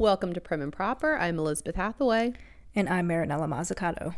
Welcome 0.00 0.32
to 0.34 0.40
Prim 0.40 0.62
and 0.62 0.72
Proper. 0.72 1.16
I'm 1.16 1.40
Elizabeth 1.40 1.74
Hathaway. 1.74 2.32
And 2.72 2.88
I'm 2.88 3.08
Marinella 3.08 3.48
Mazzucato. 3.48 4.14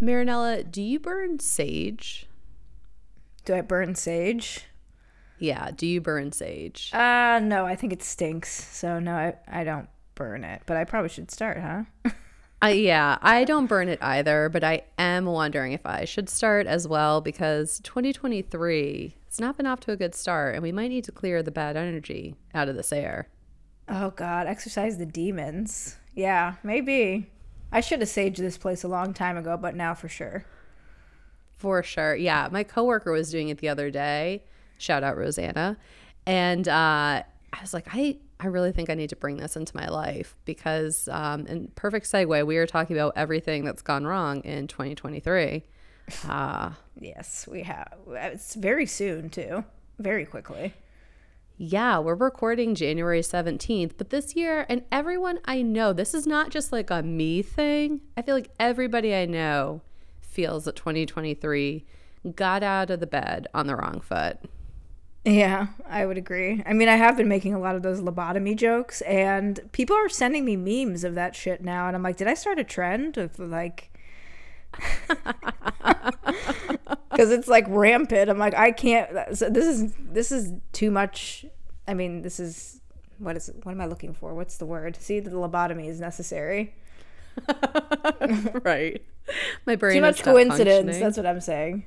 Marinella, 0.00 0.68
do 0.68 0.82
you 0.82 0.98
burn 0.98 1.38
sage? 1.38 2.26
Do 3.44 3.54
I 3.54 3.60
burn 3.60 3.94
sage? 3.94 4.64
Yeah, 5.38 5.70
do 5.70 5.86
you 5.86 6.00
burn 6.00 6.32
sage? 6.32 6.92
Uh, 6.92 7.38
no, 7.40 7.66
I 7.66 7.76
think 7.76 7.92
it 7.92 8.02
stinks. 8.02 8.50
So, 8.52 8.98
no, 8.98 9.14
I, 9.14 9.34
I 9.46 9.62
don't 9.62 9.88
burn 10.16 10.42
it. 10.42 10.62
But 10.66 10.76
I 10.76 10.82
probably 10.82 11.10
should 11.10 11.30
start, 11.30 11.60
huh? 11.60 12.10
I, 12.60 12.70
yeah, 12.70 13.18
I 13.22 13.44
don't 13.44 13.68
burn 13.68 13.88
it 13.88 14.02
either, 14.02 14.48
but 14.48 14.64
I 14.64 14.82
am 14.98 15.26
wondering 15.26 15.70
if 15.70 15.86
I 15.86 16.04
should 16.04 16.28
start 16.28 16.66
as 16.66 16.88
well 16.88 17.20
because 17.20 17.78
2023, 17.84 19.14
it's 19.24 19.38
not 19.38 19.56
been 19.56 19.66
off 19.66 19.78
to 19.80 19.92
a 19.92 19.96
good 19.96 20.16
start 20.16 20.54
and 20.54 20.64
we 20.64 20.72
might 20.72 20.88
need 20.88 21.04
to 21.04 21.12
clear 21.12 21.44
the 21.44 21.52
bad 21.52 21.76
energy 21.76 22.34
out 22.52 22.68
of 22.68 22.74
this 22.74 22.92
air. 22.92 23.28
Oh, 23.94 24.10
God. 24.10 24.46
Exercise 24.46 24.96
the 24.96 25.04
demons. 25.04 25.96
Yeah, 26.14 26.54
maybe. 26.62 27.30
I 27.70 27.82
should 27.82 28.00
have 28.00 28.08
saged 28.08 28.36
this 28.36 28.56
place 28.56 28.84
a 28.84 28.88
long 28.88 29.12
time 29.12 29.36
ago, 29.36 29.58
but 29.58 29.76
now 29.76 29.92
for 29.92 30.08
sure. 30.08 30.46
For 31.52 31.82
sure. 31.82 32.16
Yeah. 32.16 32.48
My 32.50 32.64
coworker 32.64 33.12
was 33.12 33.30
doing 33.30 33.50
it 33.50 33.58
the 33.58 33.68
other 33.68 33.90
day. 33.90 34.44
Shout 34.78 35.04
out 35.04 35.18
Rosanna. 35.18 35.76
And 36.24 36.66
uh, 36.66 37.22
I 37.52 37.60
was 37.60 37.74
like, 37.74 37.86
I, 37.92 38.16
I 38.40 38.46
really 38.46 38.72
think 38.72 38.88
I 38.88 38.94
need 38.94 39.10
to 39.10 39.16
bring 39.16 39.36
this 39.36 39.56
into 39.56 39.76
my 39.76 39.88
life 39.88 40.36
because, 40.46 41.06
um, 41.08 41.44
and 41.46 41.74
perfect 41.76 42.06
segue, 42.06 42.46
we 42.46 42.56
are 42.56 42.66
talking 42.66 42.96
about 42.96 43.12
everything 43.14 43.62
that's 43.62 43.82
gone 43.82 44.06
wrong 44.06 44.40
in 44.40 44.66
2023. 44.66 45.64
Uh, 46.28 46.72
yes, 47.00 47.46
we 47.48 47.62
have. 47.62 47.94
It's 48.08 48.56
very 48.56 48.86
soon, 48.86 49.30
too. 49.30 49.64
Very 50.00 50.26
quickly. 50.26 50.74
Yeah, 51.64 52.00
we're 52.00 52.16
recording 52.16 52.74
January 52.74 53.20
17th, 53.20 53.92
but 53.96 54.10
this 54.10 54.34
year, 54.34 54.66
and 54.68 54.82
everyone 54.90 55.38
I 55.44 55.62
know, 55.62 55.92
this 55.92 56.12
is 56.12 56.26
not 56.26 56.50
just 56.50 56.72
like 56.72 56.90
a 56.90 57.04
me 57.04 57.40
thing. 57.40 58.00
I 58.16 58.22
feel 58.22 58.34
like 58.34 58.50
everybody 58.58 59.14
I 59.14 59.26
know 59.26 59.80
feels 60.20 60.64
that 60.64 60.74
2023 60.74 61.86
got 62.34 62.64
out 62.64 62.90
of 62.90 62.98
the 62.98 63.06
bed 63.06 63.46
on 63.54 63.68
the 63.68 63.76
wrong 63.76 64.00
foot. 64.00 64.38
Yeah, 65.24 65.68
I 65.88 66.04
would 66.04 66.18
agree. 66.18 66.64
I 66.66 66.72
mean, 66.72 66.88
I 66.88 66.96
have 66.96 67.16
been 67.16 67.28
making 67.28 67.54
a 67.54 67.60
lot 67.60 67.76
of 67.76 67.84
those 67.84 68.00
lobotomy 68.00 68.56
jokes, 68.56 69.00
and 69.02 69.60
people 69.70 69.94
are 69.94 70.08
sending 70.08 70.44
me 70.44 70.56
memes 70.56 71.04
of 71.04 71.14
that 71.14 71.36
shit 71.36 71.62
now. 71.62 71.86
And 71.86 71.94
I'm 71.94 72.02
like, 72.02 72.16
did 72.16 72.26
I 72.26 72.34
start 72.34 72.58
a 72.58 72.64
trend 72.64 73.16
of 73.16 73.38
like. 73.38 73.88
Because 77.10 77.30
it's 77.30 77.46
like 77.46 77.66
rampant. 77.68 78.30
I'm 78.30 78.38
like, 78.38 78.54
I 78.54 78.70
can't. 78.70 79.36
So 79.36 79.50
this 79.50 79.66
is 79.66 79.92
this 79.98 80.32
is 80.32 80.54
too 80.72 80.90
much. 80.90 81.44
I 81.86 81.92
mean, 81.92 82.22
this 82.22 82.40
is 82.40 82.80
what 83.18 83.36
is 83.36 83.50
what 83.64 83.72
am 83.72 83.82
I 83.82 83.86
looking 83.86 84.14
for? 84.14 84.34
What's 84.34 84.56
the 84.56 84.64
word? 84.64 84.96
See, 84.96 85.20
the 85.20 85.30
lobotomy 85.30 85.88
is 85.88 86.00
necessary. 86.00 86.74
right. 88.62 89.02
My 89.66 89.76
brain 89.76 89.96
too 89.96 90.00
much 90.00 90.22
coincidence. 90.22 90.98
That's 90.98 91.18
what 91.18 91.26
I'm 91.26 91.42
saying. 91.42 91.84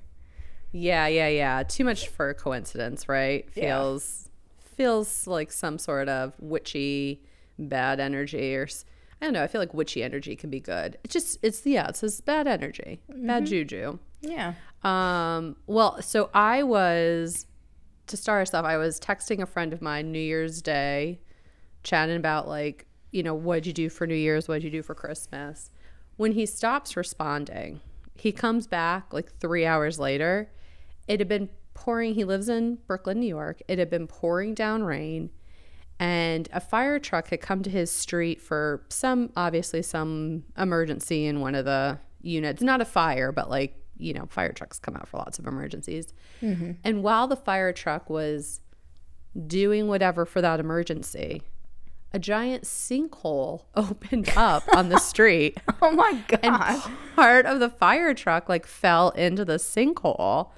Yeah, 0.72 1.08
yeah, 1.08 1.28
yeah. 1.28 1.64
Too 1.64 1.86
much 1.86 2.08
for 2.08 2.34
coincidence, 2.36 3.10
right? 3.10 3.50
Feels 3.52 4.30
yeah. 4.30 4.70
feels 4.76 5.26
like 5.26 5.52
some 5.52 5.80
sort 5.80 6.08
of 6.08 6.34
witchy 6.40 7.22
bad 7.58 8.00
energy 8.00 8.56
or 8.56 8.68
I 9.22 9.26
don't 9.26 9.34
know. 9.34 9.44
I 9.44 9.48
feel 9.48 9.62
like 9.62 9.74
witchy 9.74 10.04
energy 10.04 10.36
can 10.36 10.50
be 10.50 10.60
good. 10.60 10.98
It's 11.04 11.14
just 11.14 11.40
it's 11.42 11.66
yeah, 11.66 11.88
it's 11.88 12.02
this 12.02 12.22
bad 12.22 12.48
energy, 12.48 13.02
mm-hmm. 13.12 13.28
bad 13.28 13.46
juju. 13.46 14.00
Yeah. 14.22 14.54
Um. 14.84 15.56
Well, 15.68 16.02
so 16.02 16.30
I 16.34 16.64
was 16.64 17.46
to 18.08 18.18
start 18.18 18.48
us 18.48 18.54
off. 18.54 18.66
I 18.66 18.78
was 18.78 19.00
texting 19.00 19.42
a 19.42 19.46
friend 19.46 19.74
of 19.74 19.82
mine 19.82 20.12
New 20.12 20.20
Year's 20.20 20.62
Day, 20.62 21.22
chatting 21.84 22.18
about 22.18 22.48
like 22.48 22.88
you 23.12 23.24
know 23.24 23.34
what'd 23.34 23.66
you 23.66 23.74
do 23.74 23.90
for 23.90 24.06
New 24.06 24.16
Year's, 24.16 24.48
what'd 24.48 24.64
you 24.64 24.70
do 24.70 24.84
for 24.84 24.96
Christmas. 24.96 25.72
When 26.18 26.34
he 26.34 26.46
stops 26.46 26.98
responding, 26.98 27.82
he 28.16 28.32
comes 28.32 28.68
back 28.68 29.14
like 29.14 29.32
three 29.40 29.66
hours 29.66 29.98
later. 30.00 30.52
It 31.08 31.20
had 31.20 31.28
been 31.30 31.50
pouring. 31.74 32.16
He 32.16 32.24
lives 32.24 32.50
in 32.50 32.80
Brooklyn, 32.88 33.20
New 33.20 33.28
York. 33.28 33.62
It 33.68 33.80
had 33.80 33.90
been 33.90 34.08
pouring 34.08 34.54
down 34.54 34.84
rain 34.84 35.30
and 36.00 36.50
a 36.52 36.60
fire 36.60 37.00
truck 37.00 37.30
had 37.30 37.42
come 37.42 37.64
to 37.64 37.70
his 37.70 37.92
street 37.92 38.42
for 38.42 38.84
some 38.90 39.32
obviously 39.36 39.82
some 39.82 40.44
emergency 40.58 41.26
in 41.26 41.40
one 41.40 41.56
of 41.56 41.66
the 41.66 42.00
units. 42.22 42.62
Not 42.62 42.82
a 42.82 42.86
fire 42.86 43.32
but 43.32 43.50
like 43.50 43.76
you 43.98 44.14
know 44.14 44.26
fire 44.30 44.52
trucks 44.52 44.80
come 44.80 44.96
out 44.96 45.08
for 45.08 45.18
lots 45.18 45.40
of 45.40 45.48
emergencies. 45.48 46.14
Mm-hmm. 46.42 46.72
and 46.84 47.04
while 47.04 47.28
the 47.28 47.38
fire 47.38 47.72
truck 47.72 48.10
was 48.10 48.62
doing 49.48 49.88
whatever 49.88 50.26
for 50.26 50.42
that 50.42 50.60
emergency 50.60 51.42
a 52.14 52.20
giant 52.20 52.64
sinkhole 52.64 53.64
opened 53.76 54.30
up 54.38 54.64
on 54.74 54.90
the 54.90 55.00
street. 55.00 55.58
Oh 55.82 55.92
my 55.92 56.14
god 56.28 56.40
and 56.42 56.94
part 57.16 57.46
of 57.46 57.60
the 57.60 57.70
fire 57.70 58.14
truck 58.14 58.50
like 58.50 58.66
fell 58.66 59.10
into 59.12 59.46
the 59.46 59.58
sinkhole 59.58 60.52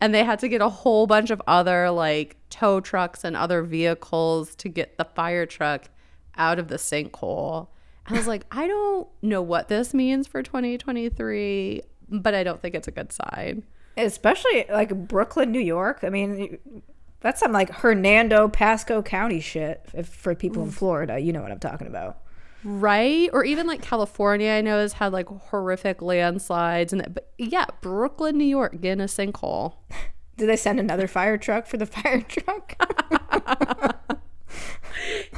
and 0.00 0.14
they 0.14 0.24
had 0.24 0.38
to 0.40 0.48
get 0.48 0.60
a 0.60 0.68
whole 0.68 1.06
bunch 1.06 1.30
of 1.30 1.42
other 1.46 1.90
like 1.90 2.36
tow 2.48 2.80
trucks 2.80 3.24
and 3.24 3.36
other 3.36 3.62
vehicles 3.62 4.54
to 4.56 4.68
get 4.68 4.96
the 4.98 5.04
fire 5.04 5.46
truck 5.46 5.88
out 6.36 6.58
of 6.58 6.68
the 6.68 6.76
sinkhole. 6.76 7.68
I 8.06 8.14
was 8.14 8.26
like, 8.26 8.44
I 8.50 8.66
don't 8.66 9.08
know 9.22 9.42
what 9.42 9.68
this 9.68 9.94
means 9.94 10.26
for 10.26 10.42
2023, 10.42 11.82
but 12.08 12.34
I 12.34 12.42
don't 12.42 12.60
think 12.60 12.74
it's 12.74 12.88
a 12.88 12.92
good 12.92 13.12
sign. 13.12 13.64
Especially 13.96 14.64
like 14.70 15.08
Brooklyn, 15.08 15.52
New 15.52 15.60
York. 15.60 16.00
I 16.02 16.08
mean, 16.08 16.58
that's 17.20 17.40
some 17.40 17.52
like 17.52 17.70
Hernando, 17.70 18.48
Pasco 18.48 19.02
County 19.02 19.40
shit 19.40 19.84
if, 19.92 20.08
for 20.08 20.34
people 20.34 20.62
in 20.62 20.70
Florida. 20.70 21.18
You 21.18 21.32
know 21.32 21.42
what 21.42 21.52
I'm 21.52 21.60
talking 21.60 21.86
about. 21.86 22.18
Right? 22.62 23.30
Or 23.32 23.44
even 23.44 23.66
like 23.66 23.82
California, 23.82 24.50
I 24.50 24.60
know 24.60 24.78
has 24.78 24.94
had 24.94 25.12
like 25.12 25.28
horrific 25.28 26.02
landslides 26.02 26.92
and 26.92 27.00
that, 27.00 27.14
but 27.14 27.32
yeah, 27.38 27.66
Brooklyn, 27.80 28.36
New 28.36 28.44
York, 28.44 28.80
get 28.80 28.92
in 28.92 29.00
a 29.00 29.04
sinkhole. 29.04 29.74
Did 30.36 30.48
they 30.48 30.56
send 30.56 30.80
another 30.80 31.06
fire 31.06 31.36
truck 31.38 31.66
for 31.66 31.76
the 31.76 31.86
fire 31.86 32.22
truck? 32.22 32.76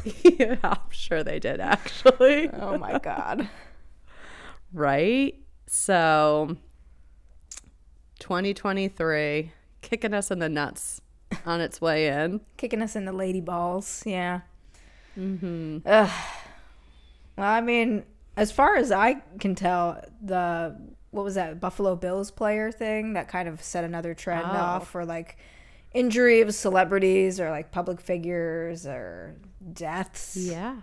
yeah, 0.24 0.56
I'm 0.62 0.78
sure 0.90 1.22
they 1.22 1.38
did 1.38 1.60
actually. 1.60 2.48
oh 2.50 2.78
my 2.78 2.98
god. 2.98 3.48
Right? 4.74 5.34
So 5.66 6.56
2023 8.20 9.52
kicking 9.82 10.14
us 10.14 10.30
in 10.30 10.38
the 10.38 10.48
nuts 10.48 11.02
on 11.44 11.60
its 11.60 11.78
way 11.78 12.08
in. 12.08 12.40
Kicking 12.56 12.80
us 12.80 12.96
in 12.96 13.04
the 13.04 13.12
lady 13.12 13.42
balls, 13.42 14.02
yeah. 14.06 14.40
Mm-hmm. 15.18 15.78
Ugh. 15.84 16.10
Well, 17.36 17.48
I 17.48 17.60
mean, 17.60 18.04
as 18.36 18.52
far 18.52 18.76
as 18.76 18.92
I 18.92 19.22
can 19.38 19.54
tell, 19.54 20.02
the 20.20 20.76
what 21.10 21.24
was 21.24 21.34
that 21.34 21.60
Buffalo 21.60 21.94
Bills 21.94 22.30
player 22.30 22.72
thing 22.72 23.12
that 23.12 23.28
kind 23.28 23.48
of 23.48 23.62
set 23.62 23.84
another 23.84 24.14
trend 24.14 24.46
oh. 24.46 24.56
off 24.56 24.90
for 24.90 25.04
like 25.04 25.36
injury 25.92 26.40
of 26.40 26.54
celebrities 26.54 27.38
or 27.38 27.50
like 27.50 27.70
public 27.70 28.00
figures 28.00 28.86
or 28.86 29.36
deaths. 29.72 30.36
Yeah. 30.36 30.78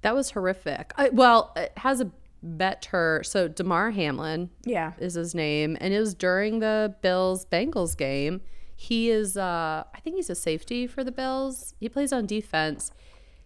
That 0.00 0.14
was 0.14 0.30
horrific. 0.30 0.92
I, 0.96 1.10
well, 1.10 1.52
it 1.54 1.72
has 1.76 2.00
a 2.00 2.10
better 2.42 3.22
so 3.24 3.46
Damar 3.46 3.92
Hamlin, 3.92 4.50
yeah, 4.64 4.94
is 4.98 5.14
his 5.14 5.32
name, 5.32 5.76
and 5.80 5.94
it 5.94 6.00
was 6.00 6.12
during 6.12 6.58
the 6.58 6.96
Bills 7.00 7.46
Bengals 7.46 7.96
game. 7.96 8.40
He 8.74 9.10
is, 9.10 9.36
uh, 9.36 9.84
I 9.94 10.00
think 10.00 10.16
he's 10.16 10.28
a 10.28 10.34
safety 10.34 10.88
for 10.88 11.04
the 11.04 11.12
Bills. 11.12 11.74
He 11.78 11.88
plays 11.88 12.12
on 12.12 12.26
defense 12.26 12.90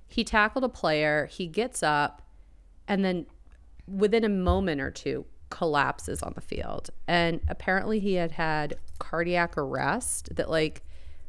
he 0.07 0.25
tackled 0.25 0.65
a 0.65 0.69
player, 0.69 1.27
he 1.27 1.47
gets 1.47 1.83
up, 1.83 2.23
and 2.87 3.05
then 3.05 3.27
within 3.87 4.25
a 4.25 4.29
moment 4.29 4.81
or 4.81 4.91
two, 4.91 5.27
collapses 5.51 6.23
on 6.23 6.33
the 6.35 6.41
field. 6.41 6.91
And 7.07 7.41
apparently, 7.49 8.01
he 8.01 8.15
had 8.15 8.33
had 8.33 8.79
cardiac 8.99 9.57
arrest 9.57 10.35
that, 10.37 10.51
like, 10.51 10.83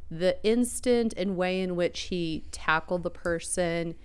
the 0.10 0.42
instant 0.44 1.14
and 1.18 1.36
way 1.36 1.62
in 1.62 1.76
which 1.76 2.02
he 2.02 2.46
tackled 2.52 3.04
the 3.04 3.10
person 3.10 3.96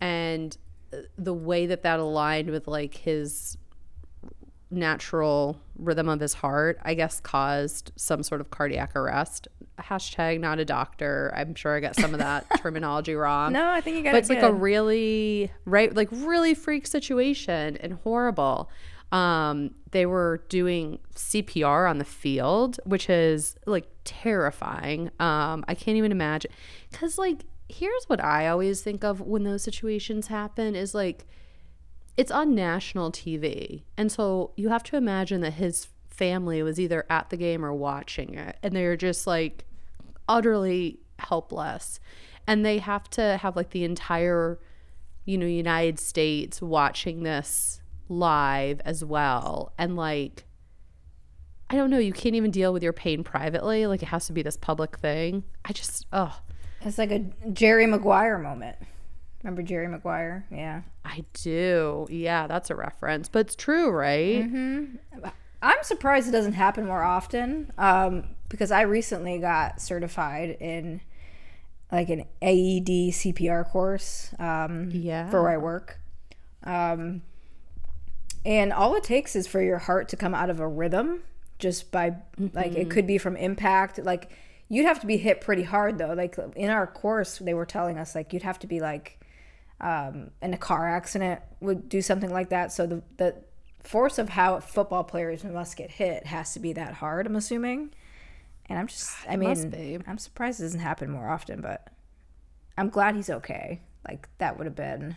and 0.00 0.56
uh, 0.92 0.98
the 1.18 1.34
way 1.34 1.66
that 1.66 1.82
that 1.82 1.98
aligned 1.98 2.50
with 2.50 2.68
like 2.68 2.94
his 2.94 3.56
natural 4.76 5.60
rhythm 5.76 6.08
of 6.08 6.20
his 6.20 6.34
heart, 6.34 6.78
I 6.82 6.94
guess 6.94 7.20
caused 7.20 7.92
some 7.96 8.22
sort 8.22 8.40
of 8.40 8.50
cardiac 8.50 8.94
arrest. 8.96 9.48
Hashtag 9.78 10.40
not 10.40 10.58
a 10.58 10.64
doctor. 10.64 11.32
I'm 11.34 11.54
sure 11.54 11.76
I 11.76 11.80
got 11.80 11.96
some 11.96 12.14
of 12.14 12.20
that 12.20 12.46
terminology 12.60 13.14
wrong. 13.14 13.52
No, 13.52 13.68
I 13.68 13.80
think 13.80 13.96
you 13.96 14.02
got 14.02 14.12
but 14.12 14.16
it. 14.16 14.20
it's 14.20 14.28
good. 14.28 14.42
like 14.42 14.50
a 14.50 14.52
really 14.52 15.50
right, 15.64 15.94
like 15.94 16.08
really 16.10 16.54
freak 16.54 16.86
situation 16.86 17.76
and 17.78 17.94
horrible. 18.04 18.70
Um, 19.12 19.74
they 19.92 20.06
were 20.06 20.42
doing 20.48 20.98
CPR 21.14 21.88
on 21.88 21.98
the 21.98 22.04
field, 22.04 22.80
which 22.84 23.08
is 23.08 23.56
like 23.66 23.86
terrifying. 24.04 25.10
Um, 25.20 25.64
I 25.68 25.74
can't 25.74 25.96
even 25.96 26.12
imagine 26.12 26.50
because 26.90 27.18
like 27.18 27.44
here's 27.68 28.04
what 28.04 28.22
I 28.22 28.48
always 28.48 28.82
think 28.82 29.04
of 29.04 29.20
when 29.20 29.44
those 29.44 29.62
situations 29.62 30.26
happen 30.28 30.74
is 30.74 30.94
like 30.94 31.26
it's 32.16 32.30
on 32.30 32.54
national 32.54 33.10
TV. 33.12 33.82
And 33.96 34.10
so 34.10 34.52
you 34.56 34.68
have 34.68 34.82
to 34.84 34.96
imagine 34.96 35.40
that 35.42 35.54
his 35.54 35.88
family 36.08 36.62
was 36.62 36.78
either 36.78 37.04
at 37.10 37.30
the 37.30 37.36
game 37.36 37.64
or 37.64 37.72
watching 37.74 38.34
it. 38.34 38.56
And 38.62 38.74
they're 38.74 38.96
just 38.96 39.26
like 39.26 39.64
utterly 40.28 41.00
helpless. 41.18 42.00
and 42.46 42.64
they 42.64 42.78
have 42.78 43.08
to 43.10 43.36
have 43.38 43.56
like 43.56 43.70
the 43.70 43.84
entire 43.84 44.58
you 45.24 45.38
know 45.38 45.46
united 45.46 45.98
states 45.98 46.60
watching 46.60 47.22
this 47.22 47.80
live 48.08 48.80
as 48.84 49.02
well 49.04 49.72
and 49.78 49.96
like 49.96 50.44
i 51.70 51.76
don't 51.76 51.88
know 51.88 51.98
you 51.98 52.12
can't 52.12 52.34
even 52.34 52.50
deal 52.50 52.72
with 52.72 52.82
your 52.82 52.92
pain 52.92 53.24
privately 53.24 53.86
like 53.86 54.02
it 54.02 54.06
has 54.08 54.26
to 54.26 54.32
be 54.34 54.42
this 54.42 54.56
public 54.58 54.98
thing 54.98 55.42
i 55.64 55.72
just 55.72 56.04
oh 56.12 56.38
It's 56.82 56.98
like 56.98 57.10
a 57.12 57.20
Jerry 57.52 57.86
Maguire 57.86 58.38
moment. 58.38 58.76
Remember 59.44 59.62
Jerry 59.62 59.86
Maguire? 59.86 60.44
Yeah. 60.50 60.80
i 61.04 61.22
do 61.34 62.06
yeah 62.10 62.46
that's 62.48 62.70
a 62.70 62.74
reference 62.74 63.28
but 63.28 63.40
it's 63.40 63.54
true 63.54 63.90
right 63.90 64.48
I'm 65.62 65.82
surprised 65.82 66.28
it 66.28 66.32
doesn't 66.32 66.54
happen 66.54 66.86
more 66.86 67.02
often 67.02 67.72
um, 67.78 68.24
because 68.50 68.70
I 68.70 68.82
recently 68.82 69.38
got 69.38 69.80
certified 69.80 70.56
in 70.60 71.00
like 71.90 72.10
an 72.10 72.20
AED 72.42 73.12
CPR 73.14 73.66
course 73.70 74.34
um, 74.38 74.90
Yeah. 74.92 75.30
for 75.30 75.40
where 75.42 75.52
I 75.52 75.56
work. 75.56 76.00
Um, 76.64 77.22
and 78.44 78.72
all 78.74 78.94
it 78.96 79.04
takes 79.04 79.34
is 79.36 79.46
for 79.46 79.62
your 79.62 79.78
heart 79.78 80.08
to 80.10 80.16
come 80.16 80.34
out 80.34 80.50
of 80.50 80.60
a 80.60 80.68
rhythm 80.68 81.22
just 81.58 81.90
by, 81.90 82.16
like, 82.52 82.74
it 82.74 82.90
could 82.90 83.06
be 83.06 83.16
from 83.16 83.34
impact. 83.36 83.98
Like, 84.04 84.30
you'd 84.68 84.84
have 84.84 85.00
to 85.00 85.06
be 85.06 85.16
hit 85.16 85.40
pretty 85.40 85.62
hard 85.62 85.96
though. 85.96 86.12
Like, 86.12 86.36
in 86.56 86.68
our 86.68 86.86
course, 86.86 87.38
they 87.38 87.54
were 87.54 87.64
telling 87.64 87.96
us, 87.96 88.14
like, 88.14 88.34
you'd 88.34 88.42
have 88.42 88.58
to 88.58 88.66
be 88.66 88.80
like, 88.80 89.18
um, 89.80 90.30
in 90.40 90.54
a 90.54 90.58
car 90.58 90.88
accident 90.88 91.40
would 91.60 91.88
do 91.88 92.00
something 92.00 92.30
like 92.30 92.50
that. 92.50 92.72
So 92.72 92.86
the, 92.86 93.02
the 93.16 93.36
force 93.82 94.18
of 94.18 94.30
how 94.30 94.60
football 94.60 95.04
players 95.04 95.44
must 95.44 95.76
get 95.76 95.90
hit 95.90 96.26
has 96.26 96.54
to 96.54 96.60
be 96.60 96.72
that 96.72 96.94
hard, 96.94 97.26
I'm 97.26 97.36
assuming. 97.36 97.92
And 98.66 98.78
I'm 98.78 98.86
just, 98.86 99.14
I 99.28 99.36
mean. 99.36 100.02
I'm 100.06 100.18
surprised 100.18 100.60
it 100.60 100.64
doesn't 100.64 100.80
happen 100.80 101.10
more 101.10 101.28
often, 101.28 101.60
but 101.60 101.90
I'm 102.78 102.88
glad 102.88 103.14
he's 103.14 103.28
okay. 103.28 103.82
Like, 104.08 104.28
that 104.38 104.56
would 104.56 104.66
have 104.66 104.74
been, 104.74 105.16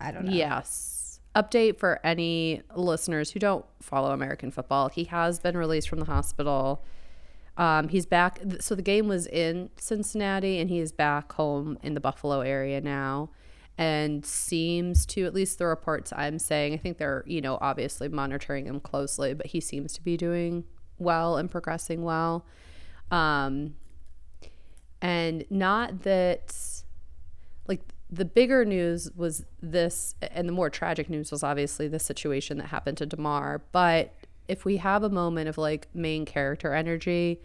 I 0.00 0.10
don't 0.10 0.24
know. 0.24 0.32
Yes. 0.32 1.20
Update 1.36 1.78
for 1.78 2.00
any 2.04 2.62
listeners 2.74 3.30
who 3.30 3.40
don't 3.40 3.66
follow 3.80 4.12
American 4.12 4.50
football. 4.50 4.88
He 4.88 5.04
has 5.04 5.38
been 5.38 5.56
released 5.56 5.88
from 5.88 5.98
the 5.98 6.06
hospital. 6.06 6.84
Um, 7.56 7.88
he's 7.88 8.06
back. 8.06 8.40
So 8.60 8.74
the 8.74 8.82
game 8.82 9.08
was 9.08 9.26
in 9.26 9.70
Cincinnati, 9.76 10.58
and 10.58 10.68
he 10.68 10.80
is 10.80 10.92
back 10.92 11.32
home 11.32 11.78
in 11.82 11.94
the 11.94 12.00
Buffalo 12.00 12.40
area 12.40 12.80
now, 12.80 13.30
and 13.78 14.24
seems 14.26 15.06
to, 15.06 15.24
at 15.24 15.34
least 15.34 15.58
the 15.58 15.66
reports 15.66 16.12
I'm 16.16 16.38
saying, 16.38 16.74
I 16.74 16.76
think 16.78 16.98
they're 16.98 17.24
you 17.26 17.40
know 17.40 17.58
obviously 17.60 18.08
monitoring 18.08 18.66
him 18.66 18.80
closely, 18.80 19.34
but 19.34 19.46
he 19.46 19.60
seems 19.60 19.92
to 19.94 20.02
be 20.02 20.16
doing 20.16 20.64
well 20.98 21.36
and 21.36 21.50
progressing 21.50 22.02
well. 22.02 22.44
Um, 23.10 23.74
and 25.04 25.44
not 25.50 26.00
that 26.04 26.56
like 27.68 27.82
the 28.10 28.24
bigger 28.24 28.64
news 28.64 29.10
was 29.14 29.44
this 29.60 30.14
and 30.22 30.48
the 30.48 30.52
more 30.52 30.70
tragic 30.70 31.10
news 31.10 31.30
was 31.30 31.42
obviously 31.42 31.88
the 31.88 31.98
situation 31.98 32.56
that 32.56 32.68
happened 32.68 32.96
to 32.96 33.06
Damar 33.06 33.62
but 33.70 34.14
if 34.48 34.64
we 34.64 34.78
have 34.78 35.02
a 35.02 35.08
moment 35.08 35.48
of 35.48 35.58
like 35.58 35.88
main 35.94 36.24
character 36.24 36.74
energy 36.74 37.40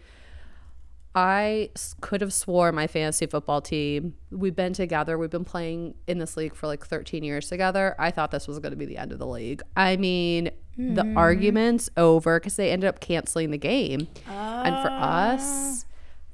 I 1.12 1.70
could 2.00 2.20
have 2.20 2.32
swore 2.32 2.70
my 2.70 2.86
fantasy 2.86 3.26
football 3.26 3.60
team 3.60 4.14
we've 4.30 4.54
been 4.54 4.72
together 4.72 5.18
we've 5.18 5.30
been 5.30 5.44
playing 5.44 5.94
in 6.06 6.18
this 6.18 6.36
league 6.36 6.54
for 6.54 6.66
like 6.66 6.86
13 6.86 7.24
years 7.24 7.48
together 7.48 7.96
I 7.98 8.10
thought 8.10 8.30
this 8.30 8.46
was 8.46 8.58
going 8.58 8.70
to 8.70 8.76
be 8.76 8.86
the 8.86 8.96
end 8.96 9.12
of 9.12 9.18
the 9.18 9.26
league. 9.26 9.62
I 9.76 9.96
mean 9.96 10.50
the 10.76 11.02
hmm. 11.02 11.18
arguments 11.18 11.90
over 11.96 12.38
cuz 12.38 12.56
they 12.56 12.70
ended 12.70 12.88
up 12.88 13.00
canceling 13.00 13.50
the 13.50 13.58
game. 13.58 14.08
And 14.26 14.76
for 14.82 14.90
us 14.90 15.84
ah. 15.84 15.88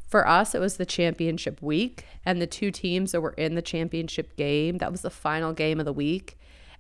for 0.07 0.29
us 0.29 0.55
it 0.55 0.61
was 0.61 0.77
the 0.77 0.87
championship 0.87 1.63
week 1.63 2.05
and 2.25 2.43
the 2.43 2.47
two 2.47 2.71
teams 2.71 3.13
that 3.13 3.23
were 3.23 3.35
in 3.39 3.55
the 3.55 3.63
championship 3.63 4.37
game 4.37 4.79
that 4.79 4.93
was 4.93 5.01
the 5.01 5.11
final 5.11 5.53
game 5.53 5.81
of 5.81 5.87
the 5.87 5.93
week 5.93 6.37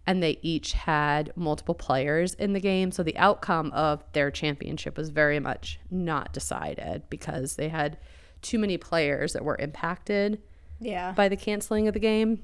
and 0.06 0.22
they 0.22 0.38
each 0.42 0.72
had 0.72 1.32
multiple 1.36 1.74
players 1.74 2.34
in 2.34 2.52
the 2.52 2.60
game 2.60 2.90
so 2.92 3.02
the 3.02 3.16
outcome 3.18 3.70
of 3.72 4.04
their 4.12 4.30
championship 4.30 4.96
was 4.96 5.08
very 5.10 5.40
much 5.40 5.78
not 5.90 6.32
decided 6.32 7.02
because 7.10 7.56
they 7.56 7.68
had 7.68 7.96
too 8.42 8.58
many 8.58 8.76
players 8.78 9.32
that 9.32 9.44
were 9.44 9.56
impacted 9.58 10.40
Yeah. 10.80 11.12
by 11.12 11.28
the 11.28 11.36
canceling 11.36 11.88
of 11.88 11.94
the 11.94 12.00
game 12.00 12.42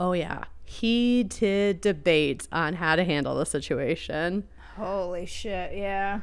oh 0.00 0.12
yeah 0.12 0.44
heated 0.64 1.80
debates 1.80 2.48
on 2.50 2.74
how 2.74 2.96
to 2.96 3.04
handle 3.04 3.34
the 3.36 3.46
situation 3.46 4.44
Holy 4.76 5.24
shit. 5.24 5.74
Yeah. 5.74 6.20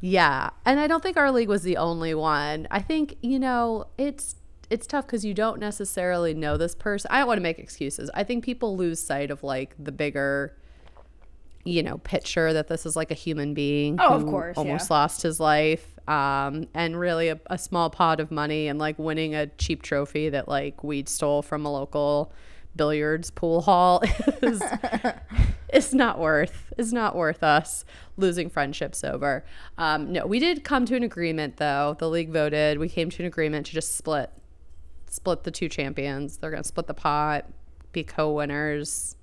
Yeah, 0.00 0.50
and 0.66 0.80
I 0.80 0.88
don't 0.88 1.02
think 1.04 1.16
our 1.16 1.30
league 1.30 1.48
was 1.48 1.62
the 1.62 1.76
only 1.76 2.12
one. 2.14 2.66
I 2.70 2.80
think 2.82 3.16
you 3.22 3.38
know 3.38 3.86
it's 3.96 4.34
it's 4.70 4.86
tough 4.86 5.06
because 5.06 5.24
you 5.24 5.34
don't 5.34 5.58
necessarily 5.58 6.34
know 6.34 6.56
this 6.56 6.74
person. 6.74 7.10
I 7.10 7.18
don't 7.18 7.28
want 7.28 7.38
to 7.38 7.42
make 7.42 7.58
excuses. 7.58 8.10
I 8.14 8.24
think 8.24 8.44
people 8.44 8.76
lose 8.76 9.00
sight 9.00 9.30
of 9.30 9.42
like 9.42 9.74
the 9.78 9.92
bigger, 9.92 10.56
you 11.64 11.82
know, 11.82 11.98
picture 11.98 12.52
that 12.52 12.68
this 12.68 12.86
is 12.86 12.96
like 12.96 13.10
a 13.10 13.14
human 13.14 13.54
being. 13.54 13.98
Oh, 14.00 14.14
of 14.14 14.26
course, 14.26 14.56
almost 14.56 14.90
yeah. 14.90 14.96
lost 14.96 15.22
his 15.22 15.40
life, 15.40 15.98
um, 16.08 16.66
and 16.74 16.98
really 16.98 17.28
a, 17.28 17.40
a 17.46 17.58
small 17.58 17.90
pot 17.90 18.20
of 18.20 18.30
money 18.30 18.68
and 18.68 18.78
like 18.78 18.98
winning 18.98 19.34
a 19.34 19.46
cheap 19.46 19.82
trophy 19.82 20.28
that 20.30 20.48
like 20.48 20.82
we 20.82 21.04
stole 21.06 21.42
from 21.42 21.64
a 21.64 21.72
local 21.72 22.32
billiards 22.76 23.30
pool 23.30 23.60
hall 23.60 24.02
is 24.42 24.60
it's 25.68 25.94
not 25.94 26.18
worth 26.18 26.72
it's 26.76 26.92
not 26.92 27.14
worth 27.14 27.44
us 27.44 27.84
losing 28.16 28.48
friendships 28.48 29.04
over. 29.04 29.44
Um, 29.78 30.12
no, 30.12 30.26
we 30.26 30.38
did 30.38 30.64
come 30.64 30.86
to 30.86 30.96
an 30.96 31.02
agreement 31.02 31.56
though. 31.56 31.96
The 31.98 32.08
league 32.08 32.30
voted. 32.30 32.78
We 32.78 32.88
came 32.88 33.10
to 33.10 33.22
an 33.22 33.26
agreement 33.26 33.66
to 33.66 33.72
just 33.72 33.96
split 33.96 34.30
split 35.14 35.44
the 35.44 35.50
two 35.50 35.68
champions. 35.68 36.38
They're 36.38 36.50
gonna 36.50 36.64
split 36.64 36.88
the 36.88 36.94
pot, 36.94 37.46
be 37.92 38.02
co-winners. 38.02 39.14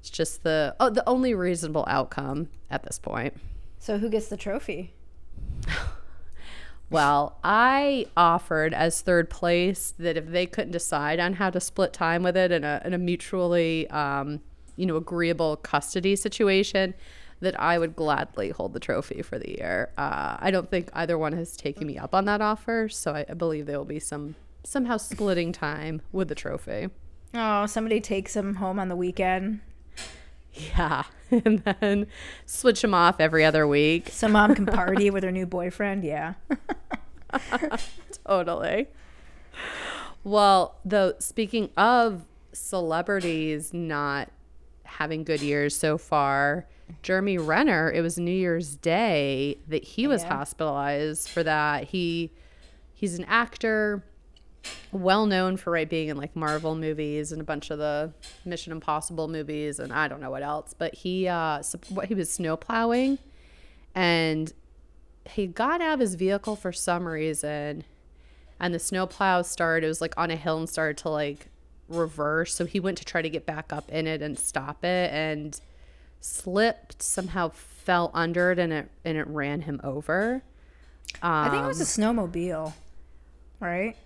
It's 0.00 0.10
just 0.10 0.42
the 0.42 0.74
oh, 0.80 0.88
the 0.88 1.06
only 1.06 1.34
reasonable 1.34 1.84
outcome 1.86 2.48
at 2.70 2.82
this 2.84 2.98
point. 2.98 3.34
So 3.78 3.98
who 3.98 4.08
gets 4.08 4.28
the 4.28 4.36
trophy? 4.36 4.94
Well, 6.90 7.38
I 7.44 8.06
offered 8.16 8.74
as 8.74 9.00
third 9.00 9.30
place 9.30 9.94
that 10.00 10.16
if 10.16 10.26
they 10.26 10.44
couldn't 10.44 10.72
decide 10.72 11.20
on 11.20 11.34
how 11.34 11.48
to 11.50 11.60
split 11.60 11.92
time 11.92 12.24
with 12.24 12.36
it 12.36 12.50
in 12.50 12.64
a, 12.64 12.82
in 12.84 12.92
a 12.92 12.98
mutually, 12.98 13.88
um, 13.90 14.40
you 14.74 14.86
know, 14.86 14.96
agreeable 14.96 15.56
custody 15.56 16.16
situation, 16.16 16.94
that 17.38 17.58
I 17.60 17.78
would 17.78 17.94
gladly 17.94 18.50
hold 18.50 18.72
the 18.72 18.80
trophy 18.80 19.22
for 19.22 19.38
the 19.38 19.50
year. 19.50 19.90
Uh, 19.96 20.36
I 20.40 20.50
don't 20.50 20.68
think 20.68 20.90
either 20.92 21.16
one 21.16 21.32
has 21.34 21.56
taken 21.56 21.86
me 21.86 21.96
up 21.96 22.12
on 22.12 22.24
that 22.24 22.42
offer, 22.42 22.88
so 22.88 23.12
I, 23.12 23.24
I 23.28 23.34
believe 23.34 23.66
there 23.66 23.78
will 23.78 23.84
be 23.84 24.00
some 24.00 24.34
somehow 24.64 24.96
splitting 24.96 25.52
time 25.52 26.02
with 26.12 26.28
the 26.28 26.34
trophy. 26.34 26.88
Oh, 27.34 27.66
somebody 27.66 28.00
takes 28.00 28.34
him 28.34 28.56
home 28.56 28.78
on 28.78 28.88
the 28.88 28.96
weekend. 28.96 29.60
Yeah, 30.52 31.04
and 31.30 31.62
then 31.64 32.06
switch 32.44 32.82
him 32.82 32.92
off 32.94 33.20
every 33.20 33.44
other 33.44 33.66
week. 33.68 34.08
So 34.10 34.26
mom 34.28 34.54
can 34.54 34.66
party 34.66 35.08
with 35.10 35.22
her 35.24 35.30
new 35.30 35.46
boyfriend. 35.46 36.02
Yeah. 36.04 36.34
totally. 38.26 38.88
Well, 40.24 40.76
though, 40.84 41.14
speaking 41.18 41.70
of 41.76 42.24
celebrities 42.52 43.72
not 43.72 44.28
having 44.84 45.24
good 45.24 45.40
years 45.40 45.76
so 45.76 45.96
far, 45.96 46.66
Jeremy 47.02 47.38
Renner, 47.38 47.90
it 47.90 48.00
was 48.02 48.18
New 48.18 48.30
Year's 48.32 48.74
Day 48.76 49.58
that 49.68 49.84
he 49.84 50.06
was 50.06 50.22
Yeah. 50.22 50.36
hospitalized 50.36 51.28
for 51.28 51.42
that. 51.44 51.84
He 51.84 52.32
he's 52.92 53.18
an 53.18 53.24
actor, 53.26 54.04
well 54.92 55.26
known 55.26 55.56
for 55.56 55.70
right 55.72 55.88
being 55.88 56.08
in 56.08 56.16
like 56.16 56.34
Marvel 56.36 56.74
movies 56.74 57.32
and 57.32 57.40
a 57.40 57.44
bunch 57.44 57.70
of 57.70 57.78
the 57.78 58.12
Mission 58.44 58.72
Impossible 58.72 59.28
movies 59.28 59.78
and 59.78 59.92
I 59.92 60.08
don't 60.08 60.20
know 60.20 60.30
what 60.30 60.42
else, 60.42 60.74
but 60.76 60.94
he 60.94 61.28
uh 61.28 61.62
what 61.88 62.06
he 62.06 62.14
was 62.14 62.30
snowplowing 62.30 63.18
and 63.94 64.52
he 65.28 65.46
got 65.46 65.80
out 65.80 65.94
of 65.94 66.00
his 66.00 66.14
vehicle 66.14 66.56
for 66.56 66.72
some 66.72 67.06
reason 67.06 67.84
and 68.58 68.74
the 68.74 68.78
snowplow 68.78 69.42
started 69.42 69.84
it 69.86 69.88
was 69.88 70.00
like 70.00 70.14
on 70.16 70.30
a 70.30 70.36
hill 70.36 70.58
and 70.58 70.68
started 70.68 70.96
to 70.96 71.08
like 71.08 71.48
reverse 71.88 72.54
so 72.54 72.64
he 72.64 72.78
went 72.80 72.96
to 72.98 73.04
try 73.04 73.20
to 73.20 73.28
get 73.28 73.44
back 73.46 73.72
up 73.72 73.88
in 73.90 74.06
it 74.06 74.22
and 74.22 74.38
stop 74.38 74.84
it 74.84 75.10
and 75.12 75.60
slipped 76.20 77.02
somehow 77.02 77.48
fell 77.48 78.10
under 78.14 78.50
it 78.52 78.58
and 78.58 78.72
it 78.72 78.90
and 79.04 79.18
it 79.18 79.26
ran 79.26 79.62
him 79.62 79.80
over 79.84 80.42
I 81.22 81.48
think 81.50 81.64
it 81.64 81.66
was 81.66 81.80
a 81.98 82.02
Um, 82.02 82.16
snowmobile, 82.16 82.72
right? 83.58 83.96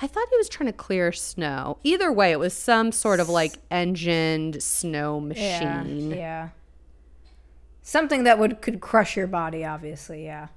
I 0.00 0.06
thought 0.06 0.28
he 0.30 0.36
was 0.36 0.48
trying 0.48 0.68
to 0.68 0.72
clear 0.72 1.12
snow. 1.12 1.78
Either 1.82 2.12
way, 2.12 2.32
it 2.32 2.38
was 2.38 2.54
some 2.54 2.92
sort 2.92 3.20
of 3.20 3.28
like 3.28 3.54
engined 3.70 4.62
snow 4.62 5.20
machine. 5.20 6.10
Yeah. 6.10 6.16
Yeah. 6.16 6.48
Something 7.82 8.24
that 8.24 8.38
would 8.38 8.62
could 8.62 8.80
crush 8.80 9.16
your 9.16 9.26
body, 9.26 9.64
obviously. 9.64 10.24
Yeah. 10.24 10.48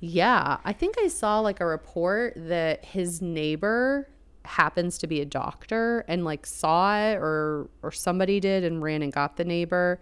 Yeah, 0.00 0.58
I 0.64 0.74
think 0.74 0.96
I 0.98 1.08
saw 1.08 1.40
like 1.40 1.60
a 1.60 1.66
report 1.66 2.34
that 2.36 2.84
his 2.84 3.22
neighbor 3.22 4.06
happens 4.44 4.98
to 4.98 5.06
be 5.06 5.22
a 5.22 5.24
doctor 5.24 6.04
and 6.06 6.24
like 6.24 6.44
saw 6.44 6.98
it 6.98 7.14
or 7.14 7.70
or 7.82 7.90
somebody 7.90 8.40
did 8.40 8.64
and 8.64 8.82
ran 8.82 9.00
and 9.00 9.12
got 9.12 9.36
the 9.36 9.44
neighbor 9.44 10.00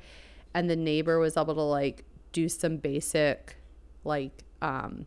and 0.54 0.68
the 0.68 0.74
neighbor 0.74 1.20
was 1.20 1.36
able 1.36 1.54
to 1.54 1.62
like 1.62 2.04
do 2.32 2.48
some 2.48 2.76
basic 2.76 3.56
like 4.02 4.42
um 4.60 5.06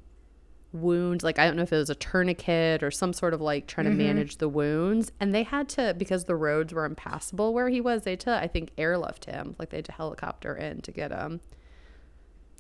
wound 0.76 1.24
like 1.24 1.40
i 1.40 1.46
don't 1.46 1.56
know 1.56 1.64
if 1.64 1.74
it 1.74 1.78
was 1.78 1.90
a 1.90 1.96
tourniquet 1.96 2.84
or 2.84 2.92
some 2.92 3.14
sort 3.14 3.34
of 3.34 3.42
like 3.42 3.66
trying 3.68 3.88
Mm-hmm. 3.88 3.98
to 3.98 4.04
manage 4.04 4.38
the 4.38 4.50
wounds 4.50 5.12
and 5.20 5.34
they 5.34 5.44
had 5.44 5.68
to 5.70 5.96
because 5.98 6.26
the 6.26 6.36
roads 6.36 6.74
were 6.74 6.86
impassable 6.86 7.54
where 7.54 7.70
he 7.70 7.82
was 7.82 8.04
they 8.04 8.12
had 8.12 8.20
to 8.22 8.36
i 8.36 8.48
think 8.48 8.72
airlift 8.78 9.26
him 9.26 9.56
like 9.58 9.70
they 9.70 9.78
had 9.78 9.86
to 9.86 9.92
helicopter 9.94 10.56
in 10.56 10.82
to 10.82 10.92
get 10.92 11.12
him 11.12 11.40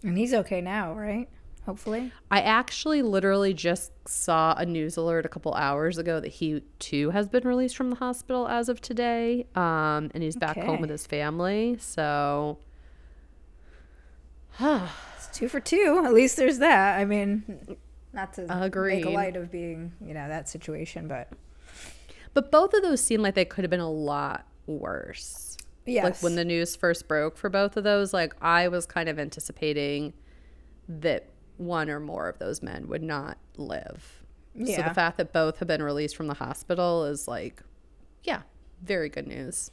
And 0.03 0.17
he's 0.17 0.34
okay 0.34 0.62
now, 0.62 0.93
right? 0.93 1.27
Hopefully. 1.65 2.12
i 2.29 2.41
actually 2.41 3.01
literally 3.01 3.51
just 3.53 3.91
saw 4.07 4.53
a 4.55 4.65
news 4.67 4.98
alert 4.98 5.25
a 5.25 5.29
couple 5.29 5.51
hours 5.55 5.98
ago 5.98 6.19
that 6.19 6.27
he 6.27 6.62
too 6.77 7.10
has 7.10 7.27
been 7.27 7.48
released 7.48 7.75
from 7.75 7.89
the 7.89 7.95
hospital 7.95 8.48
as 8.48 8.69
of 8.69 8.81
today 8.81 9.48
um 9.55 10.12
and 10.13 10.22
he's 10.22 10.36
back 10.36 10.57
home 10.57 10.79
with 10.81 10.91
his 10.91 11.07
family 11.07 11.75
so 11.79 12.60
It's 14.60 15.27
two 15.38 15.48
for 15.50 15.60
two. 15.60 16.01
At 16.05 16.13
least 16.13 16.38
there's 16.38 16.60
that. 16.60 17.00
I 17.00 17.05
mean, 17.05 17.43
not 18.15 18.34
to 18.34 18.41
make 18.48 18.50
Agreed. 18.50 19.05
a 19.05 19.10
light 19.10 19.36
of 19.36 19.51
being, 19.51 19.91
you 20.01 20.13
know, 20.13 20.27
that 20.27 20.50
situation, 20.50 21.07
but 21.07 21.29
but 22.34 22.51
both 22.51 22.74
of 22.74 22.81
those 22.81 23.01
seem 23.01 23.22
like 23.22 23.36
they 23.36 23.45
could 23.45 23.63
have 23.63 23.72
been 23.72 23.79
a 23.79 23.91
lot 23.91 24.48
worse 24.67 25.57
yes. 25.86 26.03
like 26.03 26.24
when 26.24 26.36
the 26.36 26.45
news 26.45 26.75
first 26.75 27.07
broke 27.07 27.38
for 27.38 27.50
both 27.50 27.77
of 27.77 27.84
those 27.84 28.13
like 28.13 28.34
i 28.41 28.67
was 28.67 28.86
kind 28.86 29.07
of 29.07 29.19
anticipating 29.19 30.12
that 30.89 31.29
one 31.57 31.89
or 31.89 32.00
more 32.00 32.27
of 32.27 32.39
those 32.39 32.62
men 32.62 32.88
would 32.88 33.03
not 33.03 33.38
live 33.57 34.24
Yeah. 34.55 34.77
so 34.77 34.81
the 34.84 34.93
fact 34.93 35.17
that 35.17 35.31
both 35.34 35.60
have 35.60 35.67
been 35.67 35.84
released 35.84 36.15
from 36.15 36.27
the 36.27 36.34
hospital 36.34 37.05
is 37.05 37.27
like 37.27 37.62
yeah 38.24 38.41
very 38.84 39.10
good 39.10 39.27
news 39.27 39.72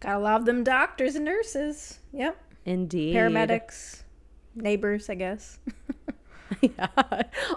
Gotta 0.00 0.18
love 0.18 0.46
them 0.46 0.64
doctors 0.64 1.14
and 1.14 1.24
nurses. 1.24 2.00
Yep. 2.12 2.36
indeed 2.64 3.14
Paramedics, 3.14 4.02
neighbors, 4.56 5.08
I 5.08 5.14
guess. 5.14 5.60
yeah. 6.60 6.88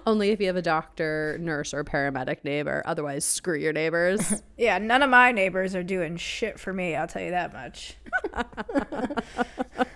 only 0.05 0.29
if 0.29 0.39
you 0.39 0.47
have 0.47 0.55
a 0.55 0.61
doctor 0.61 1.37
nurse 1.39 1.73
or 1.73 1.83
paramedic 1.83 2.43
neighbor 2.43 2.81
otherwise 2.85 3.25
screw 3.25 3.57
your 3.57 3.73
neighbors 3.73 4.41
yeah, 4.57 4.77
none 4.77 5.01
of 5.03 5.09
my 5.09 5.31
neighbors 5.31 5.75
are 5.75 5.83
doing 5.83 6.17
shit 6.17 6.59
for 6.59 6.71
me, 6.73 6.95
I'll 6.95 7.07
tell 7.07 7.21
you 7.21 7.31
that 7.31 7.53
much. 7.53 7.95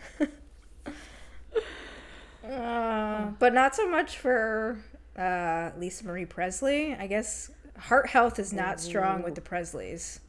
Uh, 2.51 3.27
but 3.37 3.53
not 3.53 3.75
so 3.75 3.87
much 3.87 4.17
for 4.17 4.77
uh, 5.15 5.69
Lisa 5.77 6.05
Marie 6.05 6.25
Presley. 6.25 6.95
I 6.95 7.05
guess 7.07 7.51
heart 7.77 8.07
health 8.07 8.39
is 8.39 8.51
not 8.51 8.79
strong 8.79 9.21
with 9.23 9.35
the 9.35 9.41
Presleys. 9.41 10.19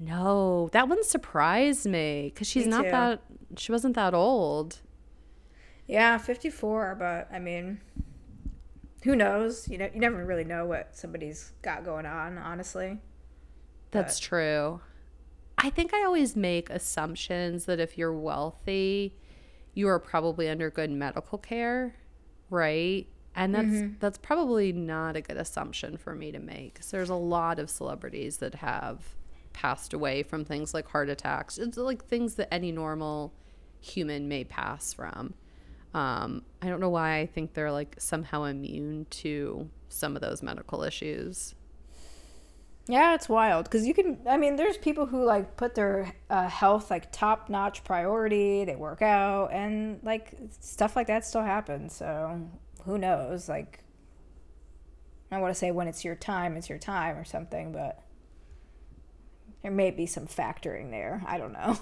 no 0.00 0.68
that 0.72 0.88
one 0.88 1.02
surprised 1.04 1.86
me 1.86 2.30
because 2.32 2.46
she's 2.48 2.64
Me 2.64 2.70
not 2.70 2.82
too. 2.82 2.90
that 2.90 3.22
she 3.56 3.70
wasn't 3.72 3.94
that 3.94 4.14
old 4.14 4.80
Yeah, 5.86 6.18
54, 6.18 6.96
but 6.98 7.28
I 7.32 7.38
mean, 7.38 7.80
who 9.04 9.16
knows? 9.16 9.68
You 9.68 9.78
know, 9.78 9.90
you 9.92 10.00
never 10.00 10.24
really 10.24 10.44
know 10.44 10.64
what 10.64 10.96
somebody's 10.96 11.52
got 11.62 11.84
going 11.84 12.06
on, 12.06 12.38
honestly. 12.38 12.98
That's 13.90 14.18
true. 14.18 14.80
I 15.58 15.70
think 15.70 15.92
I 15.92 16.04
always 16.04 16.34
make 16.34 16.70
assumptions 16.70 17.66
that 17.66 17.78
if 17.78 17.98
you're 17.98 18.12
wealthy, 18.12 19.14
you 19.74 19.88
are 19.88 19.98
probably 19.98 20.48
under 20.48 20.70
good 20.70 20.90
medical 20.90 21.38
care, 21.38 21.94
right? 22.50 23.06
And 23.34 23.54
that's 23.54 23.66
mm-hmm. 23.66 23.94
that's 23.98 24.18
probably 24.18 24.72
not 24.72 25.16
a 25.16 25.20
good 25.20 25.36
assumption 25.36 25.96
for 25.96 26.14
me 26.14 26.32
to 26.32 26.38
make. 26.38 26.76
'cause 26.76 26.90
there's 26.90 27.10
a 27.10 27.14
lot 27.14 27.58
of 27.58 27.70
celebrities 27.70 28.38
that 28.38 28.56
have 28.56 29.16
passed 29.52 29.92
away 29.92 30.22
from 30.22 30.44
things 30.44 30.74
like 30.74 30.88
heart 30.88 31.08
attacks. 31.08 31.58
It's 31.58 31.76
like 31.76 32.04
things 32.04 32.34
that 32.36 32.52
any 32.52 32.72
normal 32.72 33.32
human 33.80 34.28
may 34.28 34.44
pass 34.44 34.92
from. 34.92 35.34
Um, 35.94 36.42
I 36.60 36.68
don't 36.68 36.80
know 36.80 36.88
why 36.88 37.18
I 37.18 37.26
think 37.26 37.54
they're 37.54 37.72
like 37.72 37.96
somehow 37.98 38.44
immune 38.44 39.06
to 39.10 39.68
some 39.88 40.16
of 40.16 40.22
those 40.22 40.42
medical 40.42 40.82
issues. 40.82 41.54
Yeah, 42.88 43.14
it's 43.14 43.28
wild 43.28 43.64
because 43.64 43.86
you 43.86 43.94
can. 43.94 44.18
I 44.28 44.36
mean, 44.36 44.56
there's 44.56 44.76
people 44.76 45.06
who 45.06 45.24
like 45.24 45.56
put 45.56 45.74
their 45.74 46.12
uh, 46.30 46.48
health 46.48 46.90
like 46.90 47.12
top 47.12 47.48
notch 47.48 47.84
priority. 47.84 48.64
They 48.64 48.74
work 48.74 49.02
out 49.02 49.52
and 49.52 50.00
like 50.02 50.34
stuff 50.60 50.96
like 50.96 51.06
that 51.06 51.24
still 51.24 51.42
happens. 51.42 51.94
So 51.94 52.40
who 52.84 52.98
knows? 52.98 53.48
Like, 53.48 53.84
I 55.30 55.38
want 55.38 55.54
to 55.54 55.58
say 55.58 55.70
when 55.70 55.86
it's 55.86 56.04
your 56.04 56.16
time, 56.16 56.56
it's 56.56 56.68
your 56.68 56.78
time 56.78 57.16
or 57.16 57.24
something, 57.24 57.70
but 57.70 58.02
there 59.62 59.70
may 59.70 59.92
be 59.92 60.06
some 60.06 60.26
factoring 60.26 60.90
there. 60.90 61.22
I 61.26 61.38
don't 61.38 61.52
know. 61.52 61.78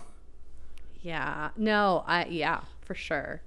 Yeah. 1.03 1.49
No, 1.57 2.05
I 2.07 2.27
yeah, 2.27 2.61
for 2.83 2.95
sure. 2.95 3.41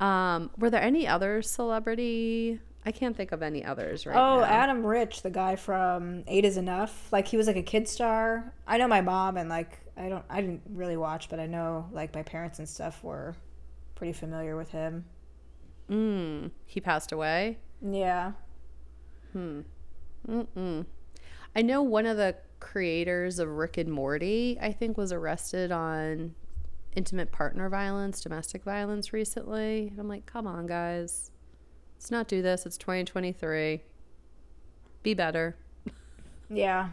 Um, 0.00 0.50
were 0.58 0.70
there 0.70 0.82
any 0.82 1.06
other 1.06 1.42
celebrity? 1.42 2.60
I 2.84 2.92
can't 2.92 3.16
think 3.16 3.32
of 3.32 3.42
any 3.42 3.64
others 3.64 4.06
right 4.06 4.16
Oh, 4.16 4.40
now. 4.40 4.44
Adam 4.44 4.86
Rich, 4.86 5.22
the 5.22 5.30
guy 5.30 5.56
from 5.56 6.22
Eight 6.28 6.44
Is 6.44 6.56
Enough. 6.56 7.08
Like 7.12 7.26
he 7.26 7.36
was 7.36 7.46
like 7.46 7.56
a 7.56 7.62
kid 7.62 7.88
star. 7.88 8.52
I 8.66 8.78
know 8.78 8.86
my 8.86 9.00
mom 9.00 9.36
and 9.36 9.48
like 9.48 9.80
I 9.96 10.08
don't 10.08 10.24
I 10.30 10.40
didn't 10.40 10.62
really 10.70 10.96
watch, 10.96 11.28
but 11.28 11.40
I 11.40 11.46
know 11.46 11.88
like 11.92 12.14
my 12.14 12.22
parents 12.22 12.58
and 12.58 12.68
stuff 12.68 13.02
were 13.02 13.34
pretty 13.96 14.12
familiar 14.12 14.56
with 14.56 14.70
him. 14.70 15.04
Mm, 15.90 16.50
he 16.66 16.80
passed 16.80 17.10
away. 17.12 17.58
Yeah. 17.82 18.32
Mm-mm. 19.34 20.86
I 21.54 21.62
know 21.62 21.82
one 21.82 22.06
of 22.06 22.16
the 22.16 22.36
creators 22.60 23.38
of 23.38 23.48
Rick 23.48 23.78
and 23.78 23.90
Morty, 23.92 24.58
I 24.60 24.72
think, 24.72 24.96
was 24.96 25.12
arrested 25.12 25.72
on 25.72 26.34
intimate 26.96 27.30
partner 27.30 27.68
violence, 27.68 28.20
domestic 28.20 28.64
violence 28.64 29.12
recently. 29.12 29.88
And 29.88 30.00
I'm 30.00 30.08
like, 30.08 30.26
come 30.26 30.46
on, 30.46 30.66
guys. 30.66 31.30
Let's 31.96 32.10
not 32.10 32.26
do 32.26 32.42
this. 32.42 32.66
It's 32.66 32.76
2023. 32.78 33.82
Be 35.02 35.14
better. 35.14 35.56
Yeah. 36.50 36.88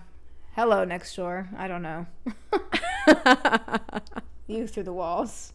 Hello 0.56 0.84
next 0.84 1.16
door. 1.16 1.50
I 1.58 1.68
don't 1.68 1.82
know. 1.82 2.06
you 4.48 4.68
through 4.68 4.84
the 4.84 4.94
walls. 4.94 5.54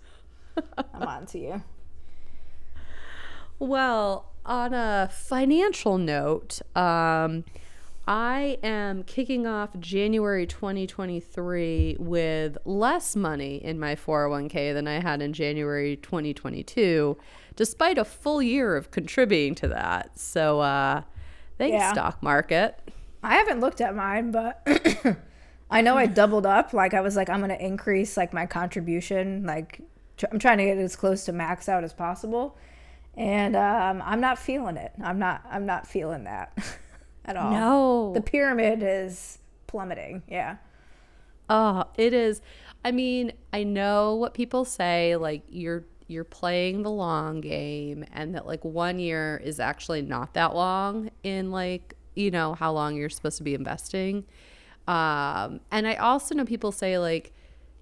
I'm 0.94 1.02
on 1.02 1.26
to 1.26 1.38
you. 1.38 1.62
Well, 3.58 4.32
on 4.44 4.72
a 4.72 5.10
financial 5.12 5.98
note, 5.98 6.60
um, 6.74 7.44
I 8.10 8.56
am 8.62 9.02
kicking 9.02 9.46
off 9.46 9.78
January 9.78 10.46
2023 10.46 11.96
with 12.00 12.56
less 12.64 13.14
money 13.14 13.62
in 13.62 13.78
my 13.78 13.96
401k 13.96 14.72
than 14.72 14.88
I 14.88 14.98
had 15.02 15.20
in 15.20 15.34
January 15.34 15.96
2022, 15.96 17.18
despite 17.54 17.98
a 17.98 18.06
full 18.06 18.40
year 18.40 18.76
of 18.76 18.90
contributing 18.90 19.54
to 19.56 19.68
that. 19.68 20.18
So, 20.18 20.60
uh, 20.60 21.02
thanks, 21.58 21.74
Yeah. 21.74 21.92
stock 21.92 22.22
market. 22.22 22.80
I 23.22 23.34
haven't 23.34 23.60
looked 23.60 23.82
at 23.82 23.94
mine, 23.94 24.30
but 24.30 24.66
I 25.70 25.82
know 25.82 25.98
I 25.98 26.06
doubled 26.06 26.46
up. 26.46 26.72
Like 26.72 26.94
I 26.94 27.02
was 27.02 27.14
like, 27.14 27.28
I'm 27.28 27.40
gonna 27.40 27.58
increase 27.60 28.16
like 28.16 28.32
my 28.32 28.46
contribution. 28.46 29.44
Like 29.44 29.82
tr- 30.16 30.26
I'm 30.32 30.38
trying 30.38 30.56
to 30.58 30.64
get 30.64 30.78
it 30.78 30.80
as 30.82 30.96
close 30.96 31.26
to 31.26 31.32
max 31.32 31.68
out 31.68 31.84
as 31.84 31.92
possible, 31.92 32.56
and 33.18 33.54
um, 33.54 34.00
I'm 34.02 34.20
not 34.22 34.38
feeling 34.38 34.78
it. 34.78 34.92
I'm 35.04 35.18
not. 35.18 35.42
I'm 35.50 35.66
not 35.66 35.86
feeling 35.86 36.24
that 36.24 36.56
at 37.28 37.36
all. 37.36 37.50
No. 37.50 38.12
the 38.14 38.20
pyramid 38.22 38.82
is 38.82 39.38
plummeting. 39.66 40.22
Yeah. 40.28 40.56
Oh, 41.48 41.84
it 41.96 42.12
is. 42.12 42.40
I 42.84 42.92
mean, 42.92 43.32
I 43.52 43.64
know 43.64 44.14
what 44.14 44.34
people 44.34 44.64
say 44.64 45.16
like 45.16 45.42
you're 45.48 45.84
you're 46.06 46.24
playing 46.24 46.82
the 46.82 46.90
long 46.90 47.40
game 47.42 48.04
and 48.12 48.34
that 48.34 48.46
like 48.46 48.64
1 48.64 48.98
year 48.98 49.40
is 49.44 49.60
actually 49.60 50.00
not 50.00 50.32
that 50.34 50.54
long 50.54 51.10
in 51.22 51.50
like, 51.50 51.94
you 52.16 52.30
know, 52.30 52.54
how 52.54 52.72
long 52.72 52.96
you're 52.96 53.10
supposed 53.10 53.36
to 53.38 53.42
be 53.44 53.54
investing. 53.54 54.24
Um 54.86 55.60
and 55.70 55.86
I 55.86 55.96
also 55.96 56.34
know 56.34 56.44
people 56.44 56.72
say 56.72 56.98
like 56.98 57.32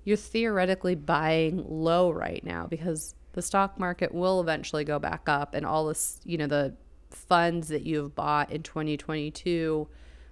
you're 0.05 0.17
theoretically 0.17 0.95
buying 0.97 1.65
low 1.69 2.11
right 2.11 2.43
now 2.45 2.67
because 2.67 3.15
the 3.33 3.43
stock 3.43 3.79
market 3.79 4.13
will 4.15 4.41
eventually 4.41 4.83
go 4.85 4.99
back 4.99 5.29
up 5.29 5.55
and 5.55 5.67
all 5.67 5.87
this, 5.87 6.21
you 6.25 6.39
know, 6.39 6.47
the 6.47 6.75
funds 7.17 7.69
that 7.69 7.83
you 7.83 8.03
have 8.03 8.15
bought 8.15 8.51
in 8.51 8.63
2022 8.63 9.89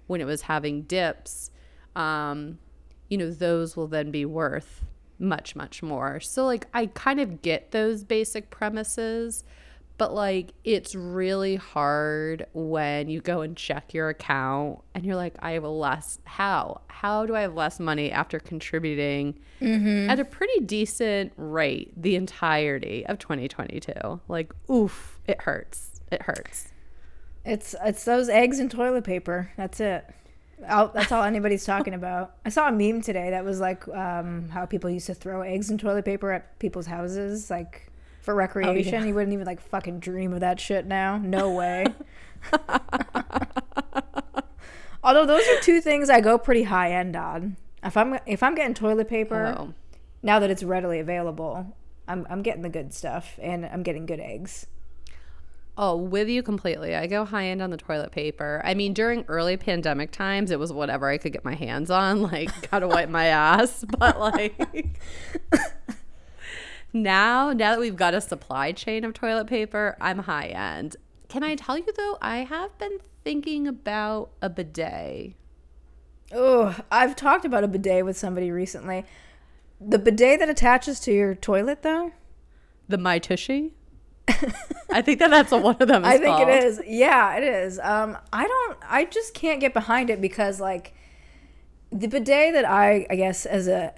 when 0.07 0.21
it 0.21 0.25
was 0.25 0.43
having 0.43 0.83
dips 0.83 1.51
um 1.97 2.59
you 3.09 3.19
know, 3.19 3.31
those 3.31 3.77
will 3.77 3.87
then 3.87 4.11
be 4.11 4.25
worth 4.25 4.85
much, 5.19 5.55
much 5.55 5.83
more. 5.83 6.21
So, 6.21 6.45
like, 6.45 6.67
I 6.75 6.87
kind 6.87 7.21
of 7.21 7.43
get 7.43 7.71
those 7.71 8.05
basic 8.05 8.51
premises, 8.51 9.45
but 9.99 10.13
like, 10.13 10.53
it's 10.65 10.95
really 10.95 11.57
hard 11.57 12.47
when 12.53 13.09
you 13.09 13.21
go 13.21 13.43
and 13.43 13.57
check 13.57 13.95
your 13.95 14.09
account 14.09 14.81
and 14.95 15.05
you're 15.05 15.15
like, 15.17 15.35
I 15.39 15.53
have 15.53 15.65
less. 15.65 16.19
How? 16.25 16.81
How 16.89 17.27
do 17.27 17.37
I 17.37 17.43
have 17.43 17.55
less 17.55 17.79
money 17.79 18.11
after 18.11 18.41
contributing 18.41 19.39
at 19.61 20.19
a 20.19 20.25
pretty 20.25 20.61
decent 20.61 21.33
rate 21.37 21.93
the 21.97 22.17
entirety 22.17 23.07
of 23.07 23.19
2022? 23.19 24.21
Like, 24.27 24.53
oof, 24.69 25.21
it 25.27 25.43
hurts. 25.43 26.01
It 26.11 26.23
hurts. 26.23 26.73
It's 27.45 27.75
it's 27.85 28.05
those 28.05 28.29
eggs 28.29 28.59
and 28.59 28.71
toilet 28.71 29.05
paper. 29.05 29.51
That's 29.57 29.81
it. 29.81 30.05
All, 30.69 30.89
that's 30.89 31.13
all 31.13 31.23
anybody's 31.25 31.65
talking 31.73 31.93
about. 31.95 32.37
I 32.45 32.49
saw 32.49 32.69
a 32.69 32.73
meme 32.73 33.03
today 33.03 33.31
that 33.31 33.45
was 33.45 33.61
like 33.61 33.87
um, 33.89 34.49
how 34.49 34.65
people 34.67 34.89
used 34.89 35.07
to 35.07 35.15
throw 35.15 35.43
eggs 35.43 35.69
and 35.71 35.79
toilet 35.79 36.05
paper 36.05 36.33
at 36.33 36.59
people's 36.59 36.87
houses. 36.87 37.51
Like 37.51 37.91
for 38.23 38.35
recreation. 38.35 38.95
yeah. 39.03 39.05
You 39.05 39.15
wouldn't 39.15 39.33
even 39.35 39.47
like 39.47 39.61
fucking 39.61 40.01
dream 40.01 40.33
of 40.33 40.41
that 40.41 40.59
shit 40.61 40.87
now. 40.87 41.19
No 41.19 41.51
way. 41.53 41.85
Although 45.03 45.27
those 45.27 45.47
are 45.49 45.61
two 45.61 45.81
things 45.83 46.09
I 46.09 46.21
go 46.23 46.39
pretty 46.39 46.63
high 46.63 46.93
end 46.93 47.15
on. 47.15 47.57
If 47.83 47.97
I'm 47.97 48.19
if 48.25 48.43
I'm 48.43 48.55
getting 48.55 48.73
toilet 48.75 49.09
paper 49.09 49.55
Oh. 49.59 49.75
now 50.23 50.39
that 50.39 50.51
it's 50.51 50.63
readily 50.63 50.99
available, 50.99 51.75
I'm 52.09 52.27
I'm 52.31 52.41
getting 52.43 52.63
the 52.63 52.71
good 52.71 52.95
stuff 52.95 53.39
and 53.43 53.67
I'm 53.67 53.83
getting 53.83 54.07
good 54.07 54.21
eggs. 54.21 54.67
Oh, 55.77 55.97
with 55.97 56.29
you 56.29 56.43
completely. 56.43 56.95
I 56.95 57.09
go 57.09 57.25
high 57.25 57.47
end 57.47 57.61
on 57.61 57.71
the 57.71 57.77
toilet 57.77 58.13
paper. 58.13 58.63
I 58.65 58.75
mean, 58.75 58.93
during 58.93 59.25
early 59.27 59.57
pandemic 59.57 60.13
times, 60.13 60.51
it 60.51 60.59
was 60.59 60.73
whatever 60.73 61.09
I 61.09 61.19
could 61.19 61.33
get 61.33 61.45
my 61.45 61.55
hands 61.55 61.91
on, 61.91 62.23
like 62.31 62.71
gotta 62.71 62.87
wipe 62.87 63.09
my 63.09 63.27
ass. 63.27 63.85
But 63.99 64.21
like 64.21 64.57
now, 66.93 67.53
now 67.53 67.73
that 67.73 67.81
we've 67.81 67.97
got 67.97 68.15
a 68.15 68.21
supply 68.21 68.71
chain 68.73 69.05
of 69.05 69.15
toilet 69.15 69.49
paper, 69.49 69.97
I'm 70.01 70.21
high 70.21 70.49
end. 70.49 70.97
Can 71.29 71.43
I 71.43 71.57
tell 71.57 71.77
you 71.77 71.93
though, 71.97 72.19
I 72.23 72.39
have 72.39 72.77
been 72.79 72.99
thinking 73.25 73.67
about 73.67 74.31
a 74.41 74.49
bidet. 74.49 75.35
Oh, 76.33 76.77
I've 76.91 77.17
talked 77.17 77.45
about 77.45 77.65
a 77.65 77.69
bidet 77.69 78.05
with 78.05 78.17
somebody 78.17 78.51
recently. 78.51 79.05
The 79.81 79.99
bidet 79.99 80.39
that 80.41 80.49
attaches 80.49 81.01
to 81.01 81.13
your 81.13 81.35
toilet, 81.35 81.83
though. 81.83 82.13
The 82.89 82.99
My 82.99 83.19
Tushy? 83.19 83.73
I 84.91 85.03
think 85.03 85.19
that 85.19 85.31
that's 85.31 85.53
one 85.53 85.77
of 85.79 85.89
them 85.89 86.03
is 86.05 86.09
I 86.09 86.19
think 86.19 86.37
called. 86.37 86.49
it 86.49 86.65
is. 86.65 86.81
Yeah, 86.87 87.37
it 87.37 87.45
is. 87.45 87.79
Um, 87.79 88.17
I 88.33 88.47
don't. 88.47 88.79
I 88.89 89.05
just 89.05 89.35
can't 89.35 89.61
get 89.61 89.75
behind 89.75 90.11
it 90.11 90.21
because 90.21 90.61
like 90.61 90.95
the 91.91 92.09
bidet 92.09 92.55
that 92.55 92.65
I, 92.65 93.07
I 93.11 93.17
guess 93.17 93.47
as 93.47 93.69
a 93.69 93.93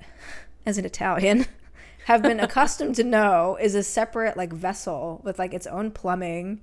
as 0.65 0.79
an 0.79 0.85
Italian, 0.85 1.47
have 2.07 2.23
been 2.23 2.41
accustomed 2.41 2.97
to 2.97 3.05
know 3.05 3.57
is 3.61 3.75
a 3.75 3.83
separate 3.83 4.37
like 4.37 4.53
vessel 4.53 5.21
with 5.25 5.39
like 5.39 5.55
its 5.55 5.67
own 5.67 5.91
plumbing, 5.91 6.61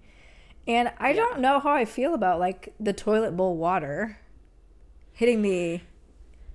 and 0.67 0.91
I 0.97 1.13
don't 1.13 1.39
know 1.39 1.59
how 1.59 1.71
I 1.71 1.85
feel 1.85 2.13
about 2.13 2.39
like 2.39 2.73
the 2.79 2.93
toilet 2.93 3.37
bowl 3.37 3.57
water 3.57 4.17
hitting 5.13 5.41
me 5.41 5.83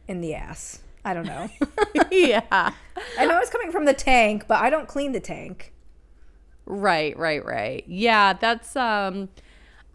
in 0.06 0.20
the 0.20 0.34
ass. 0.34 0.82
I 1.04 1.14
don't 1.14 1.26
know. 1.26 1.48
yeah. 2.10 2.72
I 3.18 3.24
know 3.24 3.38
it's 3.38 3.50
coming 3.50 3.72
from 3.72 3.84
the 3.84 3.94
tank, 3.94 4.46
but 4.46 4.60
I 4.60 4.68
don't 4.68 4.88
clean 4.88 5.12
the 5.12 5.20
tank. 5.20 5.72
Right, 6.70 7.16
right, 7.18 7.44
right. 7.44 7.82
Yeah, 7.86 8.34
that's 8.34 8.76
um 8.76 9.30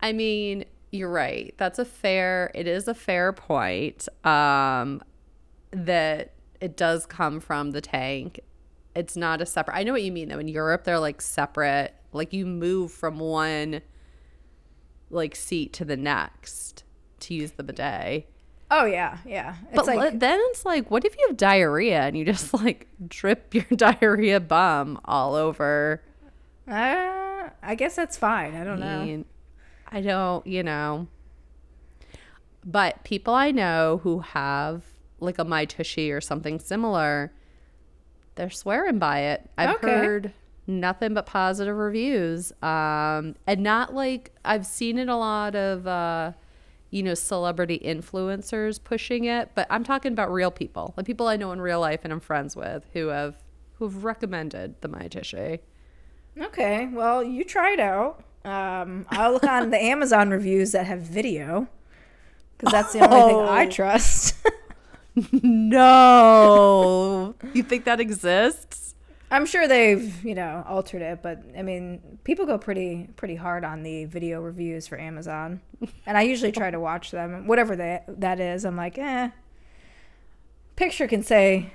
I 0.02 0.12
mean, 0.12 0.66
you're 0.92 1.10
right. 1.10 1.54
That's 1.58 1.80
a 1.80 1.86
fair 1.86 2.52
it 2.56 2.68
is 2.68 2.88
a 2.88 2.96
fair 2.96 3.32
point. 3.32 4.08
Um 4.26 5.04
that 5.72 6.34
it 6.60 6.76
does 6.76 7.06
come 7.06 7.40
from 7.40 7.72
the 7.72 7.82
tank. 7.82 8.40
It's 8.96 9.16
not 9.16 9.42
a 9.42 9.46
separate 9.46 9.76
I 9.76 9.84
know 9.84 9.92
what 9.94 10.02
you 10.04 10.12
mean 10.12 10.30
though. 10.30 10.40
In 10.40 10.48
Europe 10.48 10.84
they're 10.84 11.00
like 11.00 11.22
separate. 11.22 11.94
Like 12.12 12.34
you 12.34 12.46
move 12.46 12.92
from 12.92 13.20
one 13.20 13.82
like 15.12 15.36
seat 15.36 15.74
to 15.74 15.86
the 15.86 15.98
next 15.98 16.84
to 17.20 17.36
use 17.36 17.52
the 17.52 17.64
bidet. 17.64 18.28
Oh 18.72 18.86
yeah, 18.86 19.20
yeah. 19.26 19.56
It's 19.72 19.76
But 19.76 19.86
like 19.86 20.20
then 20.20 20.40
it's 20.46 20.66
like, 20.66 20.90
what 20.90 21.06
if 21.06 21.16
you 21.16 21.28
have 21.28 21.38
diarrhea 21.38 22.02
and 22.02 22.18
you 22.18 22.26
just 22.26 22.52
like 22.54 22.88
drip 23.08 23.54
your 23.54 23.66
diarrhea 23.76 24.40
bum 24.40 25.00
all 25.06 25.36
over 25.36 26.02
uh, 26.68 27.50
I 27.62 27.76
guess 27.76 27.96
that's 27.96 28.18
fine. 28.18 28.56
I 28.56 28.64
don't 28.64 28.80
know. 28.80 29.00
mean, 29.06 29.26
I 29.92 30.02
don't, 30.02 30.46
you 30.48 30.64
know. 30.64 31.08
But 32.66 33.04
people 33.04 33.34
I 33.34 33.52
know 33.52 34.00
who 34.04 34.20
have 34.20 34.84
like 35.20 35.38
a 35.40 35.44
My 35.44 35.66
Tushy 35.66 36.12
or 36.12 36.22
something 36.22 36.60
similar, 36.60 37.34
they're 38.36 38.50
swearing 38.50 39.00
by 39.00 39.20
it. 39.20 39.50
I've 39.58 39.76
Okay. 39.76 39.82
heard 39.82 40.34
nothing 40.66 41.14
but 41.14 41.26
positive 41.26 41.76
reviews. 41.76 42.52
Um, 42.62 43.36
and 43.46 43.62
not 43.62 43.94
like 43.94 44.32
I've 44.46 44.66
seen 44.66 44.98
it 44.98 45.10
a 45.10 45.16
lot 45.16 45.56
of, 45.56 45.86
uh, 45.88 46.32
you 46.90 47.04
know, 47.04 47.14
celebrity 47.16 47.80
influencers 47.84 48.82
pushing 48.82 49.26
it, 49.26 49.52
but 49.56 49.68
I'm 49.70 49.84
talking 49.84 50.14
about 50.14 50.32
real 50.32 50.52
people, 50.52 50.94
like 50.96 51.06
people 51.06 51.28
I 51.28 51.36
know 51.36 51.52
in 51.52 51.60
real 51.60 51.80
life 51.82 52.02
and 52.04 52.14
I'm 52.14 52.20
friends 52.22 52.56
with 52.56 52.86
who 52.94 53.08
have 53.08 53.36
who've 53.76 54.04
recommended 54.06 54.80
the 54.82 54.88
My 54.88 55.08
Tushy. 55.08 55.60
Okay, 56.40 56.88
well, 56.92 57.24
you 57.24 57.44
try 57.44 57.74
it 57.74 57.80
out. 57.80 58.24
Um, 58.46 59.06
I'll 59.10 59.32
look 59.32 59.44
on 59.46 59.70
the 59.70 59.82
Amazon 59.82 60.30
reviews 60.32 60.72
that 60.74 60.86
have 60.88 61.00
video 61.02 61.68
because 62.58 62.72
that's 62.72 62.94
the 62.94 63.00
only 63.00 63.34
thing 63.34 63.40
I 63.40 63.66
Oh. 63.66 63.70
trust. 63.70 64.36
No. 65.36 67.36
you 67.54 67.62
think 67.62 67.86
that 67.86 68.00
exists? 68.00 68.96
I'm 69.30 69.46
sure 69.46 69.68
they've, 69.68 70.24
you 70.26 70.34
know, 70.36 70.64
altered 70.68 71.02
it, 71.04 71.22
but 71.22 71.40
I 71.58 71.62
mean, 71.62 72.18
people 72.24 72.46
go 72.48 72.58
pretty 72.58 73.10
pretty 73.16 73.36
hard 73.36 73.64
on 73.64 73.84
the 73.84 74.06
video 74.06 74.42
reviews 74.42 74.88
for 74.88 75.00
Amazon, 75.00 75.62
and 76.08 76.18
I 76.18 76.24
usually 76.24 76.52
try 76.52 76.72
to 76.72 76.80
watch 76.80 77.12
them, 77.12 77.46
whatever 77.48 77.76
that 77.76 78.20
that 78.22 78.40
is. 78.40 78.66
I'm 78.66 78.76
like, 78.76 78.98
eh. 78.98 79.30
Picture 80.76 81.08
can 81.08 81.22
say 81.24 81.74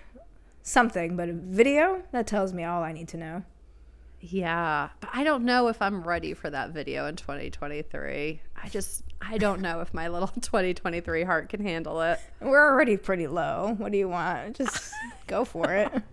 something, 0.62 1.16
but 1.16 1.28
a 1.28 1.32
video 1.32 2.02
that 2.12 2.26
tells 2.26 2.52
me 2.52 2.64
all 2.64 2.82
I 2.82 2.92
need 2.92 3.08
to 3.08 3.16
know. 3.16 3.42
Yeah. 4.20 4.88
But 5.00 5.10
I 5.12 5.24
don't 5.24 5.44
know 5.44 5.68
if 5.68 5.80
I'm 5.80 6.02
ready 6.02 6.34
for 6.34 6.50
that 6.50 6.70
video 6.70 7.06
in 7.06 7.16
2023. 7.16 8.40
I 8.56 8.68
just, 8.68 9.04
I 9.20 9.38
don't 9.38 9.60
know 9.60 9.80
if 9.80 9.94
my 9.94 10.08
little 10.08 10.28
2023 10.40 11.22
heart 11.22 11.48
can 11.48 11.60
handle 11.60 12.00
it. 12.02 12.18
We're 12.40 12.66
already 12.66 12.96
pretty 12.96 13.26
low. 13.26 13.74
What 13.78 13.92
do 13.92 13.98
you 13.98 14.08
want? 14.08 14.56
Just 14.56 14.92
go 15.26 15.44
for 15.44 15.72
it. 15.72 15.92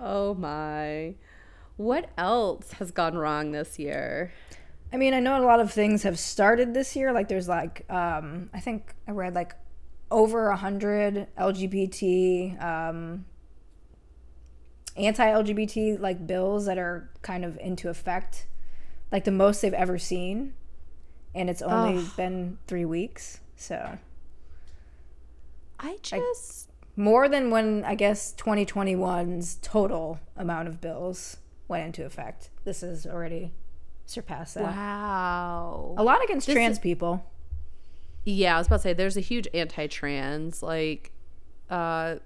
Oh 0.00 0.34
my. 0.34 1.14
What 1.76 2.10
else 2.18 2.72
has 2.72 2.90
gone 2.90 3.16
wrong 3.16 3.52
this 3.52 3.78
year? 3.78 4.32
I 4.92 4.96
mean, 4.96 5.14
I 5.14 5.20
know 5.20 5.40
a 5.40 5.44
lot 5.44 5.60
of 5.60 5.72
things 5.72 6.02
have 6.02 6.18
started 6.18 6.74
this 6.74 6.96
year. 6.96 7.12
Like, 7.12 7.28
there's 7.28 7.48
like, 7.48 7.84
um, 7.90 8.50
I 8.52 8.60
think 8.60 8.94
I 9.06 9.12
read 9.12 9.34
like 9.34 9.54
over 10.10 10.48
a 10.48 10.56
hundred 10.56 11.28
LGBT, 11.38 12.62
um, 12.62 13.24
anti-LGBT 15.00 15.98
like 16.00 16.26
bills 16.26 16.66
that 16.66 16.78
are 16.78 17.10
kind 17.22 17.44
of 17.44 17.58
into 17.58 17.88
effect, 17.88 18.46
like 19.12 19.24
the 19.24 19.30
most 19.30 19.60
they've 19.62 19.72
ever 19.74 19.98
seen, 19.98 20.54
and 21.34 21.48
it's 21.50 21.62
only 21.62 22.04
been 22.16 22.58
three 22.66 22.84
weeks. 22.84 23.40
So 23.56 23.98
I 25.78 25.98
just, 26.02 26.70
more 26.96 27.28
than 27.28 27.50
when 27.50 27.84
I 27.84 27.94
guess 27.94 28.34
2021's 28.36 29.58
total 29.62 30.20
amount 30.36 30.68
of 30.68 30.80
bills 30.80 31.38
went 31.68 31.86
into 31.86 32.04
effect. 32.04 32.50
This 32.64 32.82
has 32.82 33.06
already 33.06 33.52
surpassed 34.06 34.54
that. 34.54 34.64
wow. 34.64 35.94
A 35.96 36.02
lot 36.02 36.22
against 36.24 36.46
This 36.46 36.54
trans 36.54 36.72
is- 36.76 36.78
people. 36.80 37.24
Yeah, 38.24 38.56
I 38.56 38.58
was 38.58 38.66
about 38.66 38.76
to 38.76 38.82
say 38.82 38.92
there's 38.92 39.16
a 39.16 39.20
huge 39.22 39.48
anti-trans 39.54 40.62
like 40.62 41.10
uh 41.70 42.16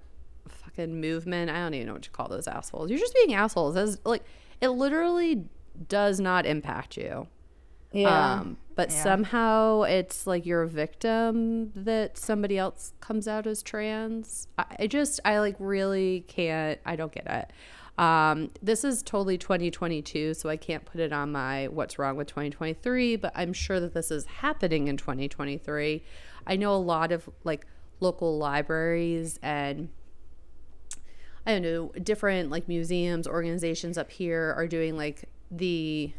fucking 0.75 0.99
movement. 0.99 1.49
I 1.49 1.59
don't 1.59 1.73
even 1.73 1.87
know 1.87 1.93
what 1.93 2.05
you 2.05 2.11
call 2.11 2.27
those 2.27 2.47
assholes. 2.47 2.89
You're 2.89 2.99
just 2.99 3.13
being 3.13 3.33
assholes. 3.33 3.75
As 3.75 3.99
like 4.05 4.23
it 4.61 4.69
literally 4.69 5.45
does 5.87 6.19
not 6.19 6.45
impact 6.45 6.97
you. 6.97 7.27
Yeah. 7.91 8.39
Um 8.41 8.57
but 8.75 8.91
Yeah. 8.91 9.03
somehow 9.03 9.83
it's 9.83 10.27
like 10.27 10.45
you're 10.45 10.63
a 10.63 10.67
victim 10.67 11.71
that 11.75 12.17
somebody 12.17 12.57
else 12.57 12.93
comes 12.99 13.27
out 13.27 13.47
as 13.47 13.63
trans. 13.63 14.47
I, 14.57 14.65
I 14.79 14.87
just 14.87 15.19
I 15.25 15.39
like 15.39 15.55
really 15.59 16.25
can't 16.27 16.79
I 16.85 16.95
don't 16.95 17.11
get 17.11 17.27
it. 17.27 17.51
Um, 17.97 18.51
this 18.61 18.83
is 18.83 19.01
totally 19.01 19.37
2022, 19.37 20.33
so 20.33 20.49
I 20.49 20.57
can't 20.57 20.83
put 20.83 20.99
it 20.99 21.13
on 21.13 21.31
my 21.31 21.69
what's 21.69 21.97
wrong 21.97 22.17
with 22.17 22.27
2023, 22.27 23.15
but 23.15 23.31
I'm 23.33 23.53
sure 23.53 23.79
that 23.79 23.93
this 23.93 24.11
is 24.11 24.25
happening 24.25 24.89
in 24.89 24.97
2023. 24.97 26.03
I 26.45 26.55
know 26.57 26.75
a 26.75 26.77
lot 26.77 27.13
of 27.13 27.29
like 27.45 27.65
local 28.01 28.37
libraries 28.37 29.39
and 29.41 29.87
I 31.45 31.53
don't 31.53 31.61
know, 31.61 31.91
different 32.01 32.49
like 32.49 32.67
museums, 32.67 33.27
organizations 33.27 33.97
up 33.97 34.09
here 34.11 34.53
are 34.57 34.67
doing 34.67 34.97
like 34.97 35.25
the 35.51 36.11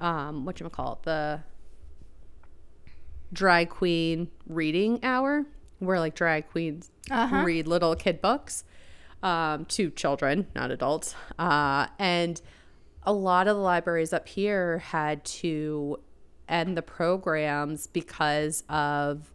um 0.00 0.44
what 0.44 0.60
you 0.60 0.68
call 0.68 0.94
it, 0.94 1.02
the 1.04 1.40
drag 3.32 3.68
queen 3.70 4.28
reading 4.46 5.00
hour 5.02 5.44
where 5.78 5.98
like 5.98 6.14
drag 6.14 6.48
queens 6.50 6.90
Uh-huh. 7.10 7.42
read 7.44 7.66
little 7.66 7.94
kid 7.96 8.20
books 8.20 8.64
um, 9.22 9.64
to 9.66 9.90
children, 9.90 10.46
not 10.54 10.70
adults. 10.70 11.14
Uh, 11.38 11.86
and 11.98 12.40
a 13.02 13.12
lot 13.12 13.48
of 13.48 13.56
the 13.56 13.62
libraries 13.62 14.12
up 14.12 14.28
here 14.28 14.78
had 14.78 15.24
to 15.24 15.98
end 16.48 16.76
the 16.76 16.82
programs 16.82 17.86
because 17.88 18.62
of 18.68 19.32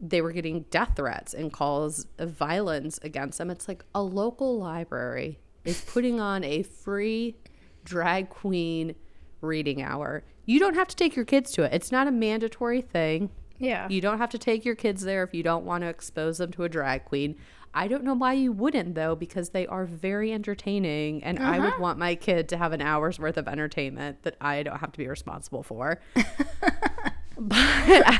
they 0.00 0.20
were 0.20 0.32
getting 0.32 0.62
death 0.70 0.92
threats 0.96 1.34
and 1.34 1.52
calls 1.52 2.06
of 2.18 2.30
violence 2.30 2.98
against 3.02 3.38
them. 3.38 3.50
It's 3.50 3.68
like 3.68 3.84
a 3.94 4.02
local 4.02 4.58
library 4.58 5.38
is 5.64 5.80
putting 5.80 6.20
on 6.20 6.44
a 6.44 6.62
free 6.62 7.36
drag 7.84 8.28
queen 8.28 8.94
reading 9.40 9.82
hour. 9.82 10.24
You 10.44 10.60
don't 10.60 10.74
have 10.74 10.88
to 10.88 10.96
take 10.96 11.16
your 11.16 11.24
kids 11.24 11.50
to 11.52 11.64
it. 11.64 11.72
It's 11.72 11.92
not 11.92 12.06
a 12.06 12.12
mandatory 12.12 12.80
thing. 12.80 13.30
Yeah. 13.58 13.88
You 13.88 14.00
don't 14.00 14.18
have 14.18 14.30
to 14.30 14.38
take 14.38 14.64
your 14.64 14.76
kids 14.76 15.02
there 15.02 15.22
if 15.24 15.34
you 15.34 15.42
don't 15.42 15.64
want 15.64 15.82
to 15.82 15.88
expose 15.88 16.38
them 16.38 16.52
to 16.52 16.64
a 16.64 16.68
drag 16.68 17.04
queen. 17.04 17.36
I 17.74 17.86
don't 17.86 18.04
know 18.04 18.14
why 18.14 18.32
you 18.32 18.52
wouldn't 18.52 18.94
though, 18.94 19.14
because 19.14 19.50
they 19.50 19.66
are 19.66 19.84
very 19.84 20.32
entertaining, 20.32 21.22
and 21.22 21.38
I 21.38 21.58
would 21.58 21.68
uh-huh. 21.68 21.82
want 21.82 21.98
my 21.98 22.14
kid 22.14 22.48
to 22.50 22.56
have 22.56 22.72
an 22.72 22.80
hour's 22.80 23.18
worth 23.18 23.36
of 23.36 23.46
entertainment 23.46 24.22
that 24.22 24.36
I 24.40 24.62
don't 24.62 24.78
have 24.78 24.92
to 24.92 24.98
be 24.98 25.06
responsible 25.06 25.62
for. 25.62 26.00
but 27.40 27.56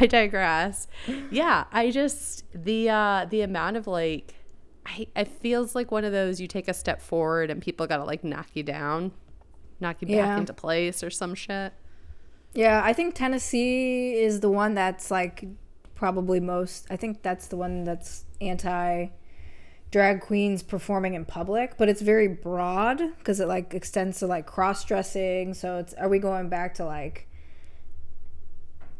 I 0.00 0.07
digress. 0.07 0.87
Yeah, 1.31 1.64
I 1.72 1.90
just 1.90 2.44
the 2.54 2.88
uh 2.90 3.26
the 3.28 3.40
amount 3.42 3.76
of 3.76 3.87
like 3.87 4.35
I 4.87 5.09
it 5.16 5.26
feels 5.28 5.74
like 5.74 5.90
one 5.90 6.04
of 6.04 6.12
those 6.12 6.40
you 6.40 6.46
take 6.46 6.68
a 6.68 6.74
step 6.74 7.00
forward 7.02 7.50
and 7.50 7.61
people 7.61 7.87
gotta 7.87 8.04
like 8.04 8.22
knock 8.22 8.46
you 8.54 8.62
down, 8.62 9.12
knock 9.81 9.96
you 10.00 10.07
back 10.07 10.16
Yeah. 10.16 10.38
into 10.38 10.52
place 10.54 11.02
or 11.02 11.11
some 11.11 11.35
shit. 11.35 11.72
Yeah, 12.54 12.81
I 12.85 12.92
think 12.92 13.14
Tennessee 13.14 14.14
is 14.14 14.40
the 14.40 14.50
one 14.50 14.74
that's 14.74 15.11
like 15.11 15.44
probably 15.94 16.40
most. 16.40 16.87
I 16.90 16.96
think 16.96 17.22
that's 17.22 17.48
the 17.48 17.57
one 17.57 17.85
that's 17.85 18.24
anti 18.40 19.09
drag 19.90 20.20
queens 20.20 20.62
performing 20.62 21.14
in 21.14 21.24
public, 21.24 21.76
but 21.78 21.88
it's 21.88 22.02
very 22.02 22.28
broad 22.28 23.00
because 23.18 23.40
it 23.40 23.48
like 23.48 23.74
extends 23.74 24.18
to 24.20 24.26
like 24.26 24.46
cross 24.46 24.85
dressing. 24.85 25.54
So 25.54 25.78
it's 25.78 25.92
are 25.94 26.09
we 26.09 26.18
going 26.18 26.48
back 26.48 26.74
to 26.74 26.85
like 26.85 27.27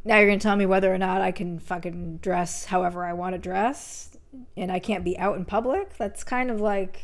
now 0.09 0.17
you're 0.17 0.27
gonna 0.27 0.41
tell 0.41 0.57
me 0.57 0.65
whether 0.65 0.93
or 0.93 0.97
not 0.97 1.21
I 1.21 1.33
can 1.33 1.59
fucking 1.59 2.17
dress 2.17 2.65
however 2.65 3.05
I 3.05 3.13
want 3.13 3.35
to 3.35 3.39
dress 3.39 4.17
and 4.57 4.73
I 4.73 4.79
can't 4.79 5.05
be 5.05 5.19
out 5.19 5.37
in 5.37 5.45
public? 5.45 5.99
That's 5.99 6.25
kind 6.25 6.51
of 6.51 6.63
like 6.63 7.03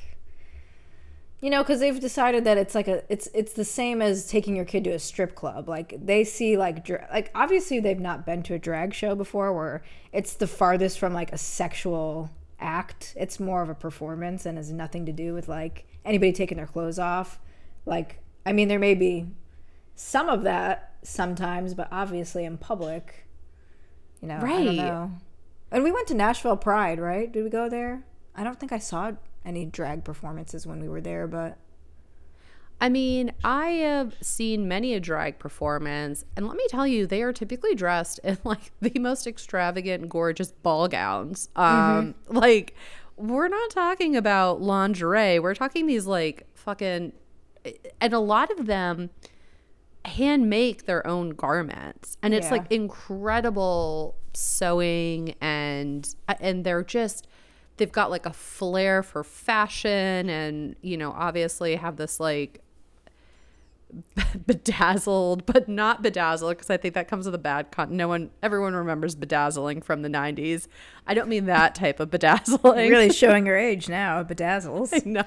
you 1.40 1.50
know 1.50 1.62
because 1.62 1.80
they've 1.80 2.00
decided 2.00 2.44
that 2.44 2.56
it's 2.56 2.74
like 2.74 2.88
a 2.88 3.04
it's 3.12 3.28
it's 3.34 3.52
the 3.52 3.64
same 3.64 4.00
as 4.00 4.26
taking 4.26 4.56
your 4.56 4.64
kid 4.64 4.84
to 4.84 4.90
a 4.90 4.98
strip 4.98 5.34
club. 5.34 5.68
Like 5.68 5.94
they 6.02 6.24
see 6.24 6.56
like 6.56 6.82
dra- 6.82 7.06
like 7.12 7.30
obviously 7.34 7.78
they've 7.78 8.00
not 8.00 8.24
been 8.24 8.42
to 8.44 8.54
a 8.54 8.58
drag 8.58 8.94
show 8.94 9.14
before 9.14 9.52
where 9.52 9.82
it's 10.10 10.32
the 10.32 10.46
farthest 10.46 10.98
from 10.98 11.12
like 11.12 11.30
a 11.30 11.38
sexual 11.38 12.30
act. 12.58 13.12
It's 13.18 13.38
more 13.38 13.60
of 13.60 13.68
a 13.68 13.74
performance 13.74 14.46
and 14.46 14.56
has 14.56 14.72
nothing 14.72 15.04
to 15.04 15.12
do 15.12 15.34
with 15.34 15.46
like 15.46 15.86
anybody 16.06 16.32
taking 16.32 16.56
their 16.56 16.66
clothes 16.66 16.98
off. 16.98 17.38
Like 17.84 18.20
i 18.46 18.52
mean 18.52 18.68
there 18.68 18.78
may 18.78 18.94
be 18.94 19.26
some 19.94 20.28
of 20.28 20.42
that 20.42 20.92
sometimes 21.02 21.74
but 21.74 21.88
obviously 21.92 22.44
in 22.44 22.56
public 22.58 23.26
you 24.20 24.28
know 24.28 24.36
i 24.36 24.40
Right. 24.42 24.64
don't 24.64 24.76
know 24.76 25.10
and 25.70 25.84
we 25.84 25.92
went 25.92 26.08
to 26.08 26.14
nashville 26.14 26.56
pride 26.56 26.98
right 26.98 27.30
did 27.30 27.44
we 27.44 27.50
go 27.50 27.68
there 27.68 28.04
i 28.34 28.42
don't 28.44 28.58
think 28.58 28.72
i 28.72 28.78
saw 28.78 29.12
any 29.44 29.64
drag 29.66 30.04
performances 30.04 30.66
when 30.66 30.80
we 30.80 30.88
were 30.88 31.00
there 31.00 31.26
but 31.26 31.58
I 32.80 32.88
mean, 32.88 33.32
I 33.44 33.68
have 33.68 34.14
seen 34.20 34.66
many 34.66 34.94
a 34.94 35.00
drag 35.00 35.38
performance, 35.38 36.24
and 36.36 36.46
let 36.48 36.56
me 36.56 36.66
tell 36.68 36.86
you, 36.86 37.06
they 37.06 37.22
are 37.22 37.32
typically 37.32 37.74
dressed 37.74 38.18
in 38.24 38.36
like 38.44 38.72
the 38.80 38.98
most 38.98 39.26
extravagant, 39.28 40.08
gorgeous 40.08 40.50
ball 40.50 40.88
gowns. 40.88 41.48
Um, 41.54 42.14
like 42.28 42.74
we're 43.16 43.48
not 43.48 43.70
talking 43.70 44.16
about 44.16 44.60
lingerie. 44.60 45.38
We're 45.38 45.54
talking 45.54 45.86
these 45.86 46.06
like 46.06 46.46
fucking, 46.54 47.12
and 48.00 48.12
a 48.12 48.18
lot 48.18 48.50
of 48.50 48.66
them 48.66 49.10
hand 50.04 50.48
make 50.50 50.86
their 50.86 51.06
own 51.06 51.30
garments, 51.30 52.16
and 52.22 52.34
it's 52.34 52.46
Yeah. 52.46 52.52
like 52.52 52.72
incredible 52.72 54.16
sewing, 54.34 55.34
and 55.40 56.14
uh, 56.28 56.34
and 56.40 56.64
they're 56.64 56.84
just 56.84 57.26
they've 57.76 57.90
got 57.92 58.10
like 58.10 58.24
a 58.26 58.32
flair 58.32 59.02
for 59.02 59.24
fashion 59.24 60.28
and 60.30 60.76
you 60.80 60.96
know 60.96 61.10
obviously 61.10 61.74
have 61.74 61.96
this 61.96 62.20
like 62.20 62.60
bedazzled 64.46 65.44
but 65.46 65.68
not 65.68 66.02
bedazzled 66.02 66.50
because 66.52 66.70
i 66.70 66.76
think 66.76 66.94
that 66.94 67.06
comes 67.08 67.26
with 67.26 67.34
a 67.34 67.38
bad 67.38 67.70
con 67.70 67.96
no 67.96 68.08
one 68.08 68.30
everyone 68.42 68.74
remembers 68.74 69.14
bedazzling 69.14 69.80
from 69.80 70.02
the 70.02 70.08
90s 70.08 70.66
i 71.06 71.14
don't 71.14 71.28
mean 71.28 71.46
that 71.46 71.74
type 71.74 71.98
of 72.00 72.10
bedazzling. 72.10 72.90
Really 72.90 73.10
showing 73.12 73.46
your 73.46 73.56
age 73.56 73.88
now 73.88 74.22
bedazzles. 74.24 75.04
No 75.04 75.24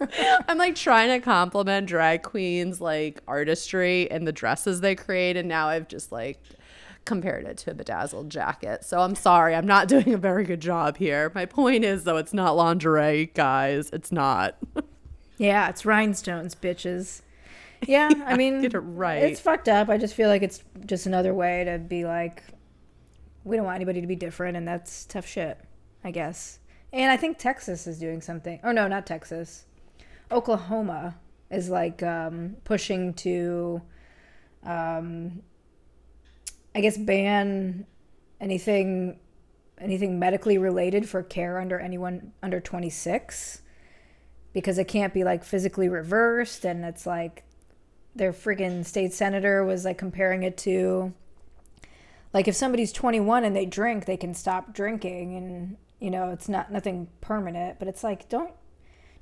i'm 0.48 0.58
like 0.58 0.74
trying 0.74 1.08
to 1.08 1.20
compliment 1.20 1.86
drag 1.86 2.22
queens 2.22 2.80
like 2.80 3.22
artistry 3.28 4.10
and 4.10 4.26
the 4.26 4.32
dresses 4.32 4.80
they 4.80 4.94
create 4.94 5.36
and 5.36 5.48
now 5.48 5.68
i've 5.68 5.86
just 5.88 6.10
like 6.10 6.40
compared 7.04 7.44
it 7.44 7.58
to 7.58 7.70
a 7.70 7.74
bedazzled 7.74 8.30
jacket. 8.30 8.84
So 8.84 9.00
i'm 9.00 9.14
sorry 9.14 9.54
i'm 9.54 9.66
not 9.66 9.88
doing 9.94 10.14
a 10.14 10.18
very 10.18 10.44
good 10.44 10.60
job 10.60 10.96
here. 10.96 11.30
My 11.34 11.46
point 11.46 11.84
is 11.84 12.04
though 12.04 12.16
it's 12.16 12.34
not 12.34 12.56
lingerie 12.56 13.26
guys. 13.34 13.90
It's 13.92 14.12
not. 14.12 14.56
Yeah 15.36 15.68
it's 15.68 15.84
rhinestones 15.84 16.54
bitches. 16.54 17.22
Yeah 17.88 18.08
i 18.24 18.36
mean 18.36 18.62
get 18.62 18.72
it 18.72 18.78
right. 18.78 19.24
it's 19.24 19.40
fucked 19.40 19.68
up. 19.68 19.88
I 19.88 19.98
just 19.98 20.14
feel 20.14 20.28
like 20.28 20.42
it's 20.42 20.62
just 20.86 21.06
another 21.06 21.34
way 21.34 21.64
to 21.64 21.78
be 21.78 22.04
like 22.04 22.44
we 23.42 23.56
don't 23.56 23.66
want 23.66 23.74
anybody 23.74 24.00
to 24.00 24.06
be 24.06 24.14
different 24.14 24.56
and 24.56 24.66
that's 24.66 25.04
tough 25.06 25.26
shit 25.26 25.58
i 26.04 26.12
guess. 26.12 26.60
And 26.92 27.10
i 27.10 27.16
think 27.16 27.38
texas 27.38 27.88
is 27.88 27.98
doing 27.98 28.20
something. 28.20 28.60
Oh 28.62 28.70
no 28.70 28.86
not 28.86 29.06
texas 29.06 29.66
oklahoma 30.30 31.16
is 31.50 31.68
like 31.68 32.02
um, 32.02 32.56
pushing 32.64 33.14
to 33.14 33.80
um, 34.64 35.42
i 36.74 36.80
guess 36.80 36.96
ban 36.96 37.86
anything 38.40 39.18
anything 39.78 40.18
medically 40.18 40.58
related 40.58 41.08
for 41.08 41.22
care 41.22 41.58
under 41.58 41.78
anyone 41.78 42.32
under 42.42 42.60
26 42.60 43.62
because 44.52 44.78
it 44.78 44.88
can't 44.88 45.12
be 45.12 45.24
like 45.24 45.44
physically 45.44 45.88
reversed. 45.88 46.64
And 46.64 46.84
it's 46.84 47.06
like 47.06 47.44
their 48.14 48.32
friggin' 48.32 48.84
state 48.84 49.12
senator 49.12 49.64
was 49.64 49.84
like 49.84 49.98
comparing 49.98 50.42
it 50.44 50.56
to 50.58 51.12
like 52.32 52.48
if 52.48 52.54
somebody's 52.54 52.92
21 52.92 53.44
and 53.44 53.54
they 53.54 53.66
drink 53.66 54.06
they 54.06 54.16
can 54.16 54.34
stop 54.34 54.72
drinking. 54.72 55.36
And 55.36 55.76
you 56.00 56.10
know 56.10 56.30
it's 56.30 56.48
not 56.48 56.72
nothing 56.72 57.08
permanent 57.20 57.78
but 57.78 57.88
it's 57.88 58.04
like 58.04 58.28
don't 58.28 58.52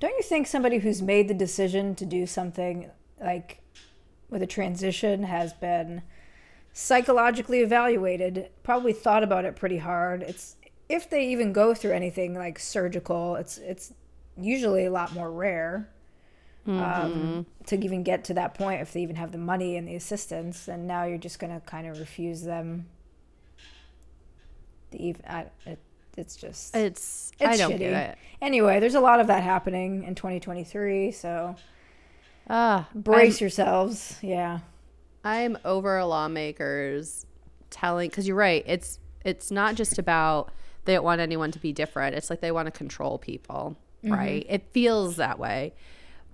don't 0.02 0.16
you 0.16 0.22
think 0.24 0.48
somebody 0.48 0.78
who's 0.78 1.00
made 1.00 1.28
the 1.28 1.34
decision 1.34 1.94
to 1.94 2.04
do 2.04 2.26
something 2.26 2.90
like 3.20 3.60
with 4.28 4.42
a 4.42 4.48
transition 4.48 5.22
has 5.22 5.52
been 5.52 6.02
psychologically 6.72 7.60
evaluated 7.60 8.48
probably 8.64 8.92
thought 8.92 9.22
about 9.22 9.44
it 9.44 9.54
pretty 9.54 9.78
hard? 9.78 10.24
It's 10.24 10.56
if 10.88 11.08
they 11.08 11.28
even 11.28 11.52
go 11.52 11.72
through 11.72 11.92
anything 11.92 12.34
like 12.34 12.58
surgical 12.58 13.36
it's 13.36 13.58
it's 13.58 13.94
usually 14.36 14.86
a 14.86 14.90
lot 14.90 15.14
more 15.14 15.30
rare 15.30 15.88
um, 16.66 17.46
to 17.66 17.76
even 17.84 18.02
get 18.02 18.24
to 18.24 18.34
that 18.34 18.54
point 18.54 18.80
if 18.80 18.92
they 18.92 19.02
even 19.02 19.14
have 19.14 19.30
the 19.30 19.38
money 19.38 19.76
and 19.76 19.86
the 19.86 19.94
assistance 19.94 20.66
and 20.66 20.88
now 20.88 21.04
you're 21.04 21.16
just 21.16 21.38
going 21.38 21.52
to 21.52 21.64
kind 21.64 21.86
of 21.86 22.00
refuse 22.00 22.42
them 22.42 22.86
the 24.90 25.06
even 25.06 25.22
I, 25.28 25.46
it, 25.64 25.78
it's 26.16 26.36
just 26.36 26.74
it's, 26.76 27.32
it's 27.38 27.42
i 27.42 27.56
don't 27.56 27.72
shitty. 27.72 27.78
get 27.78 28.10
it 28.10 28.18
anyway 28.40 28.78
there's 28.80 28.94
a 28.94 29.00
lot 29.00 29.20
of 29.20 29.26
that 29.28 29.42
happening 29.42 30.04
in 30.04 30.14
2023 30.14 31.10
so 31.12 31.56
Ah, 32.50 32.88
brace 32.94 33.40
yourselves 33.40 34.18
yeah 34.20 34.58
I'm 35.24 35.56
over 35.64 36.04
lawmakers 36.04 37.26
telling 37.70 38.08
because 38.08 38.26
you're 38.26 38.36
right. 38.36 38.64
It's 38.66 38.98
it's 39.24 39.50
not 39.50 39.74
just 39.74 39.98
about 39.98 40.50
they 40.84 40.94
don't 40.94 41.04
want 41.04 41.20
anyone 41.20 41.52
to 41.52 41.58
be 41.58 41.72
different. 41.72 42.16
It's 42.16 42.30
like 42.30 42.40
they 42.40 42.52
want 42.52 42.66
to 42.66 42.72
control 42.72 43.18
people, 43.18 43.76
right? 44.02 44.44
It 44.48 44.66
feels 44.72 45.16
that 45.16 45.38
way. 45.38 45.74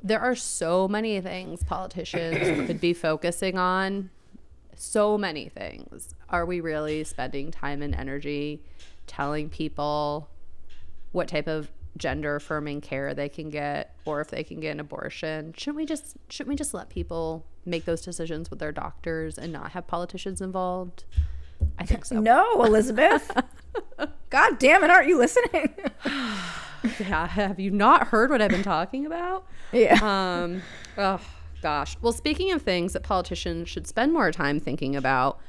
There 0.02 0.20
are 0.20 0.34
so 0.34 0.88
many 0.88 1.20
things 1.20 1.62
politicians 1.64 2.38
could 2.66 2.80
be 2.80 2.94
focusing 2.94 3.58
on. 3.58 4.10
So 4.74 5.18
many 5.18 5.48
things. 5.48 6.14
Are 6.30 6.46
we 6.46 6.60
really 6.60 7.02
spending 7.04 7.50
time 7.50 7.82
and 7.82 7.94
energy 7.94 8.62
telling 9.08 9.48
people 9.48 10.28
what 11.12 11.28
type 11.28 11.48
of 11.48 11.70
gender 11.96 12.36
affirming 12.36 12.80
care 12.80 13.12
they 13.12 13.28
can 13.28 13.50
get 13.50 13.96
or 14.04 14.20
if 14.20 14.28
they 14.28 14.44
can 14.44 14.60
get 14.60 14.70
an 14.70 14.80
abortion 14.80 15.52
shouldn't 15.56 15.76
we 15.76 15.84
just 15.84 16.16
shouldn't 16.28 16.48
we 16.48 16.54
just 16.54 16.72
let 16.72 16.88
people 16.88 17.44
make 17.64 17.84
those 17.84 18.00
decisions 18.00 18.50
with 18.50 18.58
their 18.60 18.72
doctors 18.72 19.36
and 19.36 19.52
not 19.52 19.72
have 19.72 19.86
politicians 19.86 20.40
involved? 20.40 21.04
I 21.78 21.84
think 21.84 22.04
so. 22.04 22.18
No 22.20 22.62
elizabeth. 22.62 23.30
God 24.30 24.58
damn 24.58 24.84
it 24.84 24.90
aren't 24.90 25.08
you 25.08 25.18
listening? 25.18 25.74
Yeah 27.00 27.26
have 27.26 27.58
you 27.58 27.72
not 27.72 28.06
heard 28.06 28.30
what 28.30 28.40
i've 28.40 28.52
been 28.52 28.62
talking 28.62 29.04
about? 29.04 29.44
Yeah. 29.72 29.98
Um 30.00 30.62
oh 30.96 31.20
gosh. 31.60 31.96
Well 32.00 32.12
speaking 32.12 32.52
of 32.52 32.62
things 32.62 32.92
that 32.92 33.02
politicians 33.02 33.68
should 33.68 33.88
spend 33.88 34.12
more 34.12 34.30
time 34.30 34.60
thinking 34.60 34.94
about 34.94 35.40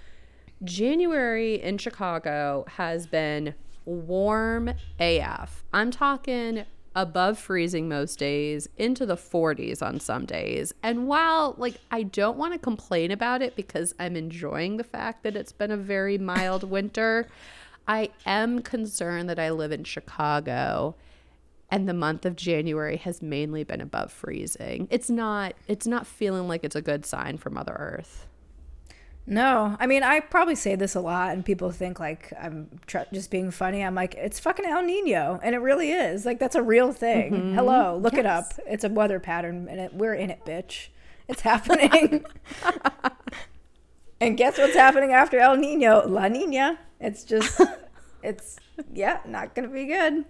january 0.63 1.62
in 1.62 1.78
chicago 1.78 2.65
has 2.67 3.08
been 3.08 3.54
warm 3.86 4.72
af 5.00 5.63
i'm 5.74 5.91
talking 5.91 6.65
above 6.95 7.38
freezing 7.38 7.88
most 7.88 8.19
days 8.19 8.67
into 8.78 9.06
the 9.06 9.15
40s 9.15 9.82
on 9.82 10.00
some 10.00 10.26
days 10.26 10.74
and 10.84 11.08
while 11.08 11.56
like 11.58 11.76
i 11.91 12.04
don't 12.04 12.38
want 12.38 12.52
to 12.54 12.60
complain 12.60 13.12
about 13.12 13.41
it 13.41 13.56
because 13.56 13.93
i'm 14.00 14.15
enjoying 14.15 14.78
the 14.78 14.84
fact 14.84 15.24
that 15.24 15.36
it's 15.36 15.52
been 15.52 15.72
a 15.72 15.78
very 15.78 16.17
mild 16.17 16.63
winter 16.69 17.28
i 17.88 18.10
am 18.26 18.62
concerned 18.62 19.30
that 19.30 19.39
i 19.39 19.50
live 19.50 19.72
in 19.72 19.84
chicago 19.84 20.95
and 21.72 21.88
the 21.88 21.93
month 21.93 22.26
of 22.26 22.36
January 22.36 22.98
has 22.98 23.22
mainly 23.22 23.63
been 23.63 23.82
above 23.82 24.12
freezing. 24.12 24.88
It's 24.89 25.10
not 25.10 25.54
it's 25.67 25.88
not 25.88 26.08
feeling 26.08 26.48
like 26.48 26.63
it's 26.63 26.76
a 26.76 26.82
good 26.82 27.06
sign 27.06 27.38
for 27.38 27.50
Mother 27.50 27.74
Earth. 27.74 28.28
No, 29.25 29.77
I 29.79 29.86
mean 29.86 30.01
I 30.01 30.21
probably 30.21 30.55
say 30.55 30.75
this 30.75 30.95
a 30.95 30.99
lot, 30.99 31.34
and 31.34 31.45
people 31.45 31.71
think 31.71 31.99
like 31.99 32.34
I'm 32.41 32.79
tr- 32.88 32.99
just 33.13 33.29
being 33.29 33.51
funny. 33.51 33.84
I'm 33.84 33.93
like, 33.93 34.15
it's 34.15 34.39
fucking 34.39 34.65
El 34.65 34.84
Nino, 34.84 35.39
and 35.43 35.53
it 35.53 35.60
really 35.60 35.91
is. 35.91 36.25
Like 36.25 36.39
that's 36.39 36.55
a 36.55 36.63
real 36.63 36.91
thing. 36.91 37.34
Mm-hmm. 37.34 37.55
Hello, 37.55 37.97
look 37.97 38.13
yes. 38.13 38.19
it 38.19 38.25
up. 38.25 38.45
It's 38.65 38.84
a 38.84 38.89
weather 38.89 39.19
pattern, 39.19 39.67
and 39.69 39.79
it, 39.79 39.93
we're 39.93 40.15
in 40.15 40.29
it, 40.29 40.45
bitch. 40.45 40.88
It's 41.27 41.41
happening. 41.41 42.25
and 44.19 44.36
guess 44.36 44.58
what's 44.58 44.75
happening 44.75 45.13
after 45.13 45.38
El 45.38 45.58
Nino? 45.58 46.08
La 46.08 46.27
Nina. 46.27 46.79
It's 46.99 47.23
just, 47.23 47.62
it's 48.23 48.58
yeah, 48.91 49.19
not 49.27 49.53
gonna 49.53 49.67
be 49.67 49.86
good. 49.86 50.25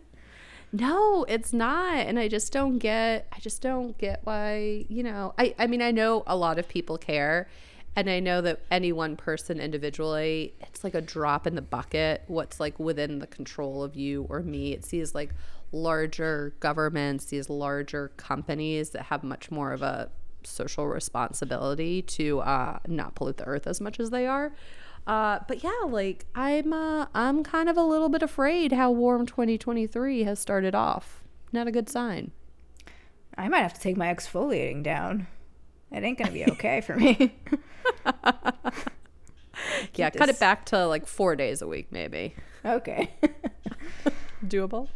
No, 0.71 1.25
it's 1.28 1.52
not. 1.52 1.99
And 1.99 2.19
I 2.19 2.28
just 2.28 2.54
don't 2.54 2.78
get 2.78 3.28
I 3.32 3.39
just 3.39 3.62
don't 3.62 3.97
get 3.97 4.21
why, 4.23 4.86
you 4.89 5.04
know, 5.04 5.34
I 5.38 5.56
I 5.58 5.67
mean 5.67 5.82
I 5.82 5.91
know 5.91 6.23
a 6.28 6.36
lot 6.36 6.60
of 6.60 6.67
people 6.67 6.97
care 6.97 7.47
and 7.95 8.10
I 8.10 8.19
know 8.19 8.41
that 8.41 8.62
any 8.71 8.91
one 8.91 9.15
person 9.15 9.60
individually, 9.60 10.54
it's 10.62 10.84
like 10.84 10.93
a 10.93 11.02
drop 11.02 11.45
in 11.47 11.56
the 11.56 11.62
bucket 11.62 12.23
what's 12.28 12.60
like 12.60 12.80
within 12.80 13.19
the 13.19 13.28
control 13.28 13.84
of 13.84 13.95
you 13.95 14.25
or 14.30 14.41
me. 14.41 14.73
It's 14.73 14.89
these 14.89 15.13
like 15.15 15.32
larger 15.71 16.54
governments, 16.60 17.25
these 17.25 17.49
larger 17.49 18.10
companies 18.17 18.91
that 18.91 19.04
have 19.04 19.23
much 19.23 19.52
more 19.52 19.73
of 19.73 19.82
a 19.82 20.10
social 20.43 20.88
responsibility 20.88 22.02
to 22.02 22.39
uh, 22.39 22.80
not 22.88 23.15
pollute 23.15 23.38
the 23.38 23.45
earth 23.45 23.67
as 23.67 23.82
much 23.82 23.99
as 23.99 24.10
they 24.10 24.25
are. 24.25 24.54
Uh, 25.06 25.39
but 25.47 25.63
yeah, 25.63 25.71
like 25.86 26.25
I'm, 26.36 26.71
uh, 26.71 27.08
I'm 27.13 27.43
kind 27.43 27.67
of 27.67 27.78
a 27.78 27.84
little 27.84 28.10
bit 28.10 28.21
afraid 28.21 28.71
how 28.71 28.91
warm 28.91 29.25
2023 29.25 30.23
has 30.23 30.39
started 30.39 30.75
off. 30.75 31.23
Not 31.52 31.67
a 31.67 31.71
good 31.71 31.89
sign. 31.89 32.32
I 33.38 33.47
might 33.47 33.62
have 33.62 33.73
to 33.73 33.80
take 33.80 33.97
my 33.97 34.13
exfoliating 34.13 34.84
down. 34.84 35.28
It 35.91 36.04
ain't 36.04 36.17
gonna 36.17 36.32
be 36.32 36.45
okay 36.45 36.82
for 36.82 36.95
me. 36.95 37.36
yeah, 39.95 40.10
cut 40.10 40.30
it 40.30 40.39
back 40.39 40.65
to 40.67 40.86
like 40.86 41.08
four 41.08 41.36
days 41.36 41.62
a 41.62 41.67
week, 41.67 41.88
maybe. 41.91 42.36
Okay. 42.63 43.12
Doable. 44.45 44.89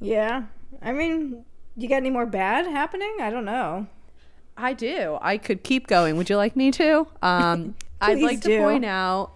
Yeah, 0.00 0.44
I 0.80 0.92
mean, 0.92 1.44
you 1.76 1.88
got 1.88 1.96
any 1.96 2.10
more 2.10 2.26
bad 2.26 2.66
happening? 2.66 3.16
I 3.20 3.30
don't 3.30 3.44
know. 3.44 3.86
I 4.56 4.72
do. 4.72 5.18
I 5.22 5.38
could 5.38 5.62
keep 5.62 5.86
going. 5.86 6.16
Would 6.16 6.28
you 6.28 6.36
like 6.36 6.56
me 6.56 6.70
to? 6.72 7.06
Um, 7.22 7.74
I'd 8.00 8.20
like 8.20 8.40
do. 8.40 8.56
to 8.56 8.62
point 8.62 8.84
out 8.84 9.32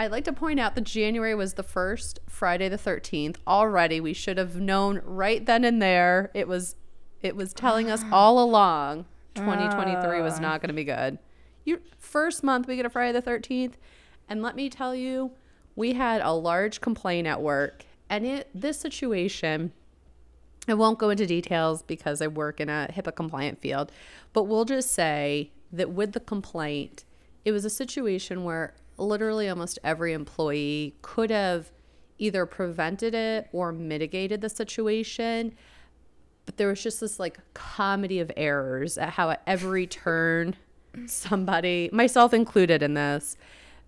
I'd 0.00 0.10
like 0.10 0.24
to 0.24 0.32
point 0.32 0.58
out 0.58 0.76
that 0.76 0.84
January 0.84 1.34
was 1.34 1.54
the 1.54 1.62
first 1.62 2.20
Friday 2.26 2.70
the 2.70 2.78
13th. 2.78 3.36
Already, 3.46 4.00
we 4.00 4.14
should 4.14 4.38
have 4.38 4.56
known 4.56 5.02
right 5.04 5.44
then 5.44 5.62
and 5.62 5.82
there. 5.82 6.30
It 6.32 6.48
was 6.48 6.74
it 7.20 7.36
was 7.36 7.52
telling 7.52 7.90
us 7.90 8.02
all 8.12 8.42
along 8.42 9.04
2023 9.40 10.20
was 10.20 10.34
ah. 10.34 10.40
not 10.40 10.60
going 10.60 10.68
to 10.68 10.74
be 10.74 10.84
good. 10.84 11.18
You 11.64 11.80
first 11.98 12.42
month 12.42 12.66
we 12.66 12.76
get 12.76 12.86
a 12.86 12.90
Friday 12.90 13.18
the 13.18 13.22
13th, 13.22 13.74
and 14.28 14.42
let 14.42 14.56
me 14.56 14.70
tell 14.70 14.94
you, 14.94 15.32
we 15.76 15.94
had 15.94 16.20
a 16.22 16.32
large 16.32 16.80
complaint 16.80 17.26
at 17.26 17.40
work, 17.42 17.84
and 18.08 18.26
it 18.26 18.48
this 18.54 18.78
situation 18.78 19.72
I 20.68 20.74
won't 20.74 20.98
go 20.98 21.10
into 21.10 21.26
details 21.26 21.82
because 21.82 22.20
I 22.20 22.26
work 22.26 22.60
in 22.60 22.68
a 22.68 22.88
HIPAA 22.94 23.14
compliant 23.16 23.60
field, 23.60 23.90
but 24.32 24.44
we'll 24.44 24.64
just 24.64 24.92
say 24.92 25.50
that 25.72 25.90
with 25.90 26.12
the 26.12 26.20
complaint, 26.20 27.04
it 27.44 27.52
was 27.52 27.64
a 27.64 27.70
situation 27.70 28.44
where 28.44 28.74
literally 28.96 29.48
almost 29.48 29.78
every 29.82 30.12
employee 30.12 30.94
could 31.02 31.30
have 31.30 31.72
either 32.18 32.44
prevented 32.44 33.14
it 33.14 33.48
or 33.52 33.72
mitigated 33.72 34.42
the 34.42 34.48
situation. 34.48 35.54
But 36.50 36.56
there 36.56 36.66
was 36.66 36.82
just 36.82 36.98
this 36.98 37.20
like 37.20 37.38
comedy 37.54 38.18
of 38.18 38.32
errors 38.36 38.98
at 38.98 39.10
how 39.10 39.30
at 39.30 39.40
every 39.46 39.86
turn 39.86 40.56
somebody, 41.06 41.88
myself 41.92 42.34
included 42.34 42.82
in 42.82 42.94
this, 42.94 43.36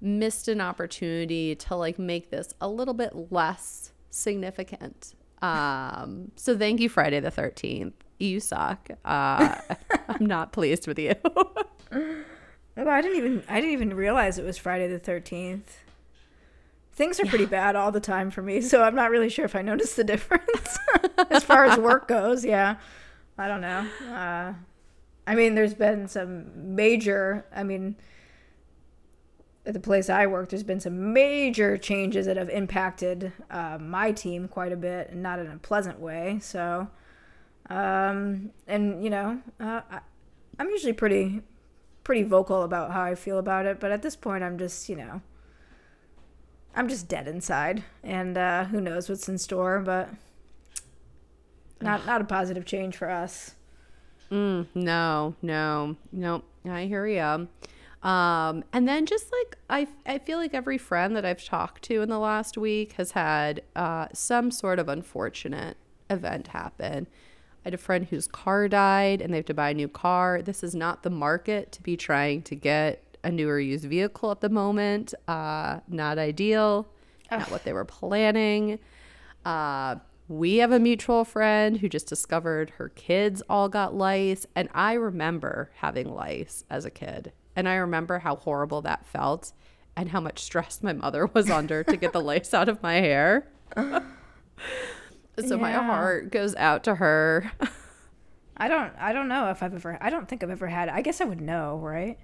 missed 0.01 0.47
an 0.47 0.61
opportunity 0.61 1.57
to 1.57 1.75
like 1.75 1.99
make 1.99 2.31
this 2.31 2.55
a 2.61 2.69
little 2.69 2.95
bit 2.95 3.33
less 3.33 3.91
significant. 4.11 5.17
Um, 5.43 6.31
so 6.37 6.57
thank 6.57 6.79
you, 6.79 6.89
Friday 6.89 7.19
the 7.19 7.33
13th. 7.33 7.95
You 8.21 8.39
suck. 8.39 8.91
Uh, 9.05 9.57
I'm 10.09 10.27
not 10.27 10.53
pleased 10.53 10.87
with 10.87 11.01
you. 11.01 11.15
Oh, 11.25 12.89
I 12.89 13.03
didn't 13.03 13.17
even 13.17 13.43
I 13.49 13.57
didn't 13.57 13.73
even 13.73 13.93
realize 13.93 14.39
it 14.39 14.45
was 14.45 14.57
Friday 14.57 14.87
the 14.87 15.01
thirteenth. 15.01 15.79
Things 16.95 17.19
are 17.19 17.25
yeah. 17.25 17.31
pretty 17.31 17.47
bad 17.47 17.75
all 17.75 17.91
the 17.91 18.01
time 18.01 18.31
for 18.31 18.43
me, 18.43 18.61
so 18.61 18.83
I'm 18.83 18.95
not 18.95 19.11
really 19.11 19.29
sure 19.29 19.45
if 19.45 19.57
I 19.57 19.63
notice 19.63 19.95
the 19.95 20.05
difference 20.13 20.79
as 21.31 21.43
far 21.45 21.65
as 21.65 21.79
work 21.79 22.09
goes. 22.09 22.45
Yeah, 22.45 22.77
I 23.39 23.49
don't 23.49 23.61
know. 23.61 23.87
Uh, 24.11 24.55
I 25.27 25.35
mean, 25.35 25.55
there's 25.55 25.75
been 25.75 26.09
some 26.09 26.75
major. 26.75 27.47
I 27.55 27.63
mean, 27.63 27.97
at 29.65 29.75
the 29.75 29.81
place 29.81 30.11
I 30.11 30.27
work, 30.27 30.51
there's 30.51 30.65
been 30.65 30.81
some 30.81 31.13
major 31.13 31.79
changes 31.79 32.27
that 32.27 32.37
have 32.37 32.51
impacted 32.51 33.33
uh, 33.51 33.79
my 33.81 34.13
team 34.13 34.49
quite 34.49 34.73
a 34.73 34.77
bit, 34.77 35.11
and 35.11 35.23
not 35.23 35.39
in 35.39 35.47
a 35.47 35.57
pleasant 35.57 35.99
way. 35.99 36.39
So, 36.43 36.89
um, 37.71 38.51
and 38.67 39.03
you 39.03 39.09
know, 39.09 39.41
uh, 39.59 39.81
I, 39.91 40.01
I'm 40.59 40.69
usually 40.69 40.93
pretty 40.93 41.43
pretty 42.05 42.23
vocal 42.23 42.63
about 42.63 42.93
how 42.93 43.03
I 43.03 43.15
feel 43.15 43.39
about 43.39 43.67
it, 43.67 43.81
but 43.81 43.93
at 43.93 44.03
this 44.03 44.17
point, 44.17 44.43
I'm 44.43 44.59
just, 44.59 44.89
you 44.89 44.97
know, 44.97 45.23
I'm 46.75 46.89
just 46.89 47.09
dead 47.09 47.29
inside, 47.29 47.83
and 48.03 48.37
uh, 48.39 48.65
who 48.65 48.81
knows 48.81 49.09
what's 49.09 49.29
in 49.29 49.39
store, 49.39 49.81
but 49.81 50.09
not 51.81 52.07
not 52.07 52.21
a 52.21 52.25
positive 52.25 52.65
change 52.65 52.97
for 52.97 53.11
us. 53.11 53.55
Mm, 54.31 54.67
no, 54.75 55.35
no, 55.43 55.97
no. 56.11 56.43
I 56.65 56.87
hear 56.87 57.07
you. 57.07 57.49
Um, 58.03 58.65
and 58.73 58.89
then 58.89 59.07
just 59.07 59.27
like 59.31 59.59
I, 59.69 59.87
I 60.07 60.19
feel 60.19 60.39
like 60.39 60.55
every 60.55 60.79
friend 60.79 61.15
that 61.17 61.25
I've 61.25 61.45
talked 61.45 61.83
to 61.85 62.03
in 62.03 62.09
the 62.09 62.19
last 62.19 62.59
week 62.59 62.93
has 62.95 63.13
had 63.13 63.63
uh, 63.77 64.09
some 64.13 64.51
sort 64.51 64.79
of 64.79 64.89
unfortunate 64.89 65.77
event 66.11 66.49
happen. 66.49 67.07
I 67.65 67.69
had 67.69 67.75
a 67.75 67.79
friend 67.79 68.07
whose 68.07 68.27
car 68.27 68.67
died 68.69 69.21
and 69.21 69.33
they 69.33 69.39
have 69.39 69.47
to 69.47 69.55
buy 69.55 69.71
a 69.71 69.75
new 69.75 69.87
car. 69.87 70.43
This 70.43 70.65
is 70.65 70.75
not 70.75 71.05
the 71.05 71.11
market 71.11 71.71
to 71.73 71.83
be 71.83 71.97
trying 71.97 72.43
to 72.43 72.57
get 72.57 73.12
a 73.25 73.31
newer 73.31 73.61
used 73.61 73.85
vehicle 73.85 74.31
at 74.31 74.41
the 74.41 74.49
moment. 74.49 75.15
Uh, 75.29 75.81
not 75.89 76.19
ideal. 76.19 76.89
Ugh. 77.31 77.41
Not 77.41 77.51
what 77.51 77.65
they 77.65 77.73
were 77.73 77.85
planning. 77.85 78.79
Uh, 79.45 79.97
we 80.29 80.57
have 80.59 80.73
a 80.73 80.79
mutual 80.79 81.25
friend 81.25 81.79
who 81.79 81.89
just 81.89 82.07
discovered 82.07 82.71
her 82.71 82.89
kids 82.91 83.43
all 83.49 83.69
got 83.69 83.95
lice. 83.95 84.47
And 84.55 84.69
I 84.75 84.95
remember 84.95 85.71
having 85.77 86.13
lice 86.13 86.65
as 86.71 86.85
a 86.85 86.91
kid. 86.91 87.33
And 87.55 87.69
I 87.69 87.75
remember 87.75 88.21
how 88.21 88.37
horrible 88.37 88.83
that 88.83 89.07
felt 89.07 89.53
and 89.97 90.09
how 90.09 90.21
much 90.21 90.39
stress 90.39 90.83
my 90.83 90.93
mother 90.93 91.27
was 91.27 91.51
under 91.51 91.85
to 91.85 91.97
get 91.97 92.13
the 92.13 92.21
lice 92.23 92.55
out 92.55 92.69
of 92.69 92.83
my 92.83 92.95
hair. 92.95 93.49
So 95.39 95.57
yeah. 95.57 95.63
my 95.63 95.73
heart 95.73 96.31
goes 96.31 96.55
out 96.57 96.85
to 96.85 96.97
her. 96.97 97.51
I 98.57 98.69
don't 98.69 98.93
I 98.99 99.13
don't 99.13 99.29
know 99.29 99.51
if 99.51 99.63
I've 99.63 99.75
ever 99.75 99.99
I 100.01 100.11
don't 100.11 100.29
think 100.29 100.43
I've 100.43 100.51
ever 100.51 100.67
had 100.67 100.89
I 100.89 101.01
guess 101.01 101.21
I 101.21 101.25
would 101.25 101.41
know, 101.41 101.79
right? 101.79 102.19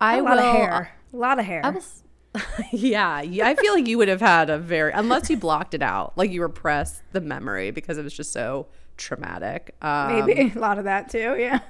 I 0.00 0.18
a 0.18 0.22
lot 0.22 0.36
will, 0.36 0.44
of 0.44 0.54
hair. 0.54 0.92
A 1.12 1.16
lot 1.16 1.38
of 1.38 1.44
hair. 1.44 1.60
I 1.64 1.70
was, 1.70 2.02
yeah, 2.72 3.16
I 3.16 3.54
feel 3.54 3.74
like 3.74 3.86
you 3.86 3.98
would 3.98 4.08
have 4.08 4.20
had 4.20 4.50
a 4.50 4.58
very 4.58 4.92
unless 4.92 5.30
you 5.30 5.36
blocked 5.36 5.74
it 5.74 5.82
out, 5.82 6.16
like 6.16 6.30
you 6.30 6.42
repressed 6.42 7.02
the 7.12 7.20
memory 7.20 7.70
because 7.70 7.98
it 7.98 8.04
was 8.04 8.14
just 8.14 8.32
so 8.32 8.66
traumatic. 8.96 9.74
Um, 9.82 10.26
Maybe 10.26 10.52
a 10.56 10.58
lot 10.58 10.78
of 10.78 10.84
that 10.84 11.08
too. 11.10 11.36
Yeah. 11.38 11.60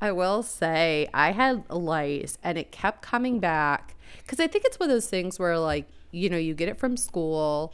I 0.00 0.12
will 0.12 0.42
say 0.42 1.08
I 1.14 1.32
had 1.32 1.68
lice 1.70 2.38
and 2.42 2.58
it 2.58 2.72
kept 2.72 3.02
coming 3.02 3.38
back 3.38 3.94
because 4.18 4.40
I 4.40 4.46
think 4.46 4.64
it's 4.64 4.78
one 4.78 4.90
of 4.90 4.94
those 4.94 5.08
things 5.08 5.38
where 5.38 5.58
like 5.58 5.86
you 6.10 6.28
know 6.28 6.36
you 6.36 6.54
get 6.54 6.68
it 6.68 6.78
from 6.78 6.96
school 6.96 7.72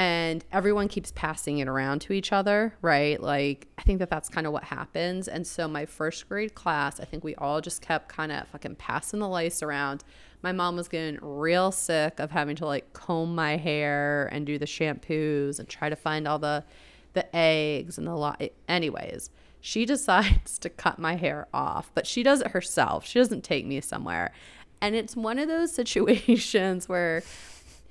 and 0.00 0.42
everyone 0.50 0.88
keeps 0.88 1.12
passing 1.14 1.58
it 1.58 1.68
around 1.68 2.00
to 2.00 2.14
each 2.14 2.32
other, 2.32 2.74
right? 2.80 3.22
Like, 3.22 3.68
I 3.76 3.82
think 3.82 3.98
that 3.98 4.08
that's 4.08 4.30
kind 4.30 4.46
of 4.46 4.52
what 4.54 4.64
happens. 4.64 5.28
And 5.28 5.46
so, 5.46 5.68
my 5.68 5.84
first 5.84 6.26
grade 6.26 6.54
class, 6.54 7.00
I 7.00 7.04
think 7.04 7.22
we 7.22 7.34
all 7.34 7.60
just 7.60 7.82
kept 7.82 8.08
kind 8.08 8.32
of 8.32 8.48
fucking 8.48 8.76
passing 8.76 9.20
the 9.20 9.28
lice 9.28 9.62
around. 9.62 10.02
My 10.40 10.52
mom 10.52 10.76
was 10.76 10.88
getting 10.88 11.18
real 11.20 11.70
sick 11.70 12.18
of 12.18 12.30
having 12.30 12.56
to 12.56 12.64
like 12.64 12.94
comb 12.94 13.34
my 13.34 13.58
hair 13.58 14.30
and 14.32 14.46
do 14.46 14.56
the 14.56 14.64
shampoos 14.64 15.58
and 15.58 15.68
try 15.68 15.90
to 15.90 15.96
find 15.96 16.26
all 16.26 16.38
the 16.38 16.64
the 17.12 17.36
eggs 17.36 17.98
and 17.98 18.06
the 18.06 18.14
lot. 18.14 18.40
Anyways, 18.70 19.28
she 19.60 19.84
decides 19.94 20.58
to 20.60 20.70
cut 20.70 20.98
my 20.98 21.16
hair 21.16 21.46
off, 21.52 21.90
but 21.94 22.06
she 22.06 22.22
does 22.22 22.40
it 22.40 22.52
herself. 22.52 23.04
She 23.04 23.18
doesn't 23.18 23.44
take 23.44 23.66
me 23.66 23.82
somewhere. 23.82 24.32
And 24.80 24.94
it's 24.94 25.14
one 25.14 25.38
of 25.38 25.46
those 25.46 25.72
situations 25.74 26.88
where 26.88 27.22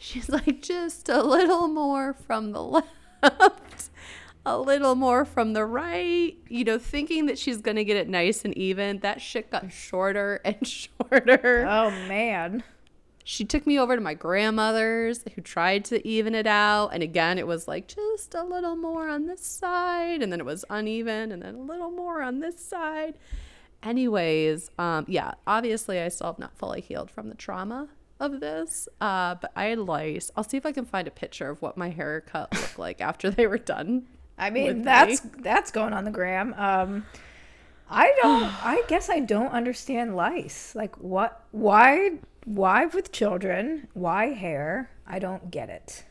She's 0.01 0.29
like, 0.29 0.61
just 0.61 1.09
a 1.09 1.21
little 1.21 1.67
more 1.67 2.13
from 2.13 2.53
the 2.53 2.63
left, 3.21 3.89
a 4.45 4.57
little 4.57 4.95
more 4.95 5.25
from 5.25 5.51
the 5.51 5.65
right, 5.65 6.37
you 6.47 6.63
know, 6.63 6.79
thinking 6.79 7.25
that 7.25 7.37
she's 7.37 7.57
going 7.61 7.75
to 7.75 7.83
get 7.83 7.97
it 7.97 8.07
nice 8.07 8.45
and 8.45 8.57
even. 8.57 8.99
That 8.99 9.21
shit 9.21 9.51
got 9.51 9.73
shorter 9.73 10.39
and 10.45 10.65
shorter. 10.65 11.67
Oh, 11.69 11.91
man. 12.07 12.63
She 13.25 13.43
took 13.43 13.67
me 13.67 13.77
over 13.77 13.93
to 13.93 14.01
my 14.01 14.13
grandmother's 14.13 15.23
who 15.35 15.41
tried 15.41 15.83
to 15.85 16.07
even 16.07 16.33
it 16.33 16.47
out. 16.47 16.91
And 16.93 17.03
again, 17.03 17.37
it 17.37 17.45
was 17.45 17.67
like 17.67 17.89
just 17.89 18.33
a 18.33 18.43
little 18.43 18.77
more 18.77 19.09
on 19.09 19.27
this 19.27 19.45
side. 19.45 20.23
And 20.23 20.31
then 20.31 20.39
it 20.39 20.45
was 20.45 20.63
uneven. 20.69 21.33
And 21.33 21.43
then 21.43 21.55
a 21.55 21.61
little 21.61 21.91
more 21.91 22.23
on 22.23 22.39
this 22.39 22.57
side. 22.65 23.15
anyways, 23.83 24.71
um, 24.79 25.05
yeah, 25.09 25.33
obviously 25.45 25.99
I 25.99 26.07
still 26.07 26.27
have 26.27 26.39
not 26.39 26.57
fully 26.57 26.79
healed 26.81 27.11
from 27.11 27.27
the 27.27 27.35
trauma 27.35 27.89
of 28.19 28.39
this. 28.39 28.87
Uh, 28.99 29.35
but 29.35 29.51
I 29.55 29.65
had 29.65 29.79
lice. 29.79 30.31
I'll 30.35 30.43
see 30.43 30.57
if 30.57 30.65
I 30.65 30.71
can 30.71 30.85
find 30.85 31.07
a 31.07 31.11
picture 31.11 31.49
of 31.49 31.61
what 31.61 31.77
my 31.77 31.89
haircut 31.89 32.53
looked 32.53 32.79
like 32.79 33.01
after 33.01 33.29
they 33.29 33.47
were 33.47 33.57
done. 33.57 34.07
I 34.37 34.49
mean, 34.49 34.83
that's 34.83 35.23
me. 35.23 35.31
that's 35.39 35.71
going 35.71 35.93
on 35.93 36.05
the 36.05 36.11
gram. 36.11 36.53
Um, 36.57 37.05
I 37.89 38.13
don't. 38.21 38.65
I 38.65 38.83
guess 38.87 39.09
I 39.09 39.19
don't 39.19 39.51
understand 39.51 40.15
lice. 40.15 40.73
Like, 40.75 40.95
what? 40.97 41.43
Why? 41.51 42.19
Why 42.45 42.85
with 42.85 43.11
children? 43.11 43.87
Why 43.93 44.27
hair? 44.27 44.91
I 45.05 45.19
don't 45.19 45.51
get 45.51 45.69
it. 45.69 46.05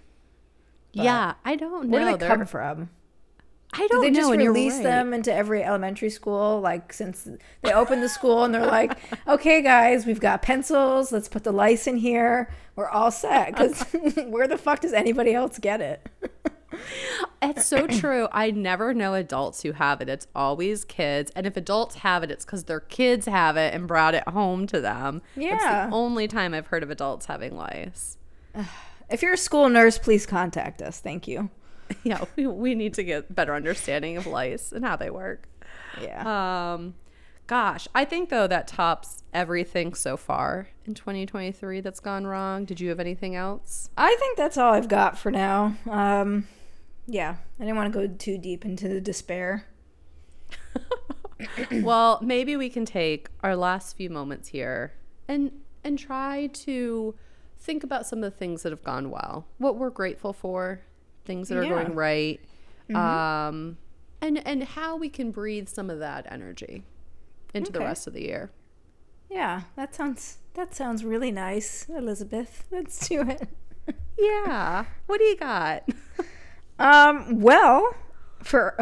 But 0.95 1.05
yeah, 1.05 1.35
I 1.45 1.57
don't 1.57 1.89
know. 1.89 1.99
Where 1.99 2.13
do 2.13 2.19
they 2.19 2.27
come 2.27 2.47
from? 2.47 2.91
I 3.79 3.87
don't 3.87 4.03
Did 4.03 4.15
they 4.15 4.21
know. 4.21 4.29
just 4.31 4.39
release 4.39 4.75
right. 4.75 4.83
them 4.83 5.15
into 5.15 5.33
every 5.33 5.63
elementary 5.63 6.11
school? 6.11 6.61
Like 6.61 6.93
since 6.93 7.29
they 7.63 7.73
opened 7.73 8.03
the 8.03 8.09
school 8.09 8.43
and 8.43 8.53
they're 8.53 8.67
like, 8.67 8.99
okay, 9.29 9.63
guys, 9.63 10.05
we've 10.05 10.19
got 10.19 10.43
pencils. 10.43 11.13
Let's 11.13 11.29
put 11.29 11.45
the 11.45 11.53
lice 11.53 11.87
in 11.87 11.97
here. 11.97 12.51
We're 12.75 12.89
all 12.89 13.13
set. 13.13 13.61
Uh, 13.61 13.69
because 13.69 13.83
where 14.27 14.49
the 14.49 14.59
fuck 14.59 14.81
does 14.81 14.93
anybody 14.93 15.33
else 15.33 15.61
get 15.61 15.81
it? 15.81 16.09
it's 17.43 17.67
so 17.67 17.87
true. 17.87 18.27
I 18.33 18.51
never 18.51 18.93
know 18.93 19.15
adults 19.15 19.63
who 19.63 19.71
have 19.71 20.01
it. 20.01 20.09
It's 20.09 20.27
always 20.35 20.85
kids. 20.85 21.31
And 21.37 21.47
if 21.47 21.57
adults 21.57 21.97
have 21.97 22.25
it, 22.25 22.33
it's 22.33 22.45
because 22.45 22.65
their 22.65 22.81
kids 22.81 23.27
have 23.27 23.57
it 23.57 23.75
and 23.75 23.87
brought 23.87 24.15
it 24.17 24.29
home 24.29 24.67
to 24.67 24.81
them. 24.81 25.23
Yeah. 25.37 25.55
It's 25.55 25.65
the 25.65 25.95
only 25.95 26.27
time 26.27 26.53
I've 26.53 26.67
heard 26.67 26.83
of 26.83 26.91
adults 26.91 27.27
having 27.27 27.57
lice. 27.57 28.19
If 29.11 29.23
you're 29.23 29.33
a 29.33 29.39
school 29.39 29.71
nurse, 29.71 29.97
please 29.97 30.27
contact 30.27 30.83
us. 30.83 31.01
Thank 31.01 31.27
you. 31.27 31.49
Yeah, 32.05 32.25
we, 32.37 32.47
we 32.47 32.75
need 32.75 32.95
to 32.95 33.03
get 33.03 33.35
better 33.35 33.55
understanding 33.55 34.17
of 34.17 34.27
lice 34.27 34.73
and 34.73 34.85
how 34.85 34.97
they 34.97 35.11
work. 35.11 35.49
Yeah. 36.01 36.75
Um, 36.75 36.95
gosh, 37.47 37.89
I 37.95 38.05
think 38.05 38.29
though 38.29 38.47
that 38.47 38.69
tops 38.69 39.23
everything 39.35 39.95
so 39.95 40.17
far 40.17 40.69
in 40.87 40.95
2023 40.95 41.81
that's 41.81 42.01
gone 42.01 42.27
wrong. 42.27 42.65
Did 42.65 42.81
you 42.81 42.89
have 42.91 43.01
anything 43.01 43.35
else? 43.35 43.91
I 43.97 44.17
think 44.19 44.37
that's 44.37 44.57
all 44.57 44.73
I've 44.73 44.89
got 44.89 45.19
for 45.19 45.31
now. 45.31 45.77
Um, 45.91 46.47
yeah, 47.07 47.37
I 47.59 47.65
didn't 47.65 47.77
want 47.77 47.93
to 47.93 47.99
go 47.99 48.07
too 48.07 48.39
deep 48.39 48.65
into 48.65 48.89
the 48.89 49.01
despair. 49.01 49.67
well, 51.73 52.21
maybe 52.23 52.57
we 52.57 52.69
can 52.69 52.85
take 52.85 53.29
our 53.43 53.57
last 53.57 53.97
few 53.97 54.11
moments 54.11 54.49
here 54.49 54.93
and 55.27 55.53
and 55.85 55.99
try 55.99 56.49
to 56.49 57.15
think 57.59 57.83
about 57.83 58.07
some 58.07 58.23
of 58.23 58.31
the 58.31 58.37
things 58.37 58.63
that 58.63 58.73
have 58.73 58.85
gone 58.85 59.11
well, 59.11 59.47
what 59.59 59.77
we're 59.77 59.91
grateful 59.91 60.33
for, 60.33 60.81
things 61.29 61.49
that 61.49 61.59
are 61.59 61.63
yeah. 61.63 61.69
going 61.69 61.95
right, 61.95 62.41
mm-hmm. 62.91 62.97
um, 62.97 63.77
and 64.21 64.45
and 64.45 64.65
how 64.65 64.97
we 64.97 65.09
can 65.09 65.31
breathe 65.31 65.69
some 65.69 65.91
of 65.91 66.01
that 66.01 66.27
energy 66.29 66.83
into 67.55 67.71
okay. 67.71 67.79
the 67.79 67.85
rest 67.85 68.09
of 68.09 68.15
the 68.15 68.23
year. 68.23 68.51
Yeah, 69.31 69.63
that 69.77 69.95
sounds 69.95 70.39
that 70.55 70.75
sounds 70.75 71.05
really 71.05 71.31
nice, 71.31 71.87
Elizabeth. 71.89 72.65
Let's 72.73 73.09
do 73.09 73.23
it. 73.23 73.49
yeah. 74.19 74.87
What 75.07 75.19
do 75.19 75.25
you 75.25 75.37
got? 75.37 75.89
Um, 76.81 77.41
well, 77.41 77.93
for 78.45 78.77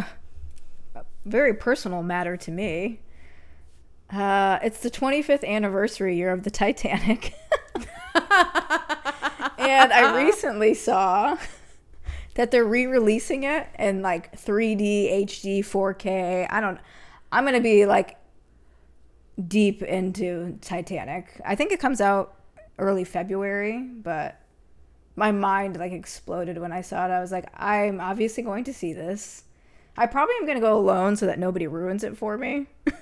a 0.94 1.02
very 1.24 1.54
personal 1.54 2.02
matter 2.02 2.36
to 2.36 2.50
me, 2.50 3.00
uh, 4.10 4.58
it's 4.62 4.80
the 4.80 4.90
25th 4.90 5.44
anniversary 5.44 6.14
year 6.14 6.30
of 6.30 6.42
the 6.42 6.50
Titanic. 6.50 7.34
and 9.58 9.92
I 9.92 10.22
recently 10.24 10.74
saw 10.74 11.38
that 12.36 12.50
they're 12.50 12.64
re-releasing 12.64 13.42
it 13.42 13.66
in 13.78 14.02
like 14.02 14.34
3D, 14.36 15.24
HD, 15.24 15.58
4K. 15.60 16.46
I 16.48 16.60
don't 16.60 16.78
I'm 17.32 17.44
going 17.44 17.54
to 17.54 17.60
be 17.60 17.86
like 17.86 18.16
deep 19.48 19.82
into 19.82 20.58
Titanic. 20.60 21.40
I 21.44 21.54
think 21.54 21.72
it 21.72 21.80
comes 21.80 22.00
out 22.00 22.34
early 22.78 23.04
February, 23.04 23.78
but 23.78 24.40
my 25.16 25.32
mind 25.32 25.78
like 25.78 25.92
exploded 25.92 26.58
when 26.58 26.72
I 26.72 26.82
saw 26.82 27.06
it. 27.06 27.10
I 27.10 27.20
was 27.20 27.32
like, 27.32 27.48
I'm 27.56 28.00
obviously 28.00 28.42
going 28.42 28.64
to 28.64 28.72
see 28.72 28.92
this. 28.92 29.44
I 29.96 30.06
probably 30.06 30.34
am 30.38 30.46
going 30.46 30.58
to 30.58 30.60
go 30.60 30.78
alone 30.78 31.16
so 31.16 31.26
that 31.26 31.38
nobody 31.38 31.66
ruins 31.66 32.04
it 32.04 32.16
for 32.16 32.38
me. 32.38 32.66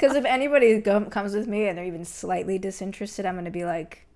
Because 0.00 0.16
if 0.16 0.24
anybody 0.24 0.80
go- 0.80 1.04
comes 1.04 1.34
with 1.34 1.46
me 1.46 1.66
and 1.66 1.76
they're 1.76 1.84
even 1.84 2.06
slightly 2.06 2.58
disinterested, 2.58 3.26
I'm 3.26 3.34
going 3.34 3.44
to 3.44 3.50
be 3.50 3.66
like, 3.66 4.06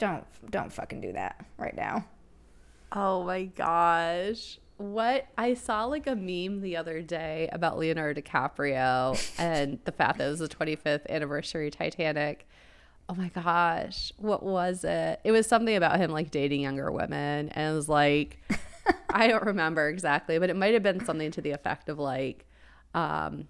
don't 0.00 0.24
don't 0.50 0.72
fucking 0.72 1.00
do 1.00 1.12
that 1.12 1.44
right 1.56 1.76
now. 1.76 2.04
Oh 2.90 3.22
my 3.22 3.44
gosh. 3.44 4.58
What 4.78 5.26
I 5.38 5.54
saw 5.54 5.84
like 5.84 6.06
a 6.06 6.16
meme 6.16 6.62
the 6.62 6.76
other 6.76 7.02
day 7.02 7.48
about 7.52 7.78
Leonardo 7.78 8.20
DiCaprio 8.20 9.16
and 9.38 9.78
the 9.84 9.92
fact 9.92 10.18
that 10.18 10.26
it 10.26 10.30
was 10.30 10.40
the 10.40 10.48
25th 10.48 11.08
anniversary 11.08 11.70
Titanic 11.70 12.48
oh 13.10 13.14
my 13.14 13.28
gosh, 13.28 14.12
what 14.18 14.40
was 14.40 14.84
it? 14.84 15.20
It 15.24 15.32
was 15.32 15.44
something 15.44 15.74
about 15.74 15.98
him 15.98 16.12
like 16.12 16.30
dating 16.30 16.60
younger 16.60 16.92
women. 16.92 17.48
And 17.48 17.72
it 17.72 17.74
was 17.74 17.88
like, 17.88 18.38
I 19.10 19.26
don't 19.26 19.44
remember 19.44 19.88
exactly, 19.88 20.38
but 20.38 20.48
it 20.48 20.54
might 20.54 20.74
have 20.74 20.84
been 20.84 21.04
something 21.04 21.32
to 21.32 21.40
the 21.40 21.50
effect 21.50 21.88
of 21.88 21.98
like, 21.98 22.46
um, 22.94 23.48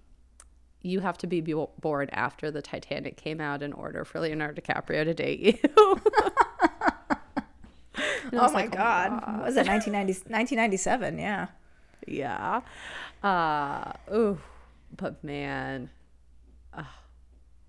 you 0.81 0.99
have 0.99 1.17
to 1.19 1.27
be 1.27 1.41
born 1.79 2.09
after 2.11 2.51
the 2.51 2.61
Titanic 2.61 3.17
came 3.17 3.39
out 3.39 3.61
in 3.61 3.73
order 3.73 4.03
for 4.03 4.19
Leonardo 4.19 4.61
DiCaprio 4.61 5.03
to 5.03 5.13
date 5.13 5.39
you. 5.39 5.57
oh, 5.77 5.99
my 8.33 8.47
like, 8.47 8.71
God. 8.71 9.11
oh 9.11 9.15
my 9.15 9.21
God. 9.25 9.45
Was 9.45 9.55
it 9.57 9.67
1997? 9.67 11.19
Yeah. 11.19 11.47
Yeah. 12.07 12.61
Uh, 13.23 13.93
ooh, 14.13 14.39
but 14.95 15.23
man. 15.23 15.89
Uh, 16.73 16.83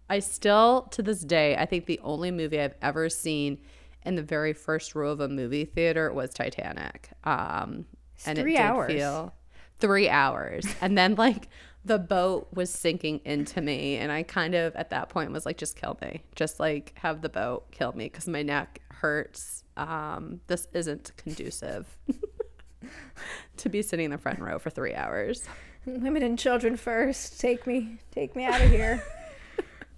I 0.09 0.20
still, 0.20 0.88
to 0.92 1.03
this 1.03 1.20
day, 1.20 1.57
I 1.57 1.66
think 1.66 1.87
the 1.87 2.01
only 2.03 2.31
movie 2.31 2.61
I've 2.61 2.77
ever 2.81 3.09
seen 3.09 3.59
in 4.05 4.16
the 4.16 4.22
very 4.22 4.53
first 4.53 4.94
row 4.94 5.11
of 5.11 5.20
a 5.20 5.29
movie 5.29 5.64
theater 5.64 6.12
was 6.12 6.33
Titanic. 6.33 7.11
Um, 7.25 7.87
and 8.27 8.38
three 8.38 8.55
it 8.55 8.59
did 8.59 8.64
hours. 8.64 8.92
feel 8.92 9.35
three 9.79 10.09
hours, 10.09 10.64
and 10.81 10.96
then 10.96 11.14
like 11.16 11.48
the 11.85 11.99
boat 11.99 12.49
was 12.53 12.71
sinking 12.71 13.21
into 13.25 13.61
me, 13.61 13.97
and 13.97 14.12
I 14.12 14.23
kind 14.23 14.55
of 14.55 14.75
at 14.77 14.90
that 14.90 15.09
point 15.09 15.33
was 15.33 15.45
like, 15.45 15.57
just 15.57 15.77
kill 15.77 15.99
me, 16.01 16.23
just 16.35 16.61
like 16.61 16.92
have 16.97 17.23
the 17.23 17.29
boat 17.29 17.71
kill 17.73 17.92
me 17.92 18.05
because 18.05 18.29
my 18.29 18.42
neck 18.42 18.81
hurts. 18.90 19.64
Um, 19.77 20.40
this 20.47 20.68
isn't 20.73 21.12
conducive 21.16 21.97
to 23.57 23.68
be 23.68 23.83
sitting 23.83 24.07
in 24.07 24.11
the 24.11 24.18
front 24.18 24.38
row 24.38 24.59
for 24.59 24.71
three 24.71 24.95
hours. 24.95 25.49
Women 25.85 26.23
and 26.23 26.38
children 26.38 26.77
first. 26.77 27.40
Take 27.40 27.66
me, 27.66 27.99
take 28.12 28.37
me 28.37 28.45
out 28.45 28.61
of 28.61 28.71
here. 28.71 29.03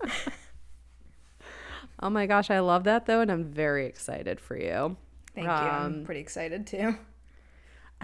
oh 2.01 2.09
my 2.09 2.27
gosh, 2.27 2.51
I 2.51 2.61
love 2.61 2.85
that 2.85 3.05
though, 3.05 3.21
and 3.21 3.31
I'm 3.31 3.45
very 3.45 3.87
excited 3.87 4.41
for 4.41 4.57
you. 4.57 4.97
Thank 5.35 5.49
um, 5.49 5.65
you. 5.65 5.71
I'm 5.71 5.85
um, 5.87 6.05
pretty 6.05 6.21
excited 6.21 6.67
too. 6.67 6.97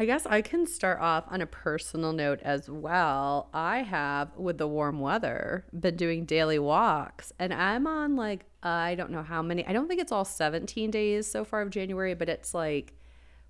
I 0.01 0.07
guess 0.07 0.25
I 0.25 0.41
can 0.41 0.65
start 0.65 0.99
off 0.99 1.25
on 1.29 1.43
a 1.43 1.47
personal 1.47 2.15
note 2.15 2.41
as 2.41 2.71
well. 2.71 3.51
I 3.53 3.83
have, 3.83 4.35
with 4.35 4.57
the 4.57 4.67
warm 4.67 4.99
weather, 4.99 5.67
been 5.79 5.97
doing 5.97 6.25
daily 6.25 6.59
walks, 6.59 7.35
and 7.39 7.53
I'm 7.53 7.87
on 7.87 8.17
like, 8.17 8.47
I 8.63 8.95
don't 8.95 9.11
know 9.11 9.23
how 9.23 9.43
many, 9.43 9.63
I 9.67 9.75
don't 9.75 9.89
think 9.89 10.01
it's 10.01 10.11
all 10.11 10.25
17 10.25 10.91
days 10.91 11.27
so 11.27 11.45
far 11.45 11.61
of 11.61 11.69
January, 11.69 12.15
but 12.15 12.31
it's 12.31 12.55
like 12.55 12.95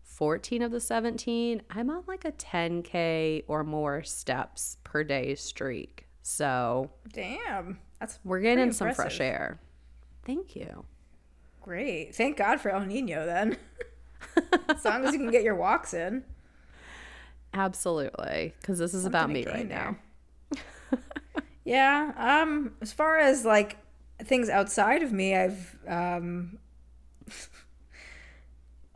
14 0.03 0.63
of 0.63 0.73
the 0.73 0.81
17. 0.81 1.63
I'm 1.71 1.89
on 1.89 2.03
like 2.09 2.25
a 2.25 2.33
10K 2.33 3.45
or 3.47 3.63
more 3.63 4.03
steps 4.03 4.79
per 4.83 5.05
day 5.05 5.37
streak. 5.37 6.09
So, 6.23 6.91
damn. 7.13 7.79
That's 8.01 8.19
we're 8.25 8.41
getting 8.41 8.73
some 8.73 8.93
fresh 8.93 9.21
air. 9.21 9.61
Thank 10.27 10.57
you. 10.57 10.85
Great. 11.61 12.17
Thank 12.17 12.37
God 12.37 12.61
for 12.61 12.73
El 12.73 12.87
Nino 12.87 13.25
then. 13.25 13.57
as 14.69 14.85
long 14.85 15.05
as 15.05 15.13
you 15.13 15.21
can 15.21 15.31
get 15.31 15.45
your 15.45 15.55
walks 15.55 15.95
in. 15.95 16.25
Absolutely, 17.53 18.55
because 18.61 18.79
this 18.79 18.95
is 18.95 19.03
Something 19.03 19.21
about 19.21 19.31
me 19.31 19.47
right 19.47 19.69
there. 19.69 19.97
now. 20.53 20.99
yeah. 21.65 22.13
Um. 22.17 22.75
As 22.81 22.93
far 22.93 23.19
as 23.19 23.45
like 23.45 23.77
things 24.23 24.49
outside 24.49 25.03
of 25.03 25.13
me, 25.13 25.35
I've 25.37 25.77
um. 25.87 26.59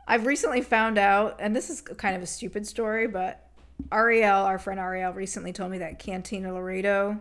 I've 0.07 0.25
recently 0.27 0.61
found 0.61 0.97
out, 0.99 1.37
and 1.39 1.55
this 1.55 1.69
is 1.69 1.81
kind 1.81 2.15
of 2.15 2.21
a 2.21 2.27
stupid 2.27 2.67
story, 2.67 3.07
but 3.07 3.49
Ariel, 3.91 4.37
our 4.37 4.59
friend 4.59 4.79
Ariel, 4.79 5.11
recently 5.13 5.51
told 5.51 5.71
me 5.71 5.79
that 5.79 5.97
Cantina 5.97 6.53
Laredo 6.53 7.19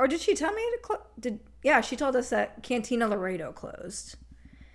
or 0.00 0.06
did 0.06 0.20
she 0.20 0.34
tell 0.34 0.52
me 0.52 0.62
to 0.62 0.78
close? 0.82 1.00
Did 1.20 1.40
yeah? 1.62 1.82
She 1.82 1.94
told 1.94 2.16
us 2.16 2.30
that 2.30 2.62
Cantina 2.62 3.06
Laredo 3.06 3.52
closed. 3.52 4.16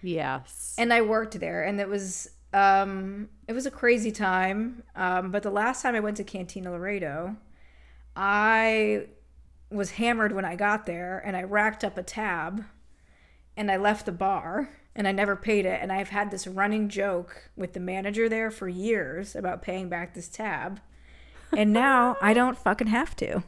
Yes. 0.04 0.76
And 0.78 0.94
I 0.94 1.02
worked 1.02 1.40
there, 1.40 1.64
and 1.64 1.82
it 1.82 1.90
was 1.90 2.30
um, 2.56 3.28
it 3.50 3.54
was 3.54 3.66
a 3.66 3.72
crazy 3.72 4.12
time. 4.12 4.84
Um, 4.96 5.30
but 5.30 5.44
the 5.44 5.52
last 5.52 5.82
time 5.82 5.94
I 5.94 6.00
went 6.00 6.18
to 6.18 6.24
Cantina 6.24 6.72
Laredo, 6.72 7.36
I 8.16 9.08
was 9.70 9.92
hammered 9.92 10.32
when 10.32 10.46
I 10.46 10.56
got 10.56 10.86
there, 10.86 11.22
and 11.26 11.36
I 11.36 11.44
racked 11.44 11.84
up 11.84 11.98
a 11.98 12.04
tab, 12.04 12.64
and 13.58 13.70
I 13.70 13.76
left 13.76 14.06
the 14.06 14.14
bar, 14.14 14.70
and 14.96 15.06
I 15.06 15.12
never 15.12 15.36
paid 15.36 15.66
it. 15.66 15.80
And 15.82 15.92
I've 15.92 16.10
had 16.10 16.32
this 16.32 16.48
running 16.48 16.88
joke 16.88 17.50
with 17.58 17.74
the 17.74 17.82
manager 17.82 18.30
there 18.30 18.50
for 18.52 18.70
years 18.70 19.36
about 19.36 19.62
paying 19.62 19.90
back 19.90 20.14
this 20.14 20.30
tab, 20.30 20.80
and 21.52 21.74
now 21.74 22.16
I 22.22 22.34
don't 22.34 22.58
fucking 22.58 22.88
have 22.88 23.18
to. 23.18 23.44